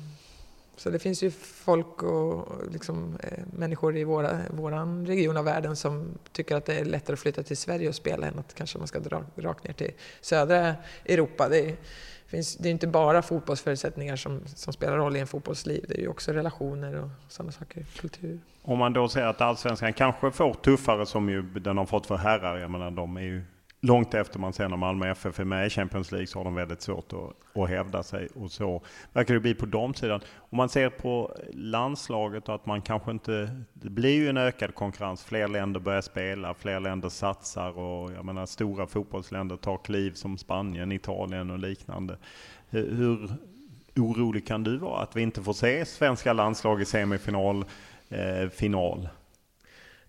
så 0.78 0.90
det 0.90 1.00
finns 1.00 1.24
ju 1.24 1.32
folk 1.32 2.04
och 2.04 2.48
liksom, 2.72 3.18
eh, 3.24 3.44
människor 3.54 3.98
i 3.98 4.04
våra, 4.04 4.40
våran 4.50 5.06
region 5.08 5.38
av 5.38 5.46
världen 5.46 5.76
som 5.76 6.18
tycker 6.32 6.56
att 6.56 6.66
det 6.66 6.76
är 6.76 6.86
lättare 6.86 7.14
att 7.14 7.20
flytta 7.20 7.44
till 7.44 7.58
Sverige 7.58 7.90
och 7.90 7.96
spela 7.96 8.28
än 8.28 8.40
att 8.40 8.54
kanske 8.56 8.78
man 8.78 8.88
ska 8.88 9.00
dra 9.00 9.24
rakt 9.36 9.64
ner 9.64 9.74
till 9.74 9.92
södra 10.22 10.76
Europa. 11.06 11.50
Det 11.50 11.60
är, 11.60 11.76
finns, 12.28 12.56
det 12.56 12.70
är 12.70 12.72
inte 12.72 12.88
bara 12.88 13.22
fotbollsförutsättningar 13.22 14.16
som, 14.16 14.42
som 14.46 14.74
spelar 14.74 14.98
roll 14.98 15.16
i 15.16 15.20
en 15.20 15.28
fotbollsliv. 15.28 15.86
Det 15.88 15.98
är 15.98 16.02
ju 16.02 16.08
också 16.08 16.32
relationer 16.32 17.02
och 17.04 17.10
sådana 17.28 17.52
saker, 17.52 17.86
kultur. 18.00 18.40
Om 18.62 18.80
man 18.80 18.94
då 18.94 19.08
säger 19.08 19.28
att 19.28 19.42
allsvenskan 19.42 19.94
kanske 19.94 20.32
får 20.32 20.54
tuffare 20.54 21.06
som 21.06 21.30
ju 21.30 21.42
den 21.42 21.78
har 21.78 21.86
fått 21.86 22.06
för 22.06 22.18
herrar. 22.18 22.58
Jag 22.58 22.72
menar 22.72 22.92
de 22.92 23.18
är 23.18 23.22
ju 23.22 23.44
långt 23.86 24.14
efter 24.14 24.40
man 24.40 24.54
ser 24.54 24.70
när 24.70 24.78
Malmö 24.78 25.12
FF 25.12 25.40
är 25.40 25.44
med 25.44 25.68
i 25.68 25.70
Champions 25.70 26.12
League 26.12 26.28
så 26.28 26.40
har 26.40 26.44
de 26.44 26.56
väldigt 26.56 26.82
svårt 26.82 27.14
att, 27.14 27.62
att 27.62 27.70
hävda 27.70 28.04
sig. 28.04 28.28
Och 28.36 28.52
så 28.52 28.82
verkar 29.14 29.34
det 29.34 29.40
bli 29.40 29.54
på 29.54 29.66
damsidan. 29.66 30.22
Om 30.36 30.58
man 30.58 30.70
ser 30.70 30.90
på 30.90 31.36
landslaget 31.54 32.50
och 32.50 32.56
att 32.56 32.66
man 32.66 32.82
kanske 32.82 33.12
inte... 33.12 33.50
Det 33.74 33.90
blir 33.90 34.16
ju 34.16 34.30
en 34.30 34.38
ökad 34.38 34.76
konkurrens. 34.76 35.24
Fler 35.24 35.48
länder 35.48 35.80
börjar 35.80 36.02
spela, 36.02 36.54
fler 36.54 36.80
länder 36.80 37.10
satsar 37.10 37.78
och 37.78 38.12
jag 38.12 38.26
menar 38.26 38.46
stora 38.46 38.88
fotbollsländer 38.88 39.58
tar 39.58 39.78
kliv 39.78 40.12
som 40.12 40.38
Spanien, 40.38 40.92
Italien 40.92 41.52
och 41.52 41.60
liknande. 41.60 42.18
Hur 42.70 43.30
orolig 43.96 44.48
kan 44.48 44.64
du 44.64 44.78
vara 44.78 45.02
att 45.02 45.16
vi 45.16 45.22
inte 45.22 45.44
får 45.44 45.54
se 45.54 45.86
svenska 45.86 46.34
landslag 46.34 46.82
i 46.82 46.86
semifinal, 46.86 47.66
eh, 48.10 48.50
final? 48.50 49.10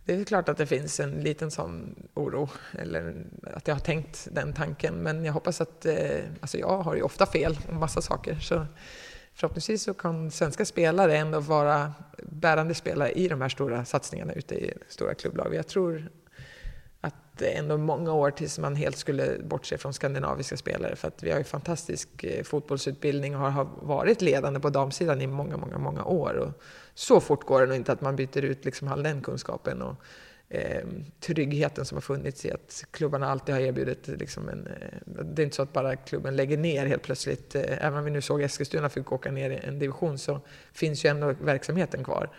Det 0.06 0.14
är 0.14 0.24
klart 0.24 0.48
att 0.48 0.56
det 0.56 0.66
finns 0.66 1.00
en 1.00 1.10
liten 1.10 1.50
sån 1.50 1.94
oro, 2.14 2.48
eller 2.72 3.24
att 3.42 3.68
jag 3.68 3.74
har 3.74 3.80
tänkt 3.80 4.28
den 4.30 4.52
tanken. 4.52 4.94
Men 4.94 5.24
jag 5.24 5.32
hoppas 5.32 5.60
att, 5.60 5.86
eh, 5.86 6.20
alltså 6.40 6.58
jag 6.58 6.78
har 6.78 6.94
ju 6.94 7.02
ofta 7.02 7.26
fel 7.26 7.58
om 7.68 7.80
massa 7.80 8.02
saker. 8.02 8.38
Så 8.38 8.66
förhoppningsvis 9.34 9.82
så 9.82 9.94
kan 9.94 10.30
svenska 10.30 10.64
spelare 10.64 11.16
ändå 11.16 11.40
vara 11.40 11.92
bärande 12.22 12.74
spelare 12.74 13.12
i 13.12 13.28
de 13.28 13.40
här 13.40 13.48
stora 13.48 13.84
satsningarna 13.84 14.32
ute 14.32 14.54
i 14.54 14.74
stora 14.88 15.14
klubblag. 15.14 15.54
Jag 15.54 15.66
tror 15.66 16.10
att 17.00 17.14
det 17.38 17.54
är 17.54 17.58
ändå 17.58 17.76
många 17.78 18.12
år 18.12 18.30
tills 18.30 18.58
man 18.58 18.76
helt 18.76 18.96
skulle 18.96 19.38
bortse 19.44 19.78
från 19.78 19.94
skandinaviska 19.94 20.56
spelare. 20.56 20.96
För 20.96 21.08
att 21.08 21.22
vi 21.22 21.30
har 21.30 21.38
ju 21.38 21.44
fantastisk 21.44 22.24
eh, 22.24 22.42
fotbollsutbildning 22.42 23.36
och 23.36 23.52
har 23.52 23.68
varit 23.82 24.22
ledande 24.22 24.60
på 24.60 24.70
damsidan 24.70 25.20
i 25.20 25.26
många, 25.26 25.56
många, 25.56 25.78
många 25.78 26.04
år. 26.04 26.34
Och 26.34 26.62
så 26.98 27.20
fort 27.20 27.44
går 27.44 27.60
det 27.60 27.66
nog 27.66 27.76
inte 27.76 27.92
att 27.92 28.00
man 28.00 28.16
byter 28.16 28.44
ut 28.44 28.64
liksom 28.64 28.88
all 28.88 29.02
den 29.02 29.20
kunskapen 29.20 29.82
och 29.82 29.96
eh, 30.48 30.84
tryggheten 31.20 31.84
som 31.84 31.96
har 31.96 32.00
funnits 32.00 32.44
i 32.44 32.52
att 32.52 32.84
klubbarna 32.90 33.28
alltid 33.28 33.54
har 33.54 33.62
erbjudit 33.62 34.08
liksom 34.08 34.48
en... 34.48 34.66
Eh, 34.66 35.24
det 35.24 35.42
är 35.42 35.44
inte 35.44 35.56
så 35.56 35.62
att 35.62 35.72
bara 35.72 35.96
klubben 35.96 36.36
lägger 36.36 36.58
ner 36.58 36.86
helt 36.86 37.02
plötsligt. 37.02 37.54
Eh, 37.54 37.84
även 37.86 37.98
om 37.98 38.04
vi 38.04 38.10
nu 38.10 38.20
såg 38.20 38.42
Eskilstuna 38.42 38.88
fick 38.88 39.12
åka 39.12 39.30
ner 39.30 39.50
i 39.50 39.56
en 39.56 39.78
division 39.78 40.18
så 40.18 40.40
finns 40.72 41.04
ju 41.04 41.08
ändå 41.08 41.34
verksamheten 41.40 42.04
kvar. 42.04 42.30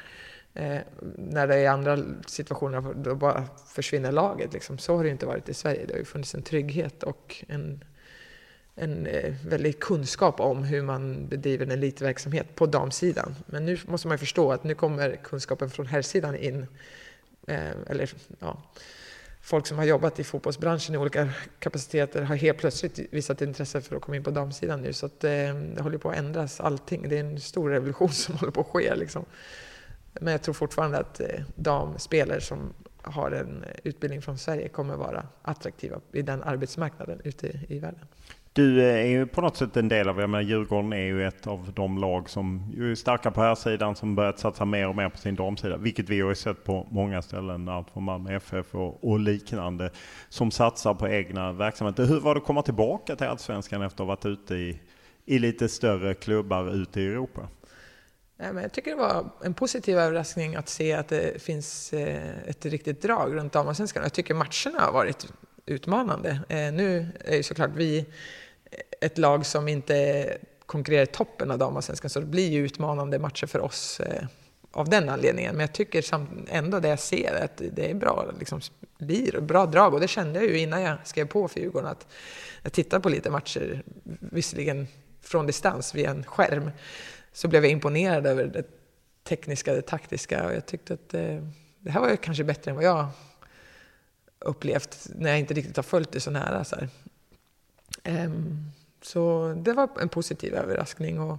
Eh, 0.53 0.77
när 1.17 1.47
det 1.47 1.55
är 1.55 1.69
andra 1.69 1.97
situationer 2.27 2.93
då 2.93 3.15
bara 3.15 3.45
försvinner 3.67 4.11
laget. 4.11 4.53
Liksom. 4.53 4.77
Så 4.77 4.95
har 4.97 5.03
det 5.03 5.09
inte 5.09 5.25
varit 5.25 5.49
i 5.49 5.53
Sverige. 5.53 5.85
Det 5.85 5.93
har 5.93 5.99
ju 5.99 6.05
funnits 6.05 6.35
en 6.35 6.43
trygghet 6.43 7.03
och 7.03 7.43
en, 7.47 7.83
en 8.77 9.07
eh, 9.07 9.33
väldig 9.45 9.79
kunskap 9.79 10.39
om 10.39 10.63
hur 10.63 10.81
man 10.81 11.27
bedriver 11.27 11.65
en 11.65 11.71
elitverksamhet 11.71 12.55
på 12.55 12.65
damsidan. 12.65 13.35
Men 13.45 13.65
nu 13.65 13.77
måste 13.85 14.07
man 14.07 14.19
förstå 14.19 14.51
att 14.51 14.63
nu 14.63 14.75
kommer 14.75 15.15
kunskapen 15.15 15.69
från 15.69 15.85
herrsidan 15.85 16.35
in. 16.35 16.67
Eh, 17.47 17.71
eller, 17.87 18.11
ja, 18.39 18.61
folk 19.41 19.67
som 19.67 19.77
har 19.77 19.85
jobbat 19.85 20.19
i 20.19 20.23
fotbollsbranschen 20.23 20.95
i 20.95 20.97
olika 20.97 21.29
kapaciteter 21.59 22.21
har 22.21 22.35
helt 22.35 22.57
plötsligt 22.57 22.99
visat 23.11 23.41
intresse 23.41 23.81
för 23.81 23.95
att 23.95 24.01
komma 24.01 24.15
in 24.15 24.23
på 24.23 24.31
damsidan 24.31 24.81
nu. 24.81 24.93
Så 24.93 25.05
att, 25.05 25.23
eh, 25.23 25.29
det 25.75 25.81
håller 25.81 25.97
på 25.97 26.09
att 26.09 26.17
ändras 26.17 26.59
allting. 26.59 27.09
Det 27.09 27.15
är 27.15 27.23
en 27.23 27.39
stor 27.39 27.69
revolution 27.69 28.09
som 28.09 28.35
håller 28.39 28.51
på 28.51 28.61
att 28.61 28.67
ske. 28.67 28.95
Liksom. 28.95 29.25
Men 30.13 30.31
jag 30.31 30.41
tror 30.41 30.53
fortfarande 30.53 30.97
att 30.97 31.19
eh, 31.19 31.41
damspelare 31.55 32.41
som 32.41 32.73
har 33.01 33.31
en 33.31 33.65
utbildning 33.83 34.21
från 34.21 34.37
Sverige 34.37 34.69
kommer 34.69 34.95
vara 34.95 35.27
attraktiva 35.41 36.01
i 36.11 36.21
den 36.21 36.43
arbetsmarknaden 36.43 37.21
ute 37.23 37.59
i 37.67 37.79
världen. 37.79 38.05
Du 38.57 38.81
eh, 38.81 38.95
är 38.95 39.05
ju 39.05 39.25
på 39.25 39.41
något 39.41 39.57
sätt 39.57 39.77
en 39.77 39.89
del 39.89 40.09
av, 40.09 40.19
jag 40.19 40.29
menar 40.29 40.43
Djurgården 40.43 40.93
är 40.93 41.05
ju 41.05 41.27
ett 41.27 41.47
av 41.47 41.71
de 41.75 41.97
lag 41.97 42.29
som 42.29 42.73
är 42.77 42.95
starka 42.95 43.31
på 43.31 43.41
här 43.41 43.55
sidan 43.55 43.95
som 43.95 44.15
börjat 44.15 44.39
satsa 44.39 44.65
mer 44.65 44.87
och 44.87 44.95
mer 44.95 45.09
på 45.09 45.17
sin 45.17 45.35
damsida. 45.35 45.77
Vilket 45.77 46.09
vi 46.09 46.21
har 46.21 46.33
sett 46.33 46.63
på 46.63 46.87
många 46.91 47.21
ställen, 47.21 47.69
allt 47.69 47.89
från 47.89 48.03
Malmö 48.03 48.35
FF 48.35 48.75
och, 48.75 49.09
och, 49.09 49.19
liknande, 49.19 49.91
som 50.29 50.51
satsar 50.51 50.93
på 50.93 51.07
egna 51.07 51.51
verksamheter. 51.51 52.05
Hur 52.05 52.19
var 52.19 52.35
det 52.35 52.39
att 52.41 52.45
komma 52.45 52.61
tillbaka 52.61 53.15
till 53.15 53.27
Allsvenskan 53.27 53.81
efter 53.81 53.95
att 53.95 54.07
ha 54.07 54.15
varit 54.15 54.25
ute 54.25 54.55
i, 54.55 54.79
i 55.25 55.39
lite 55.39 55.69
större 55.69 56.13
klubbar 56.13 56.75
ute 56.75 57.01
i 57.01 57.07
Europa? 57.07 57.47
jag 58.37 58.71
tycker 58.73 58.91
det 58.91 58.97
var 58.97 59.29
en 59.43 59.53
positiv 59.53 59.97
överraskning 59.97 60.55
att 60.55 60.69
se 60.69 60.93
att 60.93 61.07
det 61.07 61.41
finns 61.41 61.93
eh, 61.93 62.47
ett 62.47 62.65
riktigt 62.65 63.01
drag 63.01 63.35
runt 63.35 63.53
damallsvenskan. 63.53 64.03
Jag 64.03 64.13
tycker 64.13 64.33
matcherna 64.33 64.85
har 64.85 64.93
varit 64.93 65.27
utmanande. 65.67 66.29
Eh, 66.49 66.73
nu 66.73 67.07
är 67.25 67.35
ju 67.35 67.43
såklart 67.43 67.71
vi 67.75 68.05
ett 69.01 69.17
lag 69.17 69.45
som 69.45 69.67
inte 69.67 70.37
konkurrerar 70.65 71.03
i 71.03 71.07
toppen 71.07 71.51
av 71.51 71.57
damallsvenskan 71.57 72.09
så 72.09 72.19
det 72.19 72.25
blir 72.25 72.49
ju 72.49 72.65
utmanande 72.65 73.19
matcher 73.19 73.47
för 73.47 73.59
oss 73.59 73.99
eh, 73.99 74.23
av 74.71 74.89
den 74.89 75.09
anledningen. 75.09 75.51
Men 75.51 75.59
jag 75.59 75.73
tycker 75.73 76.03
ändå 76.49 76.79
det 76.79 76.87
jag 76.87 76.99
ser 76.99 77.43
att 77.43 77.61
det 77.71 77.91
är 77.91 77.95
bra, 77.95 78.31
liksom, 78.39 78.61
blir 78.97 79.39
bra 79.41 79.65
drag 79.65 79.93
och 79.93 79.99
det 79.99 80.07
kände 80.07 80.39
jag 80.39 80.49
ju 80.49 80.59
innan 80.59 80.81
jag 80.81 80.97
skrev 81.03 81.27
på 81.27 81.47
för 81.47 81.59
Djurgården 81.59 81.89
att 81.89 82.07
jag 82.63 82.73
tittade 82.73 83.01
på 83.01 83.09
lite 83.09 83.29
matcher, 83.29 83.83
visserligen 84.19 84.87
från 85.21 85.47
distans 85.47 85.95
via 85.95 86.09
en 86.09 86.23
skärm, 86.23 86.71
så 87.33 87.47
blev 87.47 87.63
jag 87.63 87.71
imponerad 87.71 88.27
över 88.27 88.45
det 88.45 88.63
tekniska, 89.23 89.73
det 89.73 89.81
taktiska 89.81 90.45
och 90.45 90.53
jag 90.53 90.65
tyckte 90.65 90.93
att 90.93 91.13
eh, 91.13 91.43
det 91.79 91.91
här 91.91 91.99
var 91.99 92.09
ju 92.09 92.17
kanske 92.17 92.43
bättre 92.43 92.71
än 92.71 92.75
vad 92.75 92.85
jag 92.85 93.07
upplevt 94.39 95.07
när 95.15 95.29
jag 95.29 95.39
inte 95.39 95.53
riktigt 95.53 95.75
har 95.75 95.83
följt 95.83 96.11
det 96.11 96.19
så 96.19 96.31
nära. 96.31 96.63
Så, 96.63 96.75
um, 98.03 98.71
så 99.01 99.53
det 99.57 99.73
var 99.73 99.89
en 100.01 100.09
positiv 100.09 100.53
överraskning. 100.53 101.19
Och 101.19 101.37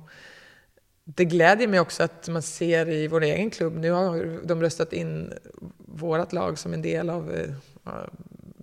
det 1.05 1.25
glädjer 1.25 1.69
mig 1.69 1.81
också 1.81 2.03
att 2.03 2.29
man 2.29 2.43
ser 2.43 2.89
i 2.89 3.09
vår 3.09 3.23
egen 3.23 3.51
klubb, 3.51 3.77
nu 3.77 3.91
har 3.91 4.41
de 4.47 4.63
röstat 4.63 4.93
in 4.93 5.33
vårt 5.79 6.33
lag 6.33 6.59
som 6.59 6.73
en 6.73 6.83
del 6.83 7.09
eh, 7.09 7.15
av 7.15 7.33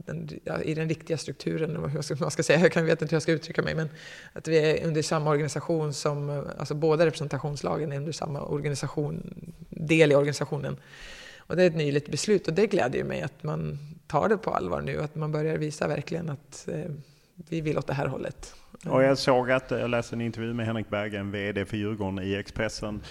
den, 0.06 0.30
ja, 0.44 0.62
i 0.62 0.74
den 0.74 0.90
riktiga 0.90 1.18
strukturen, 1.18 1.76
hur 1.76 2.22
man 2.22 2.32
ska 2.32 2.44
säga, 2.44 2.60
jag 2.60 2.84
vet 2.84 3.02
inte 3.02 3.12
hur 3.12 3.16
jag 3.16 3.22
ska 3.22 3.32
uttrycka 3.32 3.62
mig, 3.62 3.76
men 3.76 3.90
att 4.34 4.48
vi 4.48 4.58
är 4.58 4.88
under 4.88 5.02
samma 5.02 5.30
organisation 5.30 5.94
som, 5.94 6.30
eh, 6.30 6.44
alltså 6.58 6.74
båda 6.74 7.06
representationslagen 7.06 7.92
är 7.92 7.98
under 7.98 8.12
samma 8.12 8.42
organisation, 8.42 9.36
del 9.70 10.12
i 10.12 10.16
organisationen. 10.16 10.78
Och 11.38 11.56
det 11.56 11.64
är 11.64 11.68
ett 11.68 11.76
nyligt 11.76 12.12
beslut 12.12 12.48
och 12.48 12.54
det 12.54 12.68
glädjer 12.68 13.04
mig 13.04 13.22
att 13.22 13.44
man 13.44 13.80
tar 14.08 14.30
det 14.30 14.38
på 14.38 14.52
allvar 14.52 14.82
nu, 14.82 15.02
att 15.02 15.16
man 15.16 15.32
börjar 15.32 15.58
visa 15.58 15.88
verkligen 15.88 16.30
att 16.30 16.68
eh, 16.68 16.92
vi 17.36 17.62
vill 17.62 17.78
åt 17.78 17.88
det 17.88 17.94
här 17.94 18.08
hållet. 18.08 18.54
Och 18.86 19.04
jag 19.04 19.18
såg 19.18 19.52
att, 19.52 19.72
jag 19.72 19.90
läste 19.90 20.16
en 20.16 20.22
intervju 20.22 20.54
med 20.54 20.66
Henrik 20.66 20.90
Berggren, 20.90 21.32
VD 21.32 21.66
för 21.66 21.78
Djurgården 21.78 22.20
i 22.20 22.36
Expressen 22.36 23.02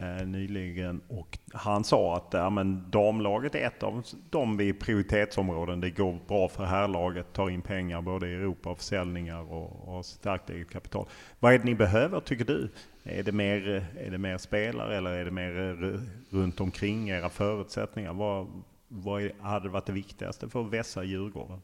eh, 0.00 0.26
nyligen. 0.26 1.00
Och 1.08 1.38
han 1.52 1.84
sa 1.84 2.16
att 2.16 2.28
ja, 2.30 2.50
men 2.50 2.90
damlaget 2.90 3.54
är 3.54 3.66
ett 3.66 3.82
av 3.82 4.02
de 4.30 4.56
vi 4.56 4.72
prioritetsområden. 4.72 5.80
Det 5.80 5.90
går 5.90 6.18
bra 6.28 6.48
för 6.48 6.64
herrlaget, 6.64 7.32
tar 7.32 7.50
in 7.50 7.62
pengar 7.62 8.02
både 8.02 8.28
i 8.28 8.34
Europa 8.34 8.70
och 8.70 8.78
försäljningar 8.78 9.52
och, 9.52 9.96
och 9.96 10.06
starkt 10.06 10.50
eget 10.50 10.70
kapital. 10.70 11.06
Vad 11.40 11.54
är 11.54 11.58
det 11.58 11.64
ni 11.64 11.74
behöver 11.74 12.20
tycker 12.20 12.44
du? 12.44 12.68
Är 13.04 13.22
det 13.22 13.32
mer, 13.32 13.86
är 13.98 14.10
det 14.10 14.18
mer 14.18 14.38
spelare 14.38 14.96
eller 14.96 15.10
är 15.10 15.24
det 15.24 15.30
mer 15.30 15.84
eh, 15.84 16.00
runt 16.36 16.60
omkring 16.60 17.08
era 17.08 17.28
förutsättningar? 17.28 18.12
Vad, 18.12 18.62
vad 18.88 19.30
hade 19.40 19.68
varit 19.68 19.86
det 19.86 19.92
viktigaste 19.92 20.48
för 20.48 20.60
att 20.60 20.72
vässa 20.72 21.04
Djurgården? 21.04 21.62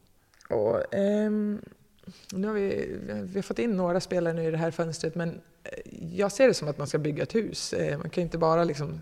Och, 0.49 0.93
um 0.93 1.61
nu 2.31 2.47
har 2.47 2.53
vi, 2.53 2.97
vi 3.23 3.35
har 3.35 3.41
fått 3.41 3.59
in 3.59 3.77
några 3.77 3.99
spelare 3.99 4.33
nu 4.33 4.43
i 4.43 4.51
det 4.51 4.57
här 4.57 4.71
fönstret 4.71 5.15
men 5.15 5.41
eh, 5.63 5.79
jag 6.17 6.31
ser 6.31 6.47
det 6.47 6.53
som 6.53 6.67
att 6.67 6.77
man 6.77 6.87
ska 6.87 6.97
bygga 6.97 7.23
ett 7.23 7.35
hus. 7.35 7.73
Eh, 7.73 7.97
man 7.97 8.09
kan 8.09 8.21
inte 8.21 8.37
bara 8.37 8.63
liksom 8.63 9.01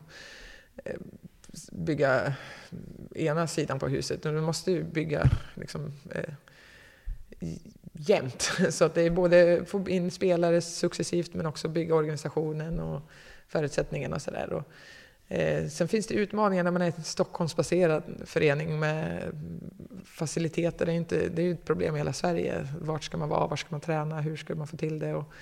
eh, 0.85 0.95
bygga 1.71 2.33
ena 3.15 3.47
sidan 3.47 3.79
på 3.79 3.87
huset, 3.87 4.17
utan 4.17 4.33
du 4.33 4.41
måste 4.41 4.71
ju 4.71 4.83
bygga 4.83 5.29
liksom, 5.55 5.93
eh, 6.11 6.33
jämnt. 7.93 8.41
Så 8.69 8.85
att 8.85 8.95
det 8.95 9.01
är 9.01 9.09
både 9.09 9.65
få 9.65 9.89
in 9.89 10.11
spelare 10.11 10.61
successivt 10.61 11.33
men 11.33 11.45
också 11.45 11.67
bygga 11.67 11.95
organisationen 11.95 12.79
och 12.79 13.01
förutsättningarna 13.47 14.15
och 14.15 14.21
sådär. 14.21 14.63
Eh, 15.27 15.67
sen 15.67 15.87
finns 15.87 16.07
det 16.07 16.13
utmaningar 16.13 16.63
när 16.63 16.71
man 16.71 16.81
är 16.81 16.85
en 16.85 17.03
Stockholmsbaserad 17.03 18.03
förening 18.25 18.79
med 18.79 19.31
faciliteter. 20.05 20.85
Det 20.85 20.91
är, 20.91 20.95
inte, 20.95 21.29
det 21.29 21.41
är 21.41 21.51
ett 21.51 21.65
problem 21.65 21.95
i 21.95 21.97
hela 21.97 22.13
Sverige. 22.13 22.67
Vart 22.79 23.03
ska 23.03 23.17
man 23.17 23.29
vara? 23.29 23.47
Var 23.47 23.55
ska 23.55 23.67
man 23.69 23.81
träna? 23.81 24.21
Hur 24.21 24.37
ska 24.37 24.55
man 24.55 24.67
få 24.67 24.77
till 24.77 24.99
det? 24.99 25.13
Och 25.13 25.33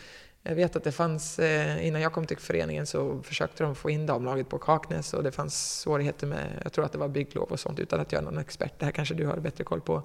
jag 0.43 0.55
vet 0.55 0.75
att 0.75 0.83
det 0.83 0.91
fanns, 0.91 1.39
eh, 1.39 1.87
innan 1.87 2.01
jag 2.01 2.13
kom 2.13 2.25
till 2.25 2.37
föreningen 2.37 2.85
så 2.85 3.21
försökte 3.23 3.63
de 3.63 3.75
få 3.75 3.89
in 3.89 4.05
damlaget 4.05 4.49
på 4.49 4.57
Kaknäs 4.57 5.13
och 5.13 5.23
det 5.23 5.31
fanns 5.31 5.79
svårigheter 5.79 6.27
med, 6.27 6.61
jag 6.63 6.73
tror 6.73 6.85
att 6.85 6.91
det 6.91 6.97
var 6.97 7.07
bygglov 7.07 7.51
och 7.51 7.59
sånt 7.59 7.79
utan 7.79 7.99
att 7.99 8.11
jag 8.11 8.19
är 8.19 8.25
någon 8.25 8.37
expert. 8.37 8.73
Det 8.79 8.85
här 8.85 8.91
kanske 8.91 9.15
du 9.15 9.25
har 9.25 9.37
bättre 9.37 9.63
koll 9.63 9.81
på. 9.81 10.03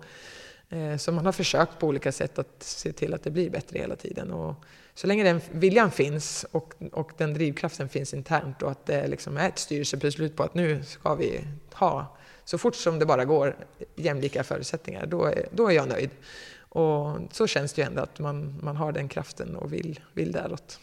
Eh, 0.69 0.97
så 0.97 1.13
man 1.13 1.25
har 1.25 1.33
försökt 1.33 1.79
på 1.79 1.87
olika 1.87 2.13
sätt 2.13 2.39
att 2.39 2.63
se 2.63 2.93
till 2.93 3.15
att 3.15 3.23
det 3.23 3.31
blir 3.31 3.51
bättre 3.51 3.79
hela 3.79 3.97
tiden. 3.97 4.31
Och 4.31 4.55
så 4.95 5.07
länge 5.07 5.25
den 5.25 5.41
viljan 5.53 5.91
finns 5.91 6.47
och, 6.51 6.75
och 6.93 7.13
den 7.17 7.35
drivkraften 7.35 7.89
finns 7.89 8.15
internt 8.15 8.63
och 8.63 8.71
att 8.71 8.87
det 8.87 9.07
liksom 9.07 9.37
är 9.37 9.49
ett 9.49 9.59
styrelsebeslut 9.59 10.37
på 10.37 10.43
att 10.43 10.55
nu 10.55 10.83
ska 10.83 11.15
vi 11.15 11.41
ha, 11.75 12.17
så 12.45 12.59
fort 12.59 12.75
som 12.75 12.99
det 12.99 13.07
bara 13.07 13.25
går, 13.25 13.57
jämlika 13.97 14.45
förutsättningar, 14.45 15.07
då 15.07 15.25
är, 15.25 15.47
då 15.53 15.69
är 15.69 15.75
jag 15.75 15.89
nöjd. 15.89 16.11
Och 16.59 17.19
så 17.31 17.47
känns 17.47 17.73
det 17.73 17.83
ju 17.83 17.87
ändå 17.87 18.03
att 18.03 18.19
man, 18.19 18.59
man 18.63 18.77
har 18.77 18.93
den 18.93 19.09
kraften 19.09 19.57
och 19.57 19.73
vill, 19.73 20.01
vill 20.13 20.33
däråt. 20.33 20.81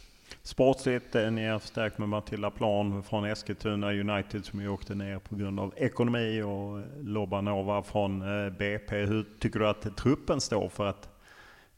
Sportsligt, 0.47 1.15
eh, 1.15 1.31
ni 1.31 1.47
har 1.47 1.59
förstärkt 1.59 1.97
med 1.97 2.09
Matilda 2.09 2.51
Plan 2.51 3.03
från 3.03 3.25
Eskilstuna 3.25 3.91
United 3.91 4.45
som 4.45 4.61
ju 4.61 4.67
åkte 4.67 4.95
ner 4.95 5.19
på 5.19 5.35
grund 5.35 5.59
av 5.59 5.73
ekonomi 5.77 6.41
och 6.41 6.79
eh, 6.79 6.85
Lobanova 6.99 7.83
från 7.83 8.21
eh, 8.21 8.49
BP. 8.49 9.05
Hur 9.05 9.25
tycker 9.39 9.59
du 9.59 9.67
att 9.67 9.97
truppen 9.97 10.41
står 10.41 10.69
för 10.69 10.85
att 10.85 11.09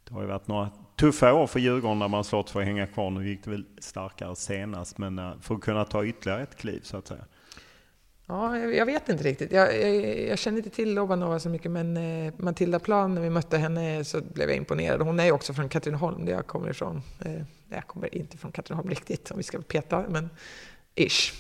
det 0.03 0.13
har 0.13 0.21
ju 0.21 0.27
varit 0.27 0.47
några 0.47 0.69
tuffa 0.99 1.33
år 1.33 1.47
för 1.47 1.59
Djurgården 1.59 1.99
när 1.99 2.07
man 2.07 2.23
slått 2.23 2.49
för 2.49 2.59
att 2.59 2.65
hänga 2.65 2.87
kvar. 2.87 3.09
Nu 3.09 3.29
gick 3.29 3.43
det 3.43 3.51
väl 3.51 3.65
starkare 3.77 4.35
senast, 4.35 4.97
men 4.97 5.19
eh, 5.19 5.31
för 5.41 5.55
att 5.55 5.61
kunna 5.61 5.85
ta 5.85 6.05
ytterligare 6.05 6.43
ett 6.43 6.55
kliv 6.55 6.81
så 6.83 6.97
att 6.97 7.07
säga. 7.07 7.25
Ja, 8.27 8.57
jag 8.57 8.85
vet 8.85 9.09
inte 9.09 9.23
riktigt. 9.23 9.51
Jag, 9.51 9.81
jag, 9.81 10.19
jag 10.27 10.39
känner 10.39 10.57
inte 10.57 10.69
till 10.69 10.93
Lobanova 10.93 11.39
så 11.39 11.49
mycket, 11.49 11.71
men 11.71 11.97
eh, 11.97 12.33
Matilda 12.37 12.79
Plan, 12.79 13.15
när 13.15 13.21
vi 13.21 13.29
mötte 13.29 13.57
henne 13.57 14.03
så 14.03 14.21
blev 14.21 14.49
jag 14.49 14.57
imponerad. 14.57 15.01
Hon 15.01 15.19
är 15.19 15.25
ju 15.25 15.31
också 15.31 15.53
från 15.53 15.69
Katrineholm, 15.69 16.25
där 16.25 16.33
jag 16.33 16.47
kommer 16.47 16.69
ifrån. 16.69 17.01
Eh, 17.25 17.41
jag 17.69 17.87
kommer 17.87 18.15
inte 18.15 18.37
från 18.37 18.51
Katrineholm 18.51 18.89
riktigt, 18.89 19.31
om 19.31 19.37
vi 19.37 19.43
ska 19.43 19.61
peta, 19.61 20.05
men 20.09 20.29
ish. 20.95 21.33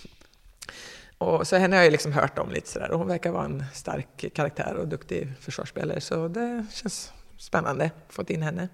Och 1.17 1.47
så 1.47 1.55
henne 1.55 1.75
har 1.75 1.83
jag 1.83 1.91
liksom 1.91 2.13
hört 2.13 2.39
om 2.39 2.51
lite 2.51 2.69
sådär 2.69 2.91
och 2.91 2.99
hon 2.99 3.07
verkar 3.07 3.31
vara 3.31 3.45
en 3.45 3.63
stark 3.73 4.33
karaktär 4.33 4.75
och 4.75 4.87
duktig 4.87 5.33
försvarsspelare, 5.39 6.01
så 6.01 6.27
det 6.27 6.65
känns 6.73 7.13
spännande, 7.37 7.85
att 7.85 8.13
fått 8.13 8.29
in 8.29 8.41
henne. 8.41 8.69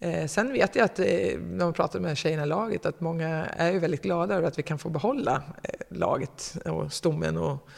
Eh, 0.00 0.26
sen 0.26 0.52
vet 0.52 0.76
jag 0.76 0.84
att 0.84 0.98
eh, 0.98 1.06
när 1.38 1.64
man 1.64 1.72
pratar 1.72 2.00
med 2.00 2.16
tjejerna 2.16 2.42
i 2.42 2.46
laget 2.46 2.86
att 2.86 3.00
många 3.00 3.28
är 3.46 3.72
ju 3.72 3.78
väldigt 3.78 4.02
glada 4.02 4.34
över 4.34 4.48
att 4.48 4.58
vi 4.58 4.62
kan 4.62 4.78
få 4.78 4.88
behålla 4.88 5.42
eh, 5.62 5.70
laget 5.88 6.56
och 6.64 6.92
stommen 6.92 7.36
och, 7.36 7.68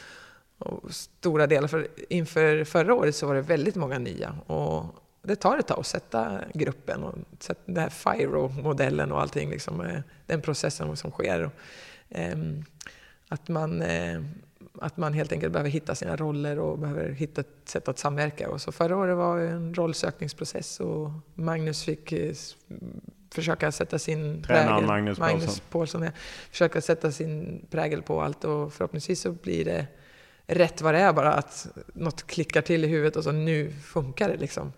och 0.57 0.93
stora 0.93 1.47
delar. 1.47 1.67
För 1.67 1.87
inför 2.09 2.63
förra 2.63 2.93
året 2.93 3.15
så 3.15 3.27
var 3.27 3.35
det 3.35 3.41
väldigt 3.41 3.75
många 3.75 3.99
nya 3.99 4.35
och 4.47 4.85
det 5.23 5.35
tar 5.35 5.57
ett 5.57 5.67
tag 5.67 5.79
att 5.79 5.85
sätta 5.85 6.39
gruppen 6.53 7.03
och 7.03 7.15
sätta 7.39 7.61
den 7.65 7.77
här 7.77 7.89
FIRO-modellen 7.89 9.11
och 9.11 9.21
allting, 9.21 9.49
liksom, 9.49 9.81
eh, 9.81 9.99
den 10.25 10.41
processen 10.41 10.97
som 10.97 11.11
sker. 11.11 11.43
Och, 11.43 11.51
ehm, 12.09 12.63
att 13.29 13.47
man 13.47 13.81
eh, 13.81 14.21
att 14.79 14.97
man 14.97 15.13
helt 15.13 15.31
enkelt 15.31 15.53
behöver 15.53 15.69
hitta 15.69 15.95
sina 15.95 16.15
roller 16.15 16.59
och 16.59 16.79
behöver 16.79 17.09
hitta 17.09 17.41
ett 17.41 17.47
sätt 17.65 17.87
att 17.87 17.99
samverka. 17.99 18.49
Och 18.49 18.61
så 18.61 18.71
förra 18.71 18.97
året 18.97 19.17
var 19.17 19.39
en 19.39 19.73
rollsökningsprocess 19.73 20.79
och 20.79 21.11
Magnus 21.33 21.83
fick 21.83 22.11
eh, 22.11 22.33
försöka 23.33 23.71
sätta 23.71 23.99
sin 23.99 24.43
Tränaren 24.43 24.67
prägel. 24.67 24.87
Magnus, 24.87 25.19
Magnus 25.19 25.59
Paulsson. 25.59 26.03
Ja, 26.03 26.11
försöka 26.49 26.81
sätta 26.81 27.11
sin 27.11 27.65
prägel 27.69 28.01
på 28.01 28.21
allt 28.21 28.43
och 28.43 28.73
förhoppningsvis 28.73 29.21
så 29.21 29.31
blir 29.31 29.65
det 29.65 29.87
rätt 30.47 30.81
vad 30.81 30.93
det 30.93 30.99
är 30.99 31.13
bara 31.13 31.33
att 31.33 31.67
något 31.93 32.27
klickar 32.27 32.61
till 32.61 32.85
i 32.85 32.87
huvudet 32.87 33.15
och 33.15 33.23
så 33.23 33.31
nu 33.31 33.71
funkar 33.71 34.29
det 34.29 34.37
liksom. 34.37 34.73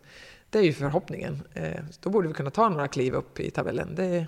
Det 0.49 0.59
är 0.59 0.63
ju 0.63 0.73
förhoppningen. 0.73 1.43
Eh, 1.53 1.83
då 1.99 2.09
borde 2.09 2.27
vi 2.27 2.33
kunna 2.33 2.49
ta 2.49 2.69
några 2.69 2.87
kliv 2.87 3.13
upp 3.13 3.39
i 3.39 3.51
tabellen. 3.51 3.95
Det, 3.95 4.27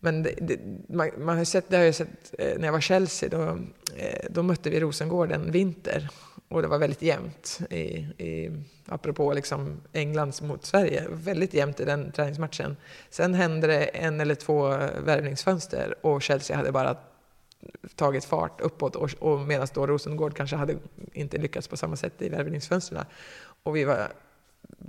men 0.00 0.22
det, 0.22 0.34
det, 0.40 0.58
man, 0.88 1.10
man, 1.18 1.36
har 1.36 1.44
sett, 1.44 1.68
det 1.68 1.76
har 1.76 1.84
jag 1.84 1.94
sett 1.94 2.34
eh, 2.38 2.58
när 2.58 2.64
jag 2.64 2.72
var 2.72 2.80
Chelsea, 2.80 3.28
då, 3.28 3.58
eh, 3.96 4.26
då 4.30 4.42
mötte 4.42 4.70
vi 4.70 4.80
Rosengård 4.80 5.32
en 5.32 5.50
vinter 5.50 6.08
och 6.48 6.62
det 6.62 6.68
var 6.68 6.78
väldigt 6.78 7.02
jämnt, 7.02 7.60
i, 7.70 7.84
i, 8.24 8.50
apropå 8.86 9.32
liksom 9.32 9.80
Englands 9.92 10.42
mot 10.42 10.64
Sverige, 10.64 11.06
väldigt 11.10 11.54
jämnt 11.54 11.80
i 11.80 11.84
den 11.84 12.12
träningsmatchen. 12.12 12.76
Sen 13.10 13.34
hände 13.34 13.66
det 13.66 13.84
en 13.84 14.20
eller 14.20 14.34
två 14.34 14.68
värvningsfönster 15.04 15.94
och 16.00 16.22
Chelsea 16.22 16.56
hade 16.56 16.72
bara 16.72 16.96
tagit 17.94 18.24
fart 18.24 18.60
uppåt 18.60 18.96
och, 18.96 19.10
och 19.18 19.40
medan 19.40 19.68
då 19.74 19.86
Rosengård 19.86 20.36
kanske 20.36 20.56
hade 20.56 20.76
inte 21.12 21.38
lyckats 21.38 21.68
på 21.68 21.76
samma 21.76 21.96
sätt 21.96 22.22
i 22.22 22.28
värvningsfönstren. 22.28 23.04
Och 23.62 23.76
vi 23.76 23.84
var 23.84 24.12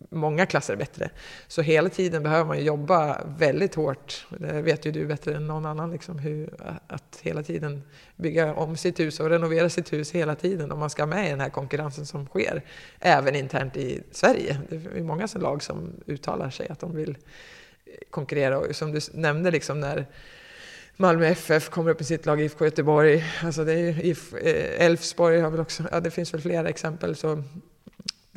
många 0.10 0.46
klasser 0.46 0.76
bättre. 0.76 1.10
Så 1.48 1.62
hela 1.62 1.90
tiden 1.90 2.24
behöver 2.24 2.46
man 2.46 2.64
jobba 2.64 3.24
väldigt 3.38 3.76
hårt. 3.76 4.28
Det 4.30 4.62
vet 4.62 4.86
ju 4.86 4.92
du 4.92 5.06
bättre 5.06 5.36
än 5.36 5.48
någon 5.48 5.66
annan, 5.66 5.92
liksom, 5.92 6.20
hur, 6.20 6.50
att 6.88 7.20
hela 7.22 7.44
tiden 7.44 7.84
bygga 8.16 8.54
om 8.54 8.78
sitt 8.78 9.00
hus 9.00 9.20
och 9.20 9.30
renovera 9.30 9.70
sitt 9.70 9.94
hus 9.94 10.12
hela 10.12 10.36
tiden 10.36 10.72
om 10.72 10.80
man 10.80 10.90
ska 10.90 11.06
med 11.06 11.28
i 11.28 11.30
den 11.30 11.40
här 11.40 11.50
konkurrensen 11.50 12.06
som 12.06 12.26
sker, 12.26 12.62
även 13.00 13.36
internt 13.36 13.78
i 13.78 14.04
Sverige. 14.12 14.58
Det 14.70 14.76
är 14.76 15.04
många 15.04 15.28
lag 15.36 15.64
som 15.64 15.94
uttalar 16.06 16.50
sig 16.50 16.68
att 16.70 16.80
de 16.80 16.96
vill 16.96 17.18
konkurrera. 18.10 18.60
Och 18.60 18.76
som 18.76 18.92
du 18.92 19.00
nämnde, 19.14 19.52
liksom 19.52 19.80
när 19.80 20.06
Malmö 20.98 21.26
FF 21.26 21.70
kommer 21.70 21.92
upp 21.92 22.02
i 22.02 22.04
sitt 22.04 22.26
lag, 22.26 22.42
IFK 22.42 22.66
Göteborg, 22.66 23.24
alltså 23.44 23.66
det 23.66 23.74
är 23.74 23.90
eh, 24.48 24.86
Elfsborg 24.86 25.40
har 25.40 25.52
väl 25.52 25.60
också, 25.60 25.84
ja 25.92 26.00
det 26.00 26.12
finns 26.12 26.34
väl 26.34 26.42
flera 26.42 26.70
exempel. 26.70 27.16
Så 27.16 27.44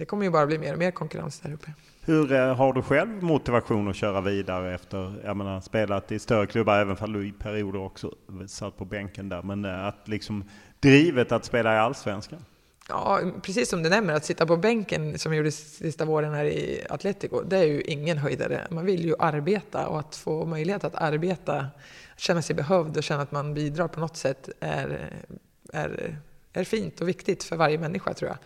det 0.02 0.06
kommer 0.06 0.24
ju 0.24 0.30
bara 0.30 0.46
bli 0.46 0.58
mer 0.58 0.72
och 0.72 0.78
mer 0.78 0.90
konkurrens 0.90 1.40
där 1.40 1.52
uppe. 1.52 1.70
Hur 2.00 2.32
eh, 2.32 2.56
har 2.56 2.72
du 2.72 2.82
själv 2.82 3.22
motivation 3.22 3.88
att 3.88 3.96
köra 3.96 4.20
vidare 4.20 4.74
efter, 4.74 5.14
jag 5.24 5.36
menar 5.36 5.60
spelat 5.60 6.12
i 6.12 6.18
större 6.18 6.46
klubbar 6.46 6.78
även 6.78 6.96
om 7.00 7.12
du 7.12 7.26
i 7.26 7.32
perioder 7.32 7.80
också 7.80 8.12
satt 8.46 8.76
på 8.76 8.84
bänken 8.84 9.28
där, 9.28 9.42
men 9.42 9.64
eh, 9.64 9.86
att 9.86 10.08
liksom 10.08 10.44
drivet 10.80 11.32
att 11.32 11.44
spela 11.44 11.74
i 11.74 11.78
Allsvenskan? 11.78 12.44
Ja, 12.88 13.20
precis 13.42 13.68
som 13.68 13.82
du 13.82 13.90
nämner, 13.90 14.14
att 14.14 14.24
sitta 14.24 14.46
på 14.46 14.56
bänken 14.56 15.18
som 15.18 15.32
jag 15.32 15.36
gjorde 15.36 15.52
sista 15.52 16.04
våren 16.04 16.34
här 16.34 16.44
i 16.44 16.86
Atletico, 16.90 17.42
det 17.42 17.56
är 17.56 17.64
ju 17.64 17.80
ingen 17.80 18.18
höjdare. 18.18 18.66
Man 18.70 18.86
vill 18.86 19.04
ju 19.04 19.14
arbeta 19.18 19.86
och 19.86 19.98
att 19.98 20.16
få 20.16 20.46
möjlighet 20.46 20.84
att 20.84 20.94
arbeta, 20.94 21.66
känna 22.16 22.42
sig 22.42 22.56
behövd 22.56 22.96
och 22.96 23.02
känna 23.02 23.22
att 23.22 23.32
man 23.32 23.54
bidrar 23.54 23.88
på 23.88 24.00
något 24.00 24.16
sätt 24.16 24.48
är, 24.60 25.10
är, 25.72 26.16
är 26.52 26.64
fint 26.64 27.00
och 27.00 27.08
viktigt 27.08 27.42
för 27.44 27.56
varje 27.56 27.78
människa 27.78 28.14
tror 28.14 28.28
jag. 28.28 28.38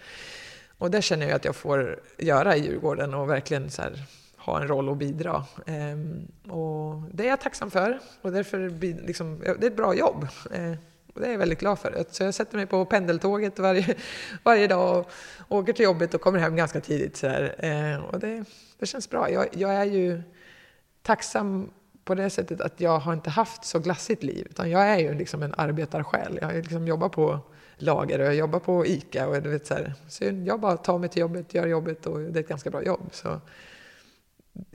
Och 0.79 0.91
det 0.91 1.03
känner 1.03 1.27
jag 1.27 1.37
att 1.37 1.45
jag 1.45 1.57
får 1.57 2.01
göra 2.18 2.57
i 2.57 2.64
Djurgården 2.64 3.14
och 3.14 3.31
verkligen 3.31 3.70
så 3.70 3.83
här, 3.83 4.03
ha 4.37 4.61
en 4.61 4.68
roll 4.68 4.89
och 4.89 4.97
bidra. 4.97 5.45
Ehm, 5.66 6.29
och 6.49 7.03
det 7.12 7.24
är 7.24 7.29
jag 7.29 7.41
tacksam 7.41 7.70
för 7.70 7.99
och 8.22 8.33
därför 8.33 8.70
liksom, 9.07 9.39
det 9.39 9.66
är 9.66 9.70
ett 9.70 9.77
bra 9.77 9.95
jobb. 9.95 10.29
Ehm, 10.55 10.77
och 11.14 11.20
det 11.20 11.27
är 11.27 11.31
jag 11.31 11.39
väldigt 11.39 11.61
glad 11.61 11.79
för. 11.79 12.05
Så 12.11 12.22
jag 12.22 12.35
sätter 12.35 12.57
mig 12.57 12.66
på 12.66 12.85
pendeltåget 12.85 13.59
varje, 13.59 13.95
varje 14.43 14.66
dag 14.66 15.07
och 15.49 15.59
åker 15.59 15.72
till 15.72 15.85
jobbet 15.85 16.14
och 16.14 16.20
kommer 16.20 16.39
hem 16.39 16.57
ganska 16.57 16.81
tidigt. 16.81 17.16
Så 17.16 17.27
ehm, 17.27 18.03
och 18.03 18.20
det, 18.20 18.45
det 18.79 18.87
känns 18.87 19.11
bra. 19.11 19.31
Jag, 19.31 19.47
jag 19.53 19.74
är 19.74 19.85
ju 19.85 20.22
tacksam 21.03 21.70
på 22.05 22.14
det 22.14 22.31
sättet 22.31 22.61
att 22.61 22.81
jag 22.81 22.99
har 22.99 23.12
inte 23.12 23.31
haft 23.31 23.64
så 23.64 23.79
glassigt 23.79 24.22
liv. 24.22 24.47
Utan 24.51 24.70
jag 24.70 24.83
är 24.83 24.99
ju 24.99 25.14
liksom 25.14 25.43
en 25.43 25.55
arbetarsjäl. 25.59 26.39
Jag 26.41 26.49
har 26.49 26.55
liksom 26.55 26.87
jobbat 26.87 27.12
på 27.12 27.41
lager 27.77 28.18
och 28.18 28.27
jag 28.27 28.35
jobbar 28.35 28.59
på 28.59 28.87
ICA. 28.87 29.29
Och 29.29 29.43
du 29.43 29.51
vet, 29.51 29.66
så, 29.66 29.74
här, 29.74 29.95
så 30.09 30.24
jag 30.24 30.61
bara 30.61 30.77
tar 30.77 30.99
mig 30.99 31.09
till 31.09 31.20
jobbet, 31.20 31.55
gör 31.55 31.66
jobbet 31.66 32.07
och 32.07 32.20
det 32.20 32.39
är 32.39 32.43
ett 32.43 32.49
ganska 32.49 32.70
bra 32.70 32.83
jobb. 32.83 33.09
Så 33.12 33.41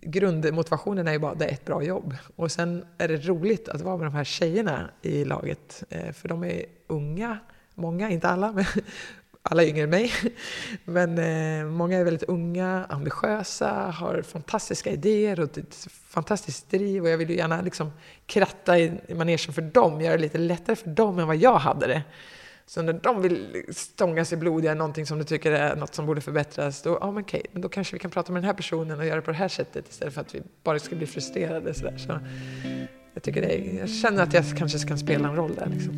grundmotivationen 0.02 1.08
är 1.08 1.12
ju 1.12 1.20
bara 1.20 1.32
att 1.32 1.40
det 1.40 1.46
är 1.46 1.54
ett 1.54 1.66
bra 1.66 1.84
jobb. 1.84 2.16
Och 2.36 2.52
sen 2.52 2.86
är 2.98 3.08
det 3.08 3.18
roligt 3.18 3.70
att 3.70 3.82
vara 3.82 3.98
med 3.98 4.08
de 4.08 4.14
här 4.14 4.24
tjejerna 4.24 4.90
i 5.02 5.26
laget. 5.26 5.84
Eh, 5.90 6.12
för 6.12 6.28
de 6.30 6.44
är 6.44 6.66
unga, 6.88 7.40
många, 7.76 8.10
inte 8.10 8.28
alla, 8.28 8.52
men 8.52 8.66
alla 9.42 9.64
är 9.64 9.68
yngre 9.68 9.84
än 9.84 9.90
mig. 9.90 10.12
Men 10.86 11.18
eh, 11.18 11.66
många 11.66 11.98
är 11.98 12.04
väldigt 12.04 12.30
unga, 12.30 12.86
ambitiösa, 12.90 13.70
har 13.72 14.22
fantastiska 14.22 14.92
idéer 14.92 15.40
och 15.40 15.58
ett 15.58 15.76
fantastiskt 15.90 16.70
driv. 16.70 17.04
Och 17.04 17.10
jag 17.10 17.18
vill 17.18 17.30
ju 17.30 17.36
gärna 17.36 17.62
liksom 17.62 17.92
kratta 18.26 18.80
i 18.80 19.00
manegen 19.16 19.54
för 19.54 19.62
dem, 19.62 20.02
göra 20.02 20.16
det 20.16 20.22
lite 20.22 20.38
lättare 20.38 20.76
för 20.76 20.90
dem 20.90 21.20
än 21.20 21.28
vad 21.28 21.36
jag 21.36 21.58
hade 21.58 21.88
det. 21.88 22.04
Så 22.66 22.82
när 22.82 22.94
de 22.94 23.22
vill 23.22 23.66
stånga 23.70 24.26
sig 24.26 24.38
blodiga, 24.38 24.74
någonting 24.74 25.06
som 25.06 25.18
du 25.18 25.24
tycker 25.24 25.52
är 25.52 25.76
något 25.76 25.96
som 25.96 26.06
borde 26.06 26.22
förbättras, 26.22 26.82
då, 26.82 26.98
ah, 27.02 27.12
men 27.12 27.24
okej, 27.24 27.46
men 27.52 27.62
då 27.62 27.70
kanske 27.70 27.96
vi 27.96 28.00
kan 28.00 28.12
prata 28.12 28.32
med 28.32 28.42
den 28.42 28.48
här 28.48 28.54
personen 28.54 29.00
och 29.00 29.06
göra 29.06 29.16
det 29.16 29.22
på 29.22 29.32
det 29.32 29.38
här 29.38 29.48
sättet 29.48 29.90
istället 29.90 30.14
för 30.14 30.22
att 30.22 30.36
vi 30.36 30.42
bara 30.64 30.80
ska 30.80 30.96
bli 30.96 31.08
frustrerade. 31.08 31.74
Så, 31.74 31.84
där. 31.84 31.98
så 31.98 32.20
jag, 33.14 33.24
tycker 33.24 33.42
det 33.42 33.48
är, 33.48 33.80
jag 33.80 33.90
känner 33.90 34.24
att 34.24 34.34
jag 34.34 34.58
kanske 34.58 34.88
kan 34.88 34.98
spela 34.98 35.30
en 35.30 35.36
roll 35.36 35.56
där. 35.56 35.68
Liksom. 35.70 35.98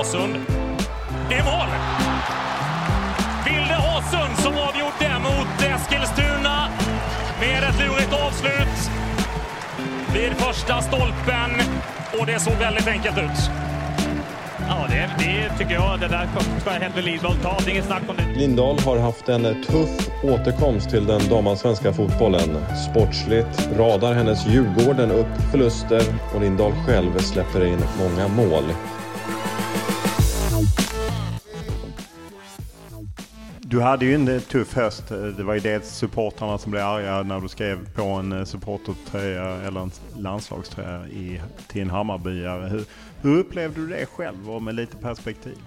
Åsund. 0.00 0.34
Det 1.28 1.34
är 1.34 1.44
mål! 1.44 1.68
Vilde 3.46 3.76
Åsund 3.96 4.38
som 4.38 4.52
avgjorde 4.52 5.18
mot 5.18 5.62
Eskilstuna 5.62 6.68
med 7.40 7.62
ett 7.62 7.78
lurigt 7.80 8.12
avslut 8.12 8.90
vid 10.14 10.32
första 10.32 10.80
stolpen. 10.82 11.50
Och 12.20 12.26
det 12.26 12.40
såg 12.40 12.52
väldigt 12.54 12.88
enkelt 12.88 13.18
ut. 13.18 13.50
Ja, 14.68 14.86
det, 14.88 15.10
det 15.18 15.58
tycker 15.58 15.74
jag. 15.74 16.00
Det 16.00 16.08
där 16.08 16.28
ska 16.60 16.70
Henry 16.70 17.02
Lindahl 17.02 17.36
ta. 17.36 17.56
Det 17.58 17.70
är 17.70 17.72
inget 17.72 17.84
snack 17.84 18.02
om 18.08 18.16
det. 18.16 18.40
Lindahl 18.40 18.78
har 18.78 18.98
haft 18.98 19.28
en 19.28 19.64
tuff 19.64 20.08
återkomst 20.22 20.90
till 20.90 21.06
den 21.06 21.28
damallsvenska 21.28 21.92
fotbollen. 21.92 22.56
Sportsligt 22.90 23.68
radar 23.78 24.14
hennes 24.14 24.46
Djurgården 24.46 25.10
upp 25.10 25.50
förluster 25.50 26.02
och 26.34 26.40
Lindahl 26.40 26.72
själv 26.86 27.18
släpper 27.18 27.66
in 27.66 27.78
många 27.98 28.28
mål. 28.28 28.64
Du 33.68 33.80
hade 33.80 34.04
ju 34.04 34.14
en 34.14 34.28
eh, 34.28 34.40
tuff 34.40 34.74
höst. 34.74 35.10
Eh, 35.10 35.18
det 35.18 35.42
var 35.42 35.54
ju 35.54 35.60
dels 35.60 35.88
supportrarna 35.88 36.58
som 36.58 36.70
blev 36.70 36.84
arga 36.84 37.22
när 37.22 37.40
du 37.40 37.48
skrev 37.48 37.94
på 37.94 38.02
en 38.02 38.32
eh, 38.32 38.44
supportertröja 38.44 39.44
eller 39.44 39.80
en 39.80 39.90
landslagströja 40.16 41.06
i, 41.06 41.40
till 41.66 41.82
en 41.82 41.90
Hammarbyare. 41.90 42.68
Hur, 42.68 42.84
hur 43.22 43.38
upplevde 43.38 43.80
du 43.80 43.86
det 43.86 44.06
själv 44.06 44.50
och 44.50 44.62
med 44.62 44.74
lite 44.74 44.96
perspektiv? 44.96 45.58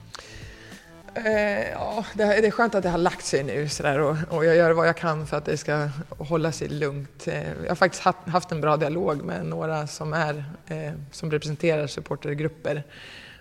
Eh, 1.14 1.70
ja, 1.72 2.06
det, 2.14 2.26
det, 2.26 2.48
är 2.48 2.52
skönt 2.52 2.76
att 2.76 2.84
det 2.84 2.90
har 2.90 2.98
lagt 2.98 3.26
sig 3.26 3.44
nu 3.44 3.70
sådär, 3.70 4.00
och, 4.00 4.18
och 4.30 4.46
jag 4.46 4.56
gör 4.56 4.72
vad 4.72 4.88
jag 4.88 4.98
kan 4.98 5.28
för 5.28 5.38
att 5.38 5.46
det 5.46 5.58
ska 5.58 5.90
hålla 6.18 6.52
sig 6.52 6.68
lugnt. 6.68 7.28
Eh, 7.28 7.50
jag 7.64 7.70
har 7.70 7.76
faktiskt 7.76 8.04
haft, 8.04 8.28
haft, 8.28 8.52
en 8.52 8.62
bra 8.62 8.78
dialog 8.78 9.22
med 9.22 9.46
några 9.46 9.88
som, 9.88 10.14
är, 10.14 10.44
eh, 10.68 10.92
som 11.12 11.32
representerar 11.32 11.88
supportergrupper. 11.88 12.84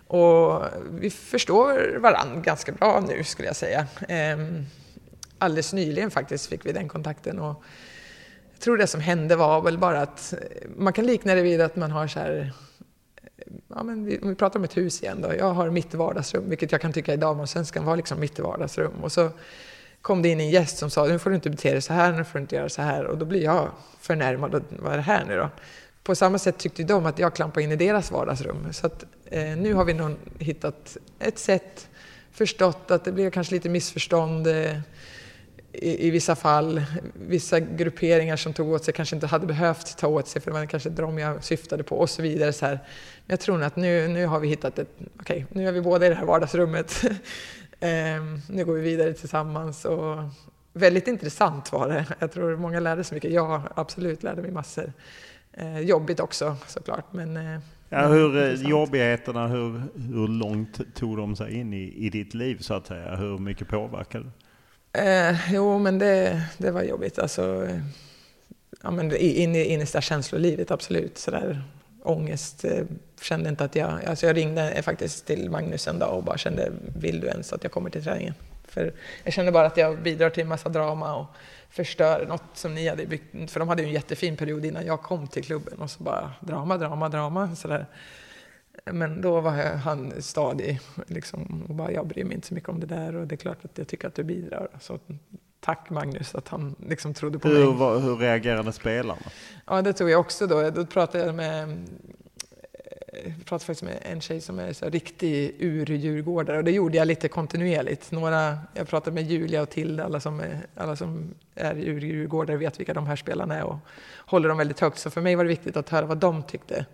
Och 0.09 0.63
vi 0.91 1.11
förstår 1.11 1.99
varandra 1.99 2.41
ganska 2.41 2.73
bra 2.73 3.05
nu 3.09 3.25
skulle 3.25 3.49
jag 3.49 3.57
säga. 3.57 3.87
Ehm, 4.09 4.67
alldeles 5.39 5.73
nyligen 5.73 6.11
faktiskt 6.11 6.47
fick 6.47 6.67
vi 6.67 6.73
den 6.73 6.89
kontakten. 6.89 7.39
Och 7.39 7.63
jag 8.53 8.61
tror 8.61 8.77
det 8.77 8.87
som 8.87 9.01
hände 9.01 9.37
var 9.37 9.61
väl 9.61 9.79
bara 9.79 10.01
att 10.01 10.33
eh, 10.33 10.69
man 10.77 10.93
kan 10.93 11.07
likna 11.07 11.35
det 11.35 11.43
vid 11.43 11.61
att 11.61 11.77
man 11.77 11.91
har 11.91 12.07
så 12.07 12.21
här 12.21 12.53
eh, 13.37 13.45
ja, 13.69 13.83
men 13.83 14.05
vi, 14.05 14.19
om 14.19 14.29
vi 14.29 14.35
pratar 14.35 14.59
om 14.59 14.65
ett 14.65 14.77
hus 14.77 15.03
igen 15.03 15.23
då. 15.23 15.35
Jag 15.39 15.53
har 15.53 15.71
mitt 15.71 15.95
vardagsrum, 15.95 16.49
vilket 16.49 16.73
jag 16.73 16.81
kan 16.81 16.93
tycka 16.93 17.15
i 17.15 17.17
damallsvenskan 17.17 17.85
var 17.85 17.97
liksom 17.97 18.21
mitt 18.21 18.39
vardagsrum. 18.39 18.93
Och 19.03 19.13
så 19.13 19.31
kom 20.03 20.23
det 20.23 20.29
in 20.29 20.41
en 20.41 20.51
gäst 20.51 20.79
som 20.79 20.91
sa, 20.91 21.07
nu 21.07 21.19
får 21.19 21.31
du 21.31 21.37
inte 21.37 21.51
bete 21.51 21.73
dig 21.73 21.83
så 21.83 21.93
här, 21.93 22.13
nu 22.13 22.25
får 22.25 22.39
du 22.39 22.43
inte 22.43 22.57
göra 22.57 22.69
så 22.69 22.83
här. 22.83 23.05
Och 23.05 23.19
då 23.19 23.25
blir 23.25 23.43
jag 23.43 23.71
förnärmad, 24.01 24.65
vad 24.69 24.93
är 24.93 24.97
det 24.97 25.03
här 25.03 25.25
nu 25.25 25.37
då? 25.37 25.51
På 26.03 26.15
samma 26.15 26.39
sätt 26.39 26.59
tyckte 26.59 26.83
de 26.83 27.07
att 27.07 27.19
jag 27.19 27.35
klampade 27.35 27.65
in 27.65 27.73
i 27.73 27.77
deras 27.77 28.11
vardagsrum. 28.11 28.73
Så 28.73 28.87
att, 28.87 29.05
eh, 29.27 29.57
nu 29.57 29.75
har 29.75 29.85
vi 29.85 29.95
nog 29.95 30.17
hittat 30.39 30.97
ett 31.19 31.39
sätt, 31.39 31.89
förstått 32.33 32.91
att 32.91 33.05
det 33.05 33.13
blev 33.13 33.31
kanske 33.31 33.55
lite 33.55 33.69
missförstånd. 33.69 34.47
Eh, 34.47 34.77
i, 35.73 36.07
i, 36.07 36.11
vissa 36.11 36.37
fall. 36.37 36.83
Vissa 37.15 37.61
grupperingar 37.61 38.37
som 38.37 38.53
tog 38.53 38.69
åt 38.69 38.85
sig 38.85 38.95
kanske 38.95 39.17
inte 39.17 39.27
hade 39.27 39.47
behövt 39.47 39.99
ta 39.99 40.07
åt 40.07 40.29
sig 40.29 40.43
för 40.43 40.51
det 40.51 40.59
var 40.59 40.67
kanske 40.67 40.91
de 40.91 41.19
jag 41.19 41.45
syftade 41.45 41.83
på 41.83 41.99
och 41.99 42.11
så 42.11 42.23
vidare. 42.23 42.53
Så 42.53 42.67
här. 42.67 42.73
Men 43.27 43.35
jag 43.35 43.41
tror 43.41 43.63
att 43.63 43.77
nu, 43.77 44.09
nu 44.09 44.27
har 44.27 44.41
vi 44.41 44.49
hittat 44.49 44.79
ett, 44.79 44.89
okej, 45.21 45.47
okay, 45.51 45.63
nu 45.63 45.69
är 45.69 45.73
vi 45.73 45.81
båda 45.81 46.07
i 46.07 46.09
det 46.09 46.15
här 46.15 46.25
vardagsrummet. 46.25 47.05
eh, 47.81 47.89
nu 48.49 48.65
går 48.65 48.75
vi 48.75 48.81
vidare 48.81 49.13
tillsammans 49.13 49.85
och 49.85 50.17
väldigt 50.73 51.09
intressant 51.09 51.73
var 51.73 51.89
det. 51.89 52.07
Jag 52.19 52.33
tror 52.33 52.57
många 52.57 52.81
lärde 52.81 53.05
sig 53.05 53.15
mycket. 53.15 53.33
Jag 53.33 53.63
absolut 53.75 54.23
lärde 54.23 54.43
mig 54.43 54.51
massor. 54.51 54.93
Ehm, 55.53 55.87
jobbigt 55.87 56.21
också 56.21 56.57
såklart, 56.67 57.13
men 57.13 57.37
eh, 57.37 57.61
Ja, 57.89 58.07
hur 58.07 58.37
eh, 58.37 58.69
jobbigheterna, 58.69 59.47
hur, 59.47 59.83
hur 60.13 60.29
långt 60.29 60.95
tog 60.95 61.17
de 61.17 61.37
sig 61.37 61.55
in 61.55 61.75
i, 61.75 61.95
i 61.97 62.11
ditt 62.11 62.35
liv 62.35 62.59
så 62.61 62.75
att 62.75 62.87
säga? 62.87 63.17
Hur 63.17 63.39
mycket 63.39 63.69
påverkade 63.69 64.25
det? 64.25 64.31
Eh, 64.93 65.55
jo, 65.55 65.79
men 65.79 65.99
det, 65.99 66.43
det 66.59 66.71
var 66.71 66.83
jobbigt. 66.83 67.19
Alltså, 67.19 67.67
eh, 67.67 67.81
ja, 68.83 68.91
men 68.91 69.17
in 69.17 69.55
i 69.55 69.65
innersta 69.65 70.01
känslolivet, 70.01 70.71
absolut. 70.71 71.19
Så 71.19 71.31
där, 71.31 71.63
ångest. 72.03 72.65
Eh, 72.65 72.85
kände 73.23 73.49
inte 73.49 73.65
att 73.65 73.77
jag... 73.77 74.05
Alltså 74.05 74.27
jag 74.27 74.37
ringde 74.37 74.83
faktiskt 74.83 75.27
till 75.27 75.51
Magnus 75.51 75.89
en 75.89 75.99
dag 75.99 76.17
och 76.17 76.25
bara 76.25 76.39
kände, 76.39 76.73
vill 76.97 77.21
du 77.21 77.27
ens 77.27 77.53
att 77.53 77.63
jag 77.63 77.73
kommer 77.73 77.91
till 77.91 78.05
träningen? 78.05 78.35
För 78.65 78.93
jag 79.25 79.33
kände 79.33 79.53
bara 79.53 79.67
att 79.67 79.77
jag 79.77 80.03
bidrar 80.03 80.31
till 80.31 80.43
en 80.43 80.49
massa 80.49 80.69
drama 80.69 81.17
och 81.17 81.27
förstör 81.71 82.27
något 82.27 82.43
som 82.55 82.75
ni 82.75 82.89
hade 82.89 83.07
byggt. 83.07 83.51
För 83.51 83.61
de 83.61 83.69
hade 83.69 83.83
ju 83.83 83.89
en 83.89 83.95
jättefin 83.95 84.37
period 84.37 84.65
innan 84.65 84.87
jag 84.87 85.03
kom 85.03 85.29
till 85.29 85.45
klubben 85.45 85.79
och 85.79 85.91
så 85.91 86.03
bara 86.03 86.33
drama, 86.41 86.79
drama, 86.79 87.09
drama. 87.09 87.57
Så 87.57 87.69
där. 87.69 87.87
Men 88.93 89.21
då 89.21 89.41
var 89.41 89.77
han 89.77 90.23
stadig 90.23 90.81
liksom, 91.07 91.65
och 91.69 91.75
bara, 91.75 91.93
jag 91.93 92.07
bryr 92.07 92.25
mig 92.25 92.35
inte 92.35 92.47
så 92.47 92.55
mycket 92.55 92.69
om 92.69 92.81
det 92.81 92.87
där 92.87 93.17
och 93.17 93.27
det 93.27 93.35
är 93.35 93.37
klart 93.37 93.65
att 93.65 93.79
jag 93.79 93.89
tycker 93.89 94.09
att 94.09 94.15
du 94.15 94.25
bidrar. 94.25 94.69
Så 94.81 94.99
tack 95.61 95.91
Magnus 95.91 96.35
att 96.35 96.49
han 96.49 96.75
liksom 96.89 97.15
trodde 97.15 97.39
på 97.39 97.49
hur, 97.49 97.67
mig. 97.67 97.75
Var, 97.79 97.99
hur 97.99 98.17
reagerade 98.17 98.73
spelarna? 98.73 99.23
Ja, 99.67 99.83
det 99.83 99.93
tror 99.93 100.11
jag 100.11 100.21
också 100.21 100.47
då. 100.47 100.71
Då 100.71 100.87
pratade 100.87 101.27
jag 101.27 101.35
med 101.35 101.87
jag 103.25 103.47
pratade 103.47 103.65
faktiskt 103.65 103.83
med 103.83 103.99
en 104.03 104.21
tjej 104.21 104.41
som 104.41 104.59
är 104.59 104.73
så 104.73 104.89
riktig 104.89 105.55
ur-djurgårdare 105.59 106.59
och 106.59 106.65
det 106.65 106.71
gjorde 106.71 106.97
jag 106.97 107.09
lite 107.09 107.29
kontinuerligt. 107.29 108.11
Några, 108.11 108.59
jag 108.75 108.89
pratade 108.89 109.15
med 109.15 109.31
Julia 109.31 109.63
och 109.63 109.71
Tilde, 109.71 110.05
alla 110.05 110.21
som 110.21 110.41
är, 110.41 110.61
alla 110.75 110.97
som 110.97 111.35
är 111.55 111.75
ur-djurgårdare 111.75 112.57
vet 112.57 112.81
vilka 112.81 112.95
de 112.95 113.07
här 113.07 113.17
spelarna 113.17 113.57
är 113.57 113.63
och 113.63 113.79
håller 114.17 114.49
dem 114.49 114.59
väldigt 114.59 114.81
högt. 114.81 114.99
Så 114.99 115.11
för 115.11 115.21
mig 115.21 115.35
var 115.35 115.45
det 115.45 115.49
viktigt 115.49 115.77
att 115.77 115.89
höra 115.89 116.07
vad 116.07 116.19
de 116.19 116.43
tyckte 116.43 116.87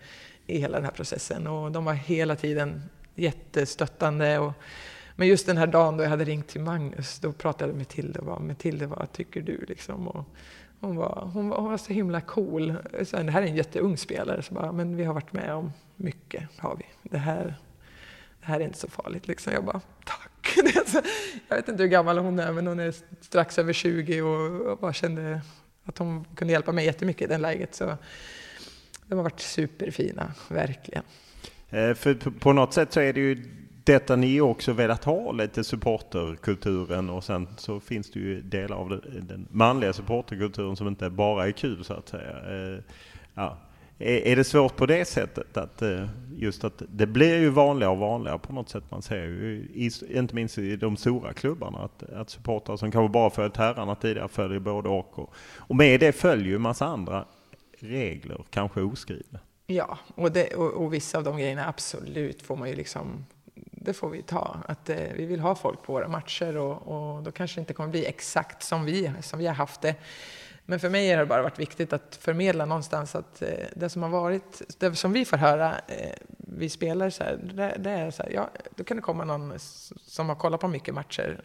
i 0.47 0.59
hela 0.59 0.77
den 0.77 0.85
här 0.85 0.93
processen. 0.93 1.47
Och 1.47 1.72
de 1.72 1.85
var 1.85 1.93
hela 1.93 2.37
tiden 2.37 2.83
jättestöttande. 3.14 4.39
Och, 4.39 4.53
men 5.17 5.29
just 5.29 5.47
den 5.47 5.57
här 5.57 5.67
dagen 5.67 5.97
då 5.97 6.05
jag 6.05 6.11
hade 6.11 6.25
ringt 6.25 6.49
till 6.49 6.61
Magnus, 6.61 7.19
då 7.19 7.33
pratade 7.33 7.71
jag 7.71 7.77
med 7.77 7.89
Tilde 7.89 8.19
och 8.19 8.27
bara, 8.27 8.39
Matilde 8.39 8.87
vad 8.87 9.12
tycker 9.12 9.41
du? 9.41 9.65
Liksom. 9.69 10.09
Och 10.09 10.25
hon, 10.81 10.97
var, 10.97 11.31
hon, 11.33 11.49
var, 11.49 11.57
hon 11.57 11.71
var 11.71 11.77
så 11.77 11.93
himla 11.93 12.21
cool. 12.21 12.75
Sen, 13.05 13.27
det 13.27 13.33
här 13.33 13.43
är 13.43 13.47
en 13.47 13.57
jätteung 13.57 13.97
spelare, 13.97 14.43
så 14.43 14.55
bara, 14.55 14.73
men 14.73 14.97
vi 14.97 15.05
har 15.05 15.15
varit 15.15 15.33
med 15.33 15.55
om 15.55 15.73
mycket. 15.97 16.49
Har 16.57 16.77
vi. 16.77 17.11
Det, 17.11 17.19
här, 17.19 17.55
det 18.41 18.47
här 18.47 18.61
är 18.61 18.65
inte 18.65 18.79
så 18.79 18.89
farligt. 18.89 19.29
Liksom. 19.29 19.53
Jag 19.53 19.65
bara, 19.65 19.81
tack! 20.05 20.57
jag 21.49 21.57
vet 21.57 21.69
inte 21.69 21.83
hur 21.83 21.91
gammal 21.91 22.19
hon 22.19 22.39
är, 22.39 22.53
men 22.53 22.67
hon 22.67 22.81
är 22.81 22.95
strax 23.21 23.59
över 23.59 23.73
20 23.73 24.23
och 24.23 24.69
jag 24.71 24.79
bara 24.79 24.93
kände 24.93 25.41
att 25.85 25.99
hon 25.99 26.25
kunde 26.35 26.53
hjälpa 26.53 26.73
mig 26.73 26.85
jättemycket 26.85 27.23
i 27.23 27.27
det 27.27 27.39
läget. 27.39 27.75
Så 27.75 27.97
de 29.07 29.15
har 29.15 29.23
varit 29.23 29.41
superfina, 29.41 30.35
verkligen. 30.49 31.03
Eh, 31.71 31.95
för 31.95 32.31
på 32.31 32.53
något 32.53 32.73
sätt 32.73 32.93
så 32.93 33.01
är 33.01 33.12
det 33.12 33.21
ju 33.21 33.64
detta 33.85 34.16
ni 34.16 34.41
också 34.41 34.72
velat 34.72 35.05
ha, 35.05 35.32
lite 35.32 35.64
supporterkulturen 35.64 37.11
och 37.11 37.24
sen 37.24 37.49
så 37.57 37.80
finns 37.80 38.11
det 38.11 38.20
ju 38.20 38.41
delar 38.41 38.76
av 38.76 39.01
den 39.22 39.49
manliga 39.51 39.93
supporterkulturen 39.93 40.76
som 40.76 40.89
inte 40.89 41.11
bara 41.11 41.47
är 41.47 41.53
kul 41.53 41.85
så 41.85 41.95
att 41.95 42.09
säga. 42.09 42.30
Eh, 42.30 42.78
ja. 43.35 43.59
Är 43.99 44.37
det 44.37 44.45
svårt 44.45 44.76
på 44.76 44.87
det 44.87 45.05
sättet 45.05 45.57
att 45.57 45.82
eh, 45.82 46.07
just 46.37 46.64
att 46.64 46.82
det 46.89 47.07
blir 47.07 47.39
ju 47.39 47.49
vanligare 47.49 47.93
och 47.93 47.99
vanligare 47.99 48.39
på 48.39 48.53
något 48.53 48.68
sätt. 48.68 48.85
Man 48.91 49.03
ser 49.03 49.16
ju, 49.16 49.68
inte 50.09 50.35
minst 50.35 50.59
i 50.59 50.76
de 50.76 50.97
stora 50.97 51.32
klubbarna, 51.32 51.78
att, 51.78 52.03
att 52.03 52.30
supportrar 52.30 52.76
som 52.76 52.91
kanske 52.91 53.12
bara 53.12 53.30
följt 53.30 53.57
herrarna 53.57 53.95
tidigare 53.95 54.28
följer 54.28 54.59
både 54.59 54.89
och. 54.89 55.18
Och, 55.18 55.35
och 55.57 55.76
med 55.76 56.01
det 56.01 56.12
följer 56.12 56.49
ju 56.49 56.59
massa 56.59 56.87
andra 56.87 57.24
regler, 57.78 58.45
kanske 58.51 58.80
oskrivna. 58.80 59.39
Ja, 59.66 59.99
och, 60.14 60.32
det, 60.32 60.55
och, 60.55 60.72
och, 60.72 60.95
vissa 60.95 61.18
av 61.18 61.24
de 61.24 61.37
grejerna 61.39 61.68
absolut 61.68 62.43
får 62.43 62.57
man 62.57 62.68
ju 62.68 62.74
liksom, 62.74 63.26
det 63.85 63.93
får 63.93 64.11
vi 64.11 64.22
ta. 64.22 64.57
Att 64.68 64.91
eh, 64.91 64.97
vi 65.14 65.26
vill 65.26 65.41
ha 65.41 65.55
folk 65.55 65.82
på 65.82 65.93
våra 65.93 66.09
matcher 66.09 66.57
och, 66.57 67.16
och 67.16 67.22
då 67.22 67.32
kanske 67.32 67.57
det 67.57 67.61
inte 67.61 67.74
kommer 67.74 67.89
bli 67.89 68.07
exakt 68.07 68.62
som 68.62 68.85
vi, 68.85 69.12
som 69.22 69.39
vi 69.39 69.47
har 69.47 69.55
haft 69.55 69.80
det. 69.80 69.95
Men 70.66 70.80
för 70.80 70.91
mig 70.91 71.11
har 71.11 71.18
det 71.18 71.26
bara 71.26 71.43
varit 71.43 71.59
viktigt 71.59 71.93
att 71.93 72.18
förmedla 72.20 72.64
någonstans 72.64 73.14
att 73.14 73.43
eh, 73.43 73.49
det 73.76 73.89
som 73.89 74.03
har 74.03 74.11
varit, 74.11 74.62
det 74.78 74.95
som 74.95 75.12
vi 75.12 75.24
får 75.24 75.37
höra, 75.37 75.74
eh, 75.89 76.16
vi 76.39 76.68
spelare, 76.68 77.11
så 77.11 77.24
här, 77.24 77.37
det, 77.55 77.76
det, 77.78 77.91
är 77.91 78.11
så 78.11 78.22
här, 78.22 78.30
ja, 78.30 78.51
då 78.76 78.85
kan 78.85 78.97
det 78.97 79.03
komma 79.03 79.24
någon 79.24 79.59
som 80.07 80.28
har 80.28 80.37
kollat 80.37 80.61
på 80.61 80.68
mycket 80.68 80.95
matcher, 80.95 81.41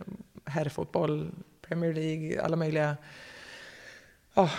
herrfotboll, 0.45 1.31
Premier 1.61 1.93
League, 1.93 2.41
alla 2.41 2.55
möjliga 2.55 2.97
oh, 4.35 4.53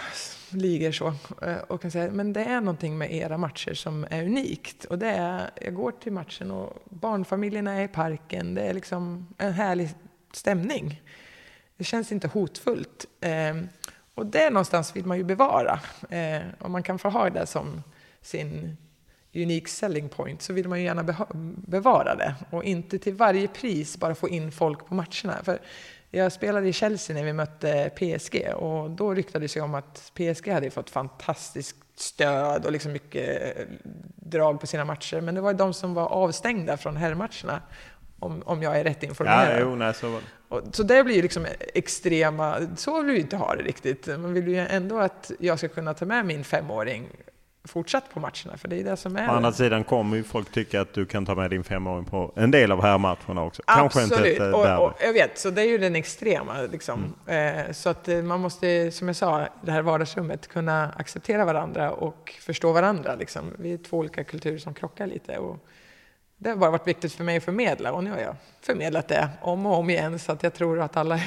ligor 0.51 0.93
så. 0.93 1.15
Eh, 1.43 1.57
och 1.57 1.83
kan 1.83 1.91
säga, 1.91 2.11
men 2.11 2.33
det 2.33 2.45
är 2.45 2.61
någonting 2.61 2.99
med 2.99 3.15
era 3.15 3.39
matcher 3.39 3.75
som 3.75 4.07
är 4.11 4.25
unikt. 4.25 4.85
Och 4.85 4.99
det 4.99 5.09
är, 5.09 5.51
jag 5.61 5.75
går 5.75 5.93
till 5.93 6.13
matchen 6.13 6.51
och 6.51 6.83
barnfamiljerna 6.85 7.73
är 7.73 7.85
i 7.85 7.89
parken. 7.89 8.55
Det 8.55 8.63
är 8.63 8.75
liksom 8.75 9.27
en 9.39 9.53
härlig 9.53 9.89
stämning. 10.33 11.03
Det 11.77 11.85
känns 11.85 12.13
inte 12.13 12.29
hotfullt. 12.29 13.07
Eh, 13.21 13.57
och 14.15 14.27
det 14.27 14.51
någonstans 14.51 14.97
vill 14.97 15.07
man 15.07 15.19
ju 15.19 15.25
bevara. 15.25 15.81
Eh, 16.11 16.43
om 16.59 16.73
man 16.73 16.83
kan 16.83 16.99
få 16.99 17.09
ha 17.09 17.31
det 17.31 17.47
som 17.47 17.83
sin 18.23 18.77
unik 19.35 19.69
selling 19.69 20.09
point 20.09 20.43
så 20.43 20.53
vill 20.53 20.69
man 20.69 20.79
ju 20.79 20.85
gärna 20.85 21.27
bevara 21.67 22.15
det. 22.15 22.35
Och 22.51 22.65
inte 22.65 22.99
till 22.99 23.15
varje 23.15 23.49
pris 23.49 23.97
bara 23.97 24.15
få 24.15 24.29
in 24.29 24.53
folk 24.53 24.87
på 24.87 24.95
matcherna. 24.95 25.43
För 25.43 25.59
jag 26.11 26.33
spelade 26.33 26.69
i 26.69 26.73
Chelsea 26.73 27.17
när 27.17 27.25
vi 27.25 27.33
mötte 27.33 27.91
PSG 27.97 28.55
och 28.57 28.91
då 28.91 29.15
ryktades 29.15 29.55
det 29.55 29.61
om 29.61 29.75
att 29.75 30.13
PSG 30.15 30.49
hade 30.49 30.71
fått 30.71 30.91
fantastiskt 30.91 31.77
stöd 31.95 32.65
och 32.65 32.73
liksom 32.73 32.93
mycket 32.93 33.57
drag 34.17 34.61
på 34.61 34.67
sina 34.67 34.85
matcher. 34.85 35.21
Men 35.21 35.35
det 35.35 35.41
var 35.41 35.55
de 35.55 35.75
som 35.75 35.95
var 35.95 36.07
avstängda 36.07 36.77
från 36.77 36.97
herrmatcherna, 36.97 37.63
om, 38.19 38.43
om 38.47 38.63
jag 38.63 38.79
är 38.79 38.85
rätt 38.85 39.03
informerad. 39.03 39.59
Ja, 39.59 39.61
jo, 39.61 39.75
nej, 39.75 39.95
så, 39.95 40.11
var 40.11 40.21
det. 40.21 40.57
Och, 40.57 40.75
så 40.75 40.83
det 40.83 41.05
blir 41.05 41.15
ju 41.15 41.23
liksom 41.23 41.47
extrema, 41.75 42.59
så 42.77 43.03
vill 43.03 43.15
vi 43.15 43.21
inte 43.21 43.37
ha 43.37 43.55
det 43.55 43.63
riktigt. 43.63 44.07
Man 44.07 44.35
vill 44.35 44.49
ju 44.49 44.59
ändå 44.59 44.99
att 44.99 45.31
jag 45.39 45.59
ska 45.59 45.69
kunna 45.69 45.95
ta 45.95 46.05
med 46.05 46.27
min 46.27 46.45
femåring 46.45 47.09
fortsatt 47.65 48.15
på 48.15 48.21
matcherna. 48.21 48.57
För 48.57 48.69
det 48.69 48.81
är 48.81 48.85
det 48.85 48.97
som 48.97 49.17
är... 49.17 49.29
Å 49.29 49.33
andra 49.33 49.53
sidan 49.53 49.85
kommer 49.85 50.17
ju 50.17 50.23
folk 50.23 50.53
tycka 50.53 50.81
att 50.81 50.95
du 50.95 51.07
kan 51.07 51.27
ta 51.27 51.35
med 51.35 51.51
din 51.51 51.65
femåring 51.65 52.05
på 52.05 52.33
en 52.37 52.51
del 52.51 52.73
av 52.73 52.83
här 52.83 52.99
matcherna 52.99 53.43
också. 53.43 53.63
Absolut, 53.67 54.09
Kanske 54.09 54.31
inte 54.31 54.45
ett, 54.45 54.55
och, 54.55 54.87
och, 54.87 54.93
jag 55.01 55.13
vet, 55.13 55.39
så 55.39 55.51
det 55.51 55.63
är 55.63 55.67
ju 55.67 55.79
den 55.79 55.97
extrema. 55.97 56.63
Liksom. 56.73 57.15
Mm. 57.27 57.67
Eh, 57.67 57.73
så 57.73 57.91
att 57.91 58.09
eh, 58.09 58.23
man 58.23 58.41
måste, 58.41 58.91
som 58.91 59.09
jag 59.09 59.17
sa, 59.17 59.49
det 59.63 59.73
här 59.73 59.83
vardagsrummet 59.83 60.49
kunna 60.49 60.93
acceptera 60.97 61.45
varandra 61.45 61.91
och 61.91 62.35
förstå 62.41 62.73
varandra. 62.73 63.15
Liksom. 63.15 63.55
Vi 63.59 63.73
är 63.73 63.79
två 63.79 63.99
olika 63.99 64.25
kulturer 64.25 64.59
som 64.59 64.75
krockar 64.75 65.07
lite. 65.07 65.39
Och 65.39 65.67
det 66.37 66.49
har 66.49 66.57
bara 66.57 66.71
varit 66.71 66.87
viktigt 66.87 67.13
för 67.13 67.25
mig 67.25 67.37
att 67.37 67.45
förmedla 67.45 67.93
och 67.93 68.05
nu 68.05 68.11
har 68.11 68.19
jag 68.19 68.37
förmedlat 68.61 69.09
det 69.09 69.29
om 69.41 69.67
och 69.67 69.79
om 69.79 69.91
igen 69.91 70.19
så 70.19 70.33
att 70.33 70.43
jag 70.43 70.55
tror 70.55 70.81
att 70.81 70.97
alla 70.97 71.21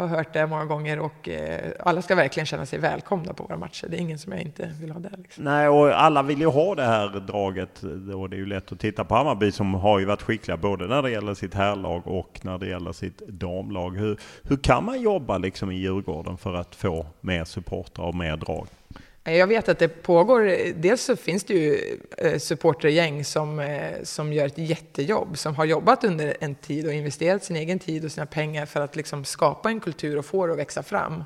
har 0.00 0.16
hört 0.16 0.32
det 0.32 0.46
många 0.46 0.64
gånger 0.64 0.98
och 0.98 1.28
eh, 1.28 1.72
alla 1.80 2.02
ska 2.02 2.14
verkligen 2.14 2.46
känna 2.46 2.66
sig 2.66 2.78
välkomna 2.78 3.34
på 3.34 3.42
våra 3.44 3.56
matcher. 3.56 3.86
Det 3.90 3.96
är 3.96 4.00
ingen 4.00 4.18
som 4.18 4.32
jag 4.32 4.40
inte 4.40 4.72
vill 4.80 4.90
ha 4.90 5.00
där. 5.00 5.14
Liksom. 5.18 5.44
Nej, 5.44 5.68
och 5.68 6.00
alla 6.02 6.22
vill 6.22 6.40
ju 6.40 6.46
ha 6.46 6.74
det 6.74 6.84
här 6.84 7.08
draget 7.08 7.82
och 8.14 8.30
det 8.30 8.36
är 8.36 8.38
ju 8.38 8.46
lätt 8.46 8.72
att 8.72 8.80
titta 8.80 9.04
på 9.04 9.14
Hammarby 9.14 9.52
som 9.52 9.74
har 9.74 9.98
ju 9.98 10.04
varit 10.04 10.22
skickliga 10.22 10.56
både 10.56 10.86
när 10.86 11.02
det 11.02 11.10
gäller 11.10 11.34
sitt 11.34 11.54
herrlag 11.54 12.06
och 12.06 12.40
när 12.42 12.58
det 12.58 12.66
gäller 12.66 12.92
sitt 12.92 13.18
damlag. 13.18 13.96
Hur, 13.96 14.18
hur 14.42 14.56
kan 14.56 14.84
man 14.84 15.02
jobba 15.02 15.38
liksom 15.38 15.70
i 15.70 15.74
Djurgården 15.74 16.36
för 16.36 16.54
att 16.54 16.74
få 16.74 17.06
mer 17.20 17.44
supportrar 17.44 18.06
och 18.06 18.14
mer 18.14 18.36
drag? 18.36 18.66
Jag 19.24 19.46
vet 19.46 19.68
att 19.68 19.78
det 19.78 19.88
pågår, 19.88 20.72
dels 20.74 21.02
så 21.02 21.16
finns 21.16 21.44
det 21.44 21.54
ju 21.54 21.98
eh, 22.18 22.38
supportergäng 22.38 23.24
som, 23.24 23.60
eh, 23.60 24.02
som 24.02 24.32
gör 24.32 24.46
ett 24.46 24.58
jättejobb, 24.58 25.38
som 25.38 25.54
har 25.54 25.64
jobbat 25.64 26.04
under 26.04 26.36
en 26.40 26.54
tid 26.54 26.86
och 26.86 26.92
investerat 26.92 27.44
sin 27.44 27.56
egen 27.56 27.78
tid 27.78 28.04
och 28.04 28.12
sina 28.12 28.26
pengar 28.26 28.66
för 28.66 28.80
att 28.80 28.96
liksom 28.96 29.24
skapa 29.24 29.70
en 29.70 29.80
kultur 29.80 30.18
och 30.18 30.24
få 30.24 30.46
det 30.46 30.52
att 30.52 30.58
växa 30.58 30.82
fram. 30.82 31.24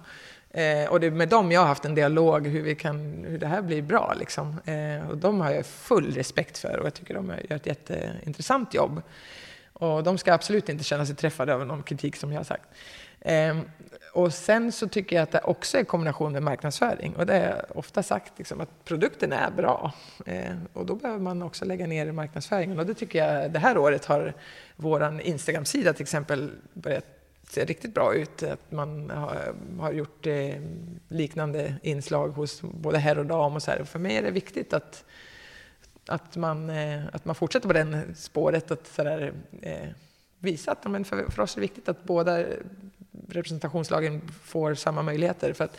Eh, 0.51 0.89
och 0.91 1.01
det 1.01 1.07
är 1.07 1.11
med 1.11 1.29
dem 1.29 1.53
jag 1.53 1.61
har 1.61 1.69
haft 1.69 1.85
en 1.85 1.95
dialog 1.95 2.47
hur, 2.47 2.63
vi 2.63 2.75
kan, 2.75 3.25
hur 3.29 3.39
det 3.39 3.47
här 3.47 3.63
blir 3.63 3.83
bra. 3.83 4.15
Liksom. 4.17 4.61
Eh, 4.65 5.11
och 5.11 5.17
de 5.17 5.41
har 5.41 5.51
jag 5.51 5.67
full 5.67 6.15
respekt 6.15 6.59
för 6.59 6.79
och 6.79 6.87
jag 6.87 6.95
tycker 6.95 7.15
de 7.15 7.29
gör 7.29 7.57
ett 7.57 7.67
jätteintressant 7.67 8.75
jobb. 8.75 9.03
Och 9.73 10.03
de 10.03 10.19
ska 10.19 10.33
absolut 10.33 10.69
inte 10.69 10.85
känna 10.85 11.07
sig 11.07 11.17
träffade 11.17 11.55
av 11.55 11.67
någon 11.67 11.83
kritik 11.83 12.17
som 12.17 12.33
jag 12.33 12.39
har 12.39 12.45
sagt. 12.45 12.69
Ehm, 13.25 13.61
och 14.13 14.35
sen 14.35 14.73
så 14.73 14.89
tycker 14.89 15.17
jag 15.17 15.23
att 15.23 15.31
det 15.31 15.41
också 15.41 15.79
är 15.79 15.85
kombination 15.85 16.33
med 16.33 16.43
marknadsföring. 16.43 17.17
Och 17.17 17.27
det 17.27 17.33
har 17.33 17.41
jag 17.41 17.77
ofta 17.77 18.03
sagt, 18.03 18.33
liksom, 18.39 18.61
att 18.61 18.85
produkten 18.85 19.33
är 19.33 19.51
bra. 19.51 19.93
Eh, 20.27 20.55
och 20.73 20.87
då 20.87 20.95
behöver 20.95 21.21
man 21.21 21.43
också 21.43 21.65
lägga 21.65 21.87
ner 21.87 22.13
marknadsföringen. 22.13 22.79
Och 22.79 22.87
det 22.87 22.95
tycker 22.95 23.27
jag, 23.27 23.51
det 23.51 23.59
här 23.59 23.79
året 23.79 24.05
har 24.05 24.35
vår 24.77 25.21
Instagram-sida 25.21 25.93
till 25.93 26.03
exempel 26.03 26.51
börjat 26.73 27.05
se 27.49 27.65
riktigt 27.65 27.95
bra 27.95 28.15
ut. 28.15 28.43
Att 28.43 28.73
man 28.73 29.11
har, 29.11 29.55
har 29.81 29.93
gjort 29.93 30.27
eh, 30.27 30.55
liknande 31.09 31.75
inslag 31.83 32.29
hos 32.29 32.63
både 32.63 32.99
herr 32.99 33.19
och 33.19 33.27
dam. 33.27 33.55
Och 33.55 33.63
så 33.63 33.71
här. 33.71 33.85
För 33.85 33.99
mig 33.99 34.17
är 34.17 34.23
det 34.23 34.31
viktigt 34.31 34.73
att, 34.73 35.05
att, 36.07 36.37
man, 36.37 36.71
eh, 36.71 37.03
att 37.13 37.25
man 37.25 37.35
fortsätter 37.35 37.69
på 37.69 37.73
det 37.73 38.05
spåret. 38.17 38.71
Att 38.71 38.87
så 38.87 39.05
där, 39.05 39.33
eh, 39.63 39.89
visa 40.39 40.73
att 40.73 40.91
men 40.91 41.05
för, 41.05 41.31
för 41.31 41.43
oss 41.43 41.57
är 41.57 41.61
det 41.61 41.67
viktigt 41.67 41.89
att 41.89 42.05
båda 42.05 42.45
representationslagen 43.29 44.21
får 44.43 44.75
samma 44.75 45.03
möjligheter. 45.03 45.53
För 45.53 45.65
att 45.65 45.79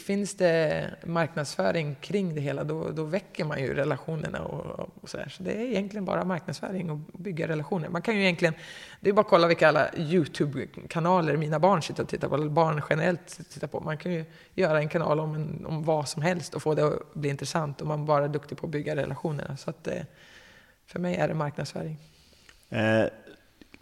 finns 0.00 0.34
det 0.34 0.90
marknadsföring 1.04 1.96
kring 2.00 2.34
det 2.34 2.40
hela, 2.40 2.64
då, 2.64 2.90
då 2.90 3.04
väcker 3.04 3.44
man 3.44 3.60
ju 3.60 3.74
relationerna. 3.74 4.38
Och, 4.38 4.90
och 5.02 5.08
så, 5.08 5.16
där. 5.16 5.28
så 5.28 5.42
det 5.42 5.52
är 5.52 5.60
egentligen 5.60 6.04
bara 6.04 6.24
marknadsföring 6.24 6.90
och 6.90 6.98
bygga 6.98 7.48
relationer. 7.48 7.88
Man 7.88 8.02
kan 8.02 8.16
ju 8.16 8.22
egentligen, 8.22 8.54
det 9.00 9.10
är 9.10 9.14
bara 9.14 9.20
att 9.20 9.28
kolla 9.28 9.46
vilka 9.46 9.68
alla 9.68 9.94
YouTube-kanaler 9.96 11.36
mina 11.36 11.58
barn 11.58 11.82
sitter 11.82 12.02
och 12.02 12.08
tittar 12.08 12.28
på, 12.28 12.34
eller 12.34 12.48
barn 12.48 12.82
generellt 12.90 13.50
tittar 13.50 13.66
på. 13.66 13.80
Man 13.80 13.98
kan 13.98 14.12
ju 14.12 14.24
göra 14.54 14.78
en 14.78 14.88
kanal 14.88 15.20
om, 15.20 15.34
en, 15.34 15.66
om 15.66 15.84
vad 15.84 16.08
som 16.08 16.22
helst 16.22 16.54
och 16.54 16.62
få 16.62 16.74
det 16.74 16.86
att 16.86 17.14
bli 17.14 17.28
intressant 17.28 17.80
om 17.80 17.88
man 17.88 18.06
bara 18.06 18.24
är 18.24 18.28
duktig 18.28 18.58
på 18.58 18.66
att 18.66 18.72
bygga 18.72 18.96
relationerna. 18.96 19.56
Så 19.56 19.70
att, 19.70 19.86
eh, 19.86 20.02
för 20.86 20.98
mig 20.98 21.16
är 21.16 21.28
det 21.28 21.34
marknadsföring. 21.34 21.98
Eh, 22.70 23.04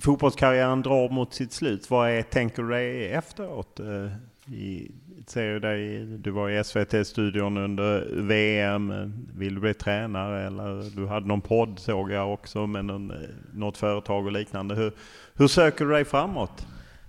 fotbollskarriären 0.09 0.83
drar 0.83 1.09
mot 1.09 1.35
sitt 1.35 1.53
slut. 1.53 1.91
Vad 1.91 2.11
är, 2.11 2.23
tänker 2.23 2.63
du 2.63 2.69
dig 2.69 3.13
efteråt? 3.13 3.81
Eh, 3.81 4.55
I, 4.55 4.91
ser 5.27 5.61
dig, 5.61 6.07
du 6.07 6.31
var 6.31 6.51
i 6.51 6.65
SVT-studion 6.65 7.57
under 7.57 8.09
VM. 8.15 9.13
Vill 9.37 9.55
du 9.55 9.61
bli 9.61 9.75
tränare 9.75 10.47
eller 10.47 10.97
du 10.97 11.07
hade 11.07 11.27
någon 11.27 11.41
podd 11.41 11.79
såg 11.79 12.11
jag 12.11 12.33
också 12.33 12.67
med 12.67 12.85
någon, 12.85 13.11
eh, 13.11 13.17
något 13.53 13.77
företag 13.77 14.27
och 14.27 14.33
liknande. 14.33 14.75
Hur, 14.75 14.93
hur 15.35 15.49
söker 15.49 15.85
du 15.85 15.91
dig 15.91 16.05
framåt? 16.05 16.67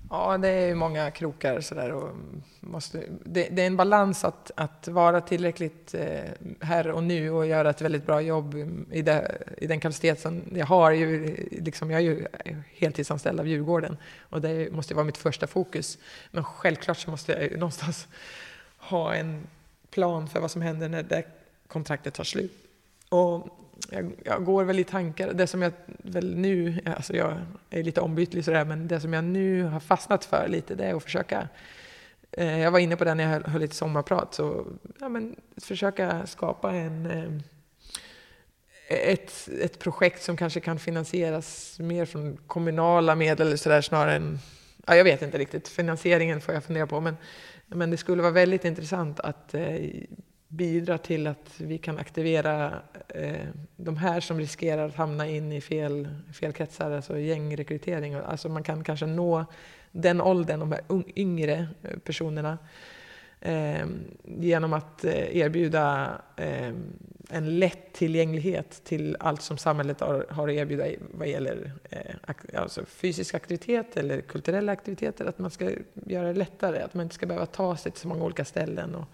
Ja, 0.09 0.37
det 0.37 0.47
är 0.47 0.75
många 0.75 1.11
krokar 1.11 1.61
sådär. 1.61 1.91
Och 1.91 2.15
måste, 2.59 3.03
det, 3.25 3.49
det, 3.49 3.61
är 3.61 3.67
en 3.67 3.77
balans 3.77 4.23
att, 4.23 4.51
att 4.55 4.87
vara 4.87 5.21
tillräckligt 5.21 5.93
eh, 5.93 6.23
här 6.61 6.91
och 6.91 7.03
nu 7.03 7.31
och 7.31 7.47
göra 7.47 7.69
ett 7.69 7.81
väldigt 7.81 8.05
bra 8.05 8.21
jobb 8.21 8.55
i, 8.91 9.01
det, 9.01 9.41
i 9.57 9.67
den 9.67 9.79
kapacitet 9.79 10.19
som 10.19 10.43
jag 10.53 10.65
har. 10.65 10.91
Ju, 10.91 11.35
liksom, 11.51 11.91
jag 11.91 12.01
är 12.01 12.05
ju 12.05 12.27
heltidsanställd 12.73 13.39
av 13.39 13.47
Djurgården 13.47 13.97
och 14.19 14.41
det 14.41 14.71
måste 14.71 14.93
vara 14.93 15.05
mitt 15.05 15.17
första 15.17 15.47
fokus. 15.47 15.97
Men 16.31 16.43
självklart 16.43 16.97
så 16.97 17.11
måste 17.11 17.31
jag 17.31 17.51
någonstans 17.51 18.07
ha 18.77 19.15
en 19.15 19.47
plan 19.91 20.27
för 20.27 20.39
vad 20.39 20.51
som 20.51 20.61
händer 20.61 20.89
när 20.89 21.03
det 21.03 21.23
kontraktet 21.67 22.13
tar 22.13 22.23
slut. 22.23 22.53
Och 23.09 23.58
jag, 23.89 24.11
jag, 24.25 24.45
går 24.45 24.63
väl 24.63 24.79
i 24.79 24.83
tankar. 24.83 25.33
Det 25.33 25.47
som 25.47 25.61
jag 25.61 25.71
väl 25.87 26.35
nu, 26.35 26.79
alltså 26.85 27.15
jag 27.15 27.37
är 27.69 27.83
lite 27.83 28.01
ombytlig 28.01 28.45
sådär, 28.45 28.65
men 28.65 28.87
det 28.87 28.99
som 28.99 29.13
jag 29.13 29.23
nu 29.23 29.63
har 29.63 29.79
fastnat 29.79 30.25
för 30.25 30.47
lite, 30.47 30.75
det 30.75 30.85
är 30.85 30.95
att 30.95 31.03
försöka 31.03 31.47
eh, 32.31 32.59
jag 32.59 32.71
var 32.71 32.79
inne 32.79 32.95
på 32.95 33.03
det 33.03 33.15
när 33.15 33.23
jag 33.23 33.31
höll, 33.31 33.43
höll 33.43 33.61
lite 33.61 33.75
sommarprat, 33.75 34.33
så 34.33 34.67
ja, 34.99 35.09
men, 35.09 35.35
försöka 35.57 36.27
skapa 36.27 36.71
en, 36.71 37.05
eh, 37.05 37.31
ett, 38.89 39.49
ett 39.61 39.79
projekt 39.79 40.23
som 40.23 40.37
kanske 40.37 40.59
kan 40.59 40.79
finansieras 40.79 41.79
mer 41.79 42.05
från 42.05 42.37
kommunala 42.37 43.15
medel 43.15 43.47
eller 43.47 43.57
sådär, 43.57 43.81
snarare 43.81 44.15
än... 44.15 44.39
Ja, 44.87 44.95
jag 44.95 45.03
vet 45.03 45.21
inte 45.21 45.37
riktigt, 45.37 45.67
finansieringen 45.67 46.41
får 46.41 46.53
jag 46.53 46.63
fundera 46.63 46.87
på, 46.87 46.99
men, 46.99 47.17
men 47.67 47.91
det 47.91 47.97
skulle 47.97 48.21
vara 48.21 48.31
väldigt 48.31 48.65
intressant 48.65 49.19
att 49.19 49.53
eh, 49.53 49.77
bidra 50.49 50.97
till 50.97 51.27
att 51.27 51.53
vi 51.57 51.77
kan 51.77 51.97
aktivera 51.97 52.81
eh, 53.07 53.47
de 53.75 53.97
här 53.97 54.19
som 54.19 54.39
riskerar 54.39 54.87
att 54.87 54.95
hamna 54.95 55.27
in 55.27 55.51
i 55.51 55.61
fel, 55.61 56.07
fel 56.33 56.53
kretsar, 56.53 56.91
alltså 56.91 57.19
gängrekrytering. 57.19 58.13
Alltså 58.13 58.49
man 58.49 58.63
kan 58.63 58.83
kanske 58.83 59.05
nå 59.05 59.45
den 59.91 60.21
åldern, 60.21 60.59
de 60.59 60.71
här 60.71 60.81
yngre 61.15 61.67
eh, 61.83 61.97
personerna, 61.97 62.57
eh, 63.41 63.87
genom 64.23 64.73
att 64.73 65.05
eh, 65.05 65.37
erbjuda 65.37 66.11
eh, 66.35 66.73
en 67.29 67.59
lätt 67.59 67.93
tillgänglighet 67.93 68.81
till 68.83 69.17
allt 69.19 69.41
som 69.41 69.57
samhället 69.57 69.99
har, 69.99 70.25
har 70.29 70.47
att 70.47 70.53
erbjuda 70.53 70.85
vad 71.11 71.27
gäller 71.27 71.71
eh, 71.89 72.15
alltså 72.61 72.85
fysisk 72.85 73.35
aktivitet 73.35 73.97
eller 73.97 74.21
kulturella 74.21 74.71
aktiviteter. 74.71 75.25
Att 75.25 75.39
man 75.39 75.51
ska 75.51 75.71
göra 75.93 76.27
det 76.27 76.33
lättare, 76.33 76.81
att 76.81 76.93
man 76.93 77.03
inte 77.03 77.15
ska 77.15 77.25
behöva 77.25 77.45
ta 77.45 77.77
sig 77.77 77.91
till 77.91 78.01
så 78.01 78.07
många 78.07 78.23
olika 78.23 78.45
ställen. 78.45 78.95
Och, 78.95 79.05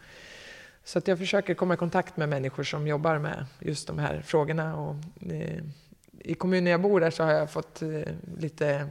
så 0.86 1.00
att 1.00 1.08
jag 1.08 1.18
försöker 1.18 1.54
komma 1.54 1.74
i 1.74 1.78
kontakt 1.78 2.18
med 2.18 2.30
människor 2.30 2.64
som 2.64 2.88
jobbar 2.88 3.20
med 3.20 3.46
just 3.60 3.88
de 3.88 4.00
här 4.00 4.22
frågorna. 4.22 4.76
Och, 4.76 4.96
eh, 5.32 5.64
I 6.20 6.34
kommunen 6.34 6.72
jag 6.72 6.82
bor 6.82 7.00
där 7.00 7.12
så 7.12 7.24
har 7.24 7.32
jag 7.32 7.52
fått 7.52 7.82
eh, 7.82 7.90
lite 8.38 8.88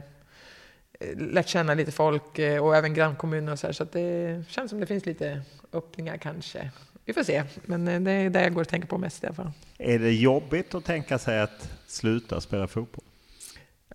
eh, 0.99 1.17
lärt 1.17 1.47
känna 1.47 1.73
lite 1.73 1.91
folk 1.91 2.39
eh, 2.39 2.63
och 2.63 2.75
även 2.75 2.93
grannkommuner 2.93 3.51
och 3.51 3.59
så 3.59 3.67
här, 3.67 3.73
så 3.73 3.83
att 3.83 3.91
det 3.91 4.43
känns 4.49 4.69
som 4.69 4.79
det 4.79 4.85
finns 4.85 5.05
lite 5.05 5.41
öppningar 5.73 6.17
kanske. 6.17 6.71
Vi 7.05 7.13
får 7.13 7.23
se, 7.23 7.43
men 7.65 7.87
eh, 7.87 8.01
det 8.01 8.11
är 8.11 8.29
det 8.29 8.41
jag 8.41 8.53
går 8.53 8.61
och 8.61 8.67
tänker 8.67 8.87
på 8.87 8.97
mest 8.97 9.23
i 9.23 9.27
alla 9.27 9.35
fall. 9.35 9.51
Är 9.77 9.99
det 9.99 10.11
jobbigt 10.11 10.75
att 10.75 10.85
tänka 10.85 11.19
sig 11.19 11.41
att 11.41 11.69
sluta 11.87 12.41
spela 12.41 12.67
fotboll? 12.67 13.05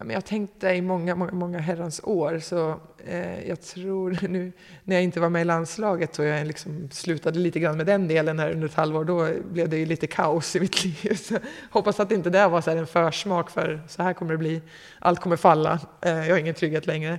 Ja, 0.01 0.05
men 0.05 0.15
jag 0.15 0.25
tänkte 0.25 0.69
i 0.71 0.83
många, 0.83 1.15
många, 1.15 1.33
många 1.33 1.59
herrans 1.59 2.01
år, 2.05 2.39
så 2.39 2.81
eh, 3.07 3.49
jag 3.49 3.61
tror 3.61 4.19
nu 4.29 4.53
när 4.85 4.97
jag 4.97 5.03
inte 5.03 5.21
var 5.21 5.29
med 5.29 5.43
i 5.43 5.45
landslaget 5.45 6.19
och 6.19 6.25
jag 6.25 6.47
liksom 6.47 6.91
slutade 6.91 7.39
lite 7.39 7.61
grann 7.61 7.77
med 7.77 7.87
den 7.87 8.09
delen 8.09 8.39
här 8.39 8.51
under 8.51 8.69
ett 8.69 8.75
halvår, 8.75 9.05
då 9.05 9.29
blev 9.53 9.69
det 9.69 9.77
ju 9.77 9.87
lite 9.87 10.07
kaos 10.07 10.57
i 10.57 10.61
mitt 10.61 10.85
liv. 11.05 11.15
Så 11.15 11.39
hoppas 11.71 12.01
att 12.01 12.13
inte 12.13 12.31
det 12.31 12.49
var 12.49 12.61
så 12.61 12.71
en 12.71 12.87
försmak 12.87 13.51
för 13.51 13.81
så 13.89 14.03
här 14.03 14.13
kommer 14.13 14.33
det 14.33 14.39
bli. 14.39 14.63
Allt 14.99 15.21
kommer 15.21 15.37
falla. 15.37 15.81
Eh, 16.01 16.27
jag 16.27 16.35
har 16.35 16.39
ingen 16.39 16.55
trygghet 16.55 16.87
längre. 16.87 17.19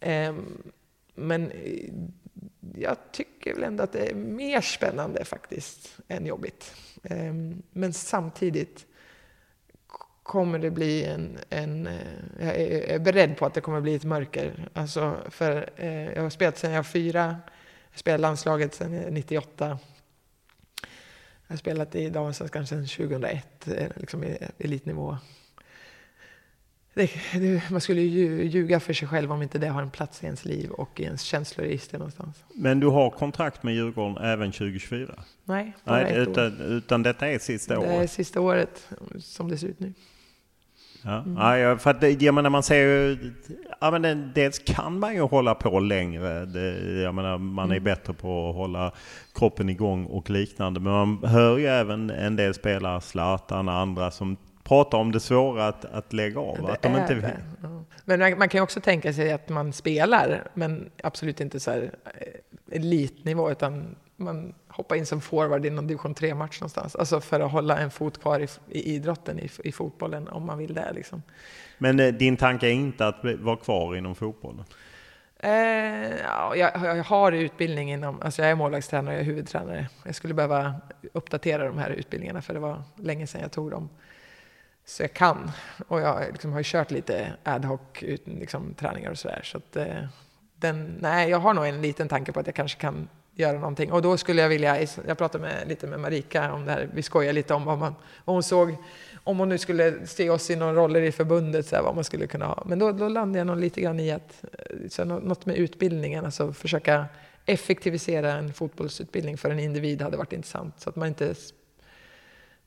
Ehm, 0.00 0.36
eh, 0.36 0.42
men 1.14 1.52
jag 2.74 2.96
tycker 3.12 3.54
väl 3.54 3.64
ändå 3.64 3.84
att 3.84 3.92
det 3.92 4.10
är 4.10 4.14
mer 4.14 4.60
spännande 4.60 5.24
faktiskt 5.24 5.98
än 6.08 6.26
jobbigt. 6.26 6.74
Eh, 7.02 7.34
men 7.72 7.92
samtidigt 7.92 8.86
kommer 10.22 10.58
det 10.58 10.70
bli 10.70 11.04
en, 11.04 11.38
en 11.50 11.86
eh, 11.86 11.94
jag 12.40 12.56
är 12.56 12.98
beredd 12.98 13.36
på 13.36 13.46
att 13.46 13.54
det 13.54 13.60
kommer 13.60 13.80
bli 13.80 13.94
ett 13.94 14.04
mörker. 14.04 14.68
Alltså 14.72 15.16
för, 15.30 15.70
eh, 15.76 16.12
jag 16.12 16.22
har 16.22 16.30
spelat 16.30 16.58
sedan 16.58 16.70
jag 16.70 16.78
var 16.78 16.84
fyra, 16.84 17.36
jag 17.90 17.98
spelade 17.98 18.22
landslaget 18.22 18.74
sedan 18.74 18.90
98. 18.90 19.78
Jag 21.46 21.54
har 21.54 21.56
spelat 21.56 21.94
i 21.94 22.08
damallsvenskan 22.08 22.66
sedan 22.66 22.86
2001, 22.86 23.68
eh, 23.68 23.86
liksom 23.96 24.24
i 24.24 24.38
elitnivå. 24.58 25.16
Det, 26.94 27.10
det, 27.32 27.70
man 27.70 27.80
skulle 27.80 28.00
ju 28.00 28.44
ljuga 28.44 28.80
för 28.80 28.92
sig 28.92 29.08
själv 29.08 29.32
om 29.32 29.42
inte 29.42 29.58
det 29.58 29.68
har 29.68 29.82
en 29.82 29.90
plats 29.90 30.22
i 30.22 30.26
ens 30.26 30.44
liv 30.44 30.70
och 30.70 31.00
i 31.00 31.02
ens 31.02 31.22
känsloregister 31.22 31.98
någonstans. 31.98 32.44
Men 32.54 32.80
du 32.80 32.86
har 32.86 33.10
kontrakt 33.10 33.62
med 33.62 33.74
Djurgården 33.74 34.24
även 34.24 34.52
2024? 34.52 35.24
Nej, 35.44 35.72
bara 35.84 36.02
Nej 36.02 36.12
ett 36.12 36.28
utan, 36.28 36.60
år. 36.60 36.66
utan 36.66 37.02
detta 37.02 37.28
är 37.28 37.38
sista 37.38 37.78
året? 37.78 37.90
Det 37.90 37.96
är 37.96 38.06
sista 38.06 38.40
året 38.40 38.88
som 39.18 39.48
det 39.48 39.58
ser 39.58 39.66
ut 39.66 39.80
nu. 39.80 39.92
Ja, 41.04 41.18
mm. 41.18 41.60
ja 41.60 41.78
för 41.78 41.90
att 41.90 42.22
jag 42.22 42.34
menar, 42.34 42.50
man 42.50 42.62
ser 42.62 42.76
ju, 42.76 43.32
ja 43.80 43.90
men 43.90 44.32
dels 44.34 44.58
kan 44.58 44.98
man 44.98 45.14
ju 45.14 45.20
hålla 45.20 45.54
på 45.54 45.80
längre. 45.80 46.44
Det, 46.44 47.00
jag 47.02 47.14
menar, 47.14 47.38
man 47.38 47.70
är 47.70 47.76
mm. 47.76 47.84
bättre 47.84 48.12
på 48.12 48.48
att 48.48 48.54
hålla 48.54 48.92
kroppen 49.34 49.68
igång 49.68 50.06
och 50.06 50.30
liknande. 50.30 50.80
Men 50.80 50.92
man 50.92 51.24
hör 51.24 51.58
ju 51.58 51.66
även 51.66 52.10
en 52.10 52.36
del 52.36 52.54
spelare, 52.54 53.00
Zlatan 53.00 53.68
och 53.68 53.74
andra, 53.74 54.10
som 54.10 54.36
pratar 54.64 54.98
om 54.98 55.12
det 55.12 55.20
svåra 55.20 55.66
att, 55.68 55.84
att 55.84 56.12
lägga 56.12 56.40
av. 56.40 56.56
Det 56.56 56.72
att 56.72 56.82
de 56.82 56.96
inte. 56.96 57.32
Ja. 57.62 57.84
Men 58.04 58.20
man, 58.20 58.38
man, 58.38 58.48
kan 58.48 58.58
ju 58.58 58.62
också 58.62 58.80
tänka 58.80 59.12
sig 59.12 59.32
att 59.32 59.48
man 59.48 59.72
spelar, 59.72 60.48
men 60.54 60.90
absolut 61.02 61.40
inte 61.40 61.60
så 61.60 61.70
här 61.70 61.94
eh, 62.04 62.76
elitnivå, 62.76 63.50
utan 63.50 63.96
man 64.16 64.54
hoppar 64.72 64.96
in 64.96 65.06
som 65.06 65.20
forward 65.20 65.66
i 65.66 65.70
någon 65.70 65.86
division 65.86 66.14
3-match 66.14 66.60
någonstans. 66.60 66.96
Alltså 66.96 67.20
för 67.20 67.40
att 67.40 67.52
hålla 67.52 67.78
en 67.78 67.90
fot 67.90 68.20
kvar 68.20 68.40
i, 68.40 68.48
i 68.68 68.94
idrotten, 68.94 69.38
i, 69.38 69.48
i, 69.64 69.72
fotbollen, 69.72 70.28
om 70.28 70.46
man 70.46 70.58
vill 70.58 70.74
det. 70.74 70.92
Liksom. 70.92 71.22
Men 71.78 72.00
eh, 72.00 72.14
din 72.14 72.36
tanke 72.36 72.66
är 72.66 72.72
inte 72.72 73.06
att 73.06 73.24
vara 73.38 73.56
kvar 73.56 73.96
inom 73.96 74.14
fotbollen? 74.14 74.64
Eh, 75.38 76.20
ja, 76.22 76.56
jag, 76.56 76.70
jag, 76.74 77.04
har 77.04 77.32
utbildning 77.32 77.92
inom, 77.92 78.22
alltså 78.22 78.42
jag 78.42 78.50
är 78.50 78.54
målvaktstränare 78.54 79.14
och 79.14 79.20
jag 79.20 79.20
är 79.20 79.26
huvudtränare. 79.26 79.88
Jag 80.04 80.14
skulle 80.14 80.34
behöva 80.34 80.74
uppdatera 81.12 81.66
de 81.66 81.78
här 81.78 81.90
utbildningarna 81.90 82.42
för 82.42 82.54
det 82.54 82.60
var 82.60 82.82
länge 82.96 83.26
sedan 83.26 83.40
jag 83.40 83.52
tog 83.52 83.70
dem. 83.70 83.88
Så 84.84 85.02
jag 85.02 85.12
kan. 85.12 85.50
Och 85.88 86.00
jag 86.00 86.32
liksom 86.32 86.52
har 86.52 86.62
kört 86.62 86.90
lite 86.90 87.32
ad 87.44 87.66
hoc 87.66 87.80
liksom, 88.24 88.74
träningar 88.74 89.10
och 89.10 89.18
sådär. 89.18 89.40
Så 89.44 89.58
att, 89.58 89.76
eh, 89.76 90.04
den, 90.56 90.96
nej, 91.00 91.30
jag 91.30 91.38
har 91.38 91.54
nog 91.54 91.66
en 91.66 91.82
liten 91.82 92.08
tanke 92.08 92.32
på 92.32 92.40
att 92.40 92.46
jag 92.46 92.54
kanske 92.54 92.80
kan 92.80 93.08
göra 93.34 93.58
någonting. 93.58 93.92
Och 93.92 94.02
då 94.02 94.16
skulle 94.16 94.42
jag 94.42 94.48
vilja, 94.48 94.86
jag 95.06 95.18
pratade 95.18 95.44
med, 95.44 95.68
lite 95.68 95.86
med 95.86 96.00
Marika 96.00 96.52
om 96.52 96.64
det 96.64 96.72
här, 96.72 96.88
vi 96.94 97.02
skojade 97.02 97.32
lite 97.32 97.54
om 97.54 97.64
vad, 97.64 97.78
man, 97.78 97.94
vad 98.24 98.36
hon 98.36 98.42
såg, 98.42 98.76
om 99.24 99.38
hon 99.38 99.48
nu 99.48 99.58
skulle 99.58 100.06
se 100.06 100.30
oss 100.30 100.50
i 100.50 100.56
några 100.56 100.72
roller 100.72 101.00
i 101.00 101.12
förbundet, 101.12 101.66
så 101.66 101.76
här, 101.76 101.82
vad 101.82 101.94
man 101.94 102.04
skulle 102.04 102.26
kunna 102.26 102.46
ha. 102.46 102.62
Men 102.66 102.78
då, 102.78 102.92
då 102.92 103.08
landade 103.08 103.38
jag 103.38 103.46
nog 103.46 103.56
lite 103.56 103.80
grann 103.80 104.00
i 104.00 104.10
att, 104.10 104.44
eh, 104.52 104.88
så 104.88 105.04
något 105.04 105.46
med 105.46 105.56
utbildningen, 105.56 106.24
alltså 106.24 106.52
försöka 106.52 107.04
effektivisera 107.46 108.32
en 108.32 108.52
fotbollsutbildning 108.52 109.36
för 109.36 109.50
en 109.50 109.60
individ 109.60 110.02
hade 110.02 110.16
varit 110.16 110.32
intressant. 110.32 110.80
Så 110.80 110.90
att 110.90 110.96
man 110.96 111.08
inte 111.08 111.34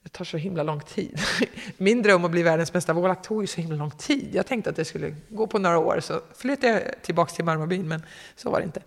det 0.05 0.09
tar 0.09 0.25
så 0.25 0.37
himla 0.37 0.63
lång 0.63 0.79
tid. 0.79 1.19
Min 1.77 2.01
dröm 2.01 2.25
att 2.25 2.31
bli 2.31 2.43
världens 2.43 2.73
bästa 2.73 2.93
vårlack 2.93 3.21
tog 3.21 3.43
ju 3.43 3.47
så 3.47 3.61
himla 3.61 3.75
lång 3.75 3.91
tid. 3.91 4.29
Jag 4.33 4.47
tänkte 4.47 4.69
att 4.69 4.75
det 4.75 4.85
skulle 4.85 5.15
gå 5.29 5.47
på 5.47 5.59
några 5.59 5.77
år, 5.77 5.99
så 5.99 6.21
flyttade 6.35 6.73
jag 6.73 7.01
tillbaka 7.01 7.31
till 7.31 7.45
Marmarbyn, 7.45 7.87
men 7.87 8.03
så 8.35 8.49
var 8.49 8.59
det 8.59 8.65
inte. 8.65 8.81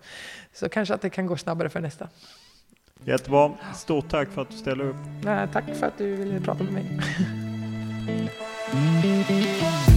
Så 0.53 0.69
kanske 0.69 0.93
att 0.93 1.01
det 1.01 1.09
kan 1.09 1.25
gå 1.25 1.37
snabbare 1.37 1.69
för 1.69 1.79
nästa. 1.79 2.07
Jättebra. 3.03 3.51
Stort 3.75 4.09
tack 4.09 4.29
för 4.29 4.41
att 4.41 4.49
du 4.49 4.57
ställde 4.57 4.83
upp. 4.83 4.95
Nej, 5.23 5.47
tack 5.53 5.75
för 5.75 5.87
att 5.87 5.97
du 5.97 6.15
ville 6.15 6.41
prata 6.41 6.63
med 6.63 6.73
mig. 6.73 6.99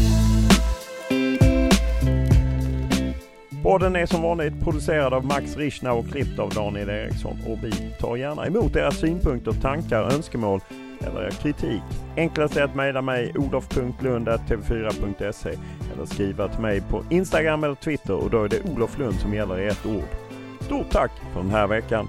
Podden 3.62 3.96
är 3.96 4.06
som 4.06 4.22
vanligt 4.22 4.64
producerad 4.64 5.14
av 5.14 5.24
Max 5.24 5.56
Richna 5.56 5.92
och 5.92 6.08
klippt 6.08 6.38
av 6.38 6.50
Daniel 6.50 6.88
Eriksson. 6.88 7.38
Och 7.46 7.58
vi 7.64 7.72
tar 8.00 8.16
gärna 8.16 8.46
emot 8.46 8.76
era 8.76 8.90
synpunkter, 8.90 9.52
tankar, 9.52 10.14
önskemål 10.14 10.60
eller 11.00 11.30
kritik. 11.30 11.82
Enklast 12.16 12.56
är 12.56 12.62
att 12.62 12.74
mejla 12.74 13.02
mig 13.02 13.32
olof.lund.tv4.se 13.36 15.50
eller 15.94 16.06
skriva 16.06 16.48
till 16.48 16.60
mig 16.60 16.80
på 16.80 17.04
Instagram 17.10 17.64
eller 17.64 17.74
Twitter 17.74 18.14
och 18.14 18.30
då 18.30 18.44
är 18.44 18.48
det 18.48 18.60
Olof 18.74 18.98
Lund 18.98 19.20
som 19.20 19.34
gäller 19.34 19.60
i 19.60 19.66
ett 19.66 19.86
ord. 19.86 20.08
Stort 20.60 20.90
tack 20.90 21.10
för 21.32 21.40
den 21.40 21.50
här 21.50 21.66
veckan! 21.66 22.08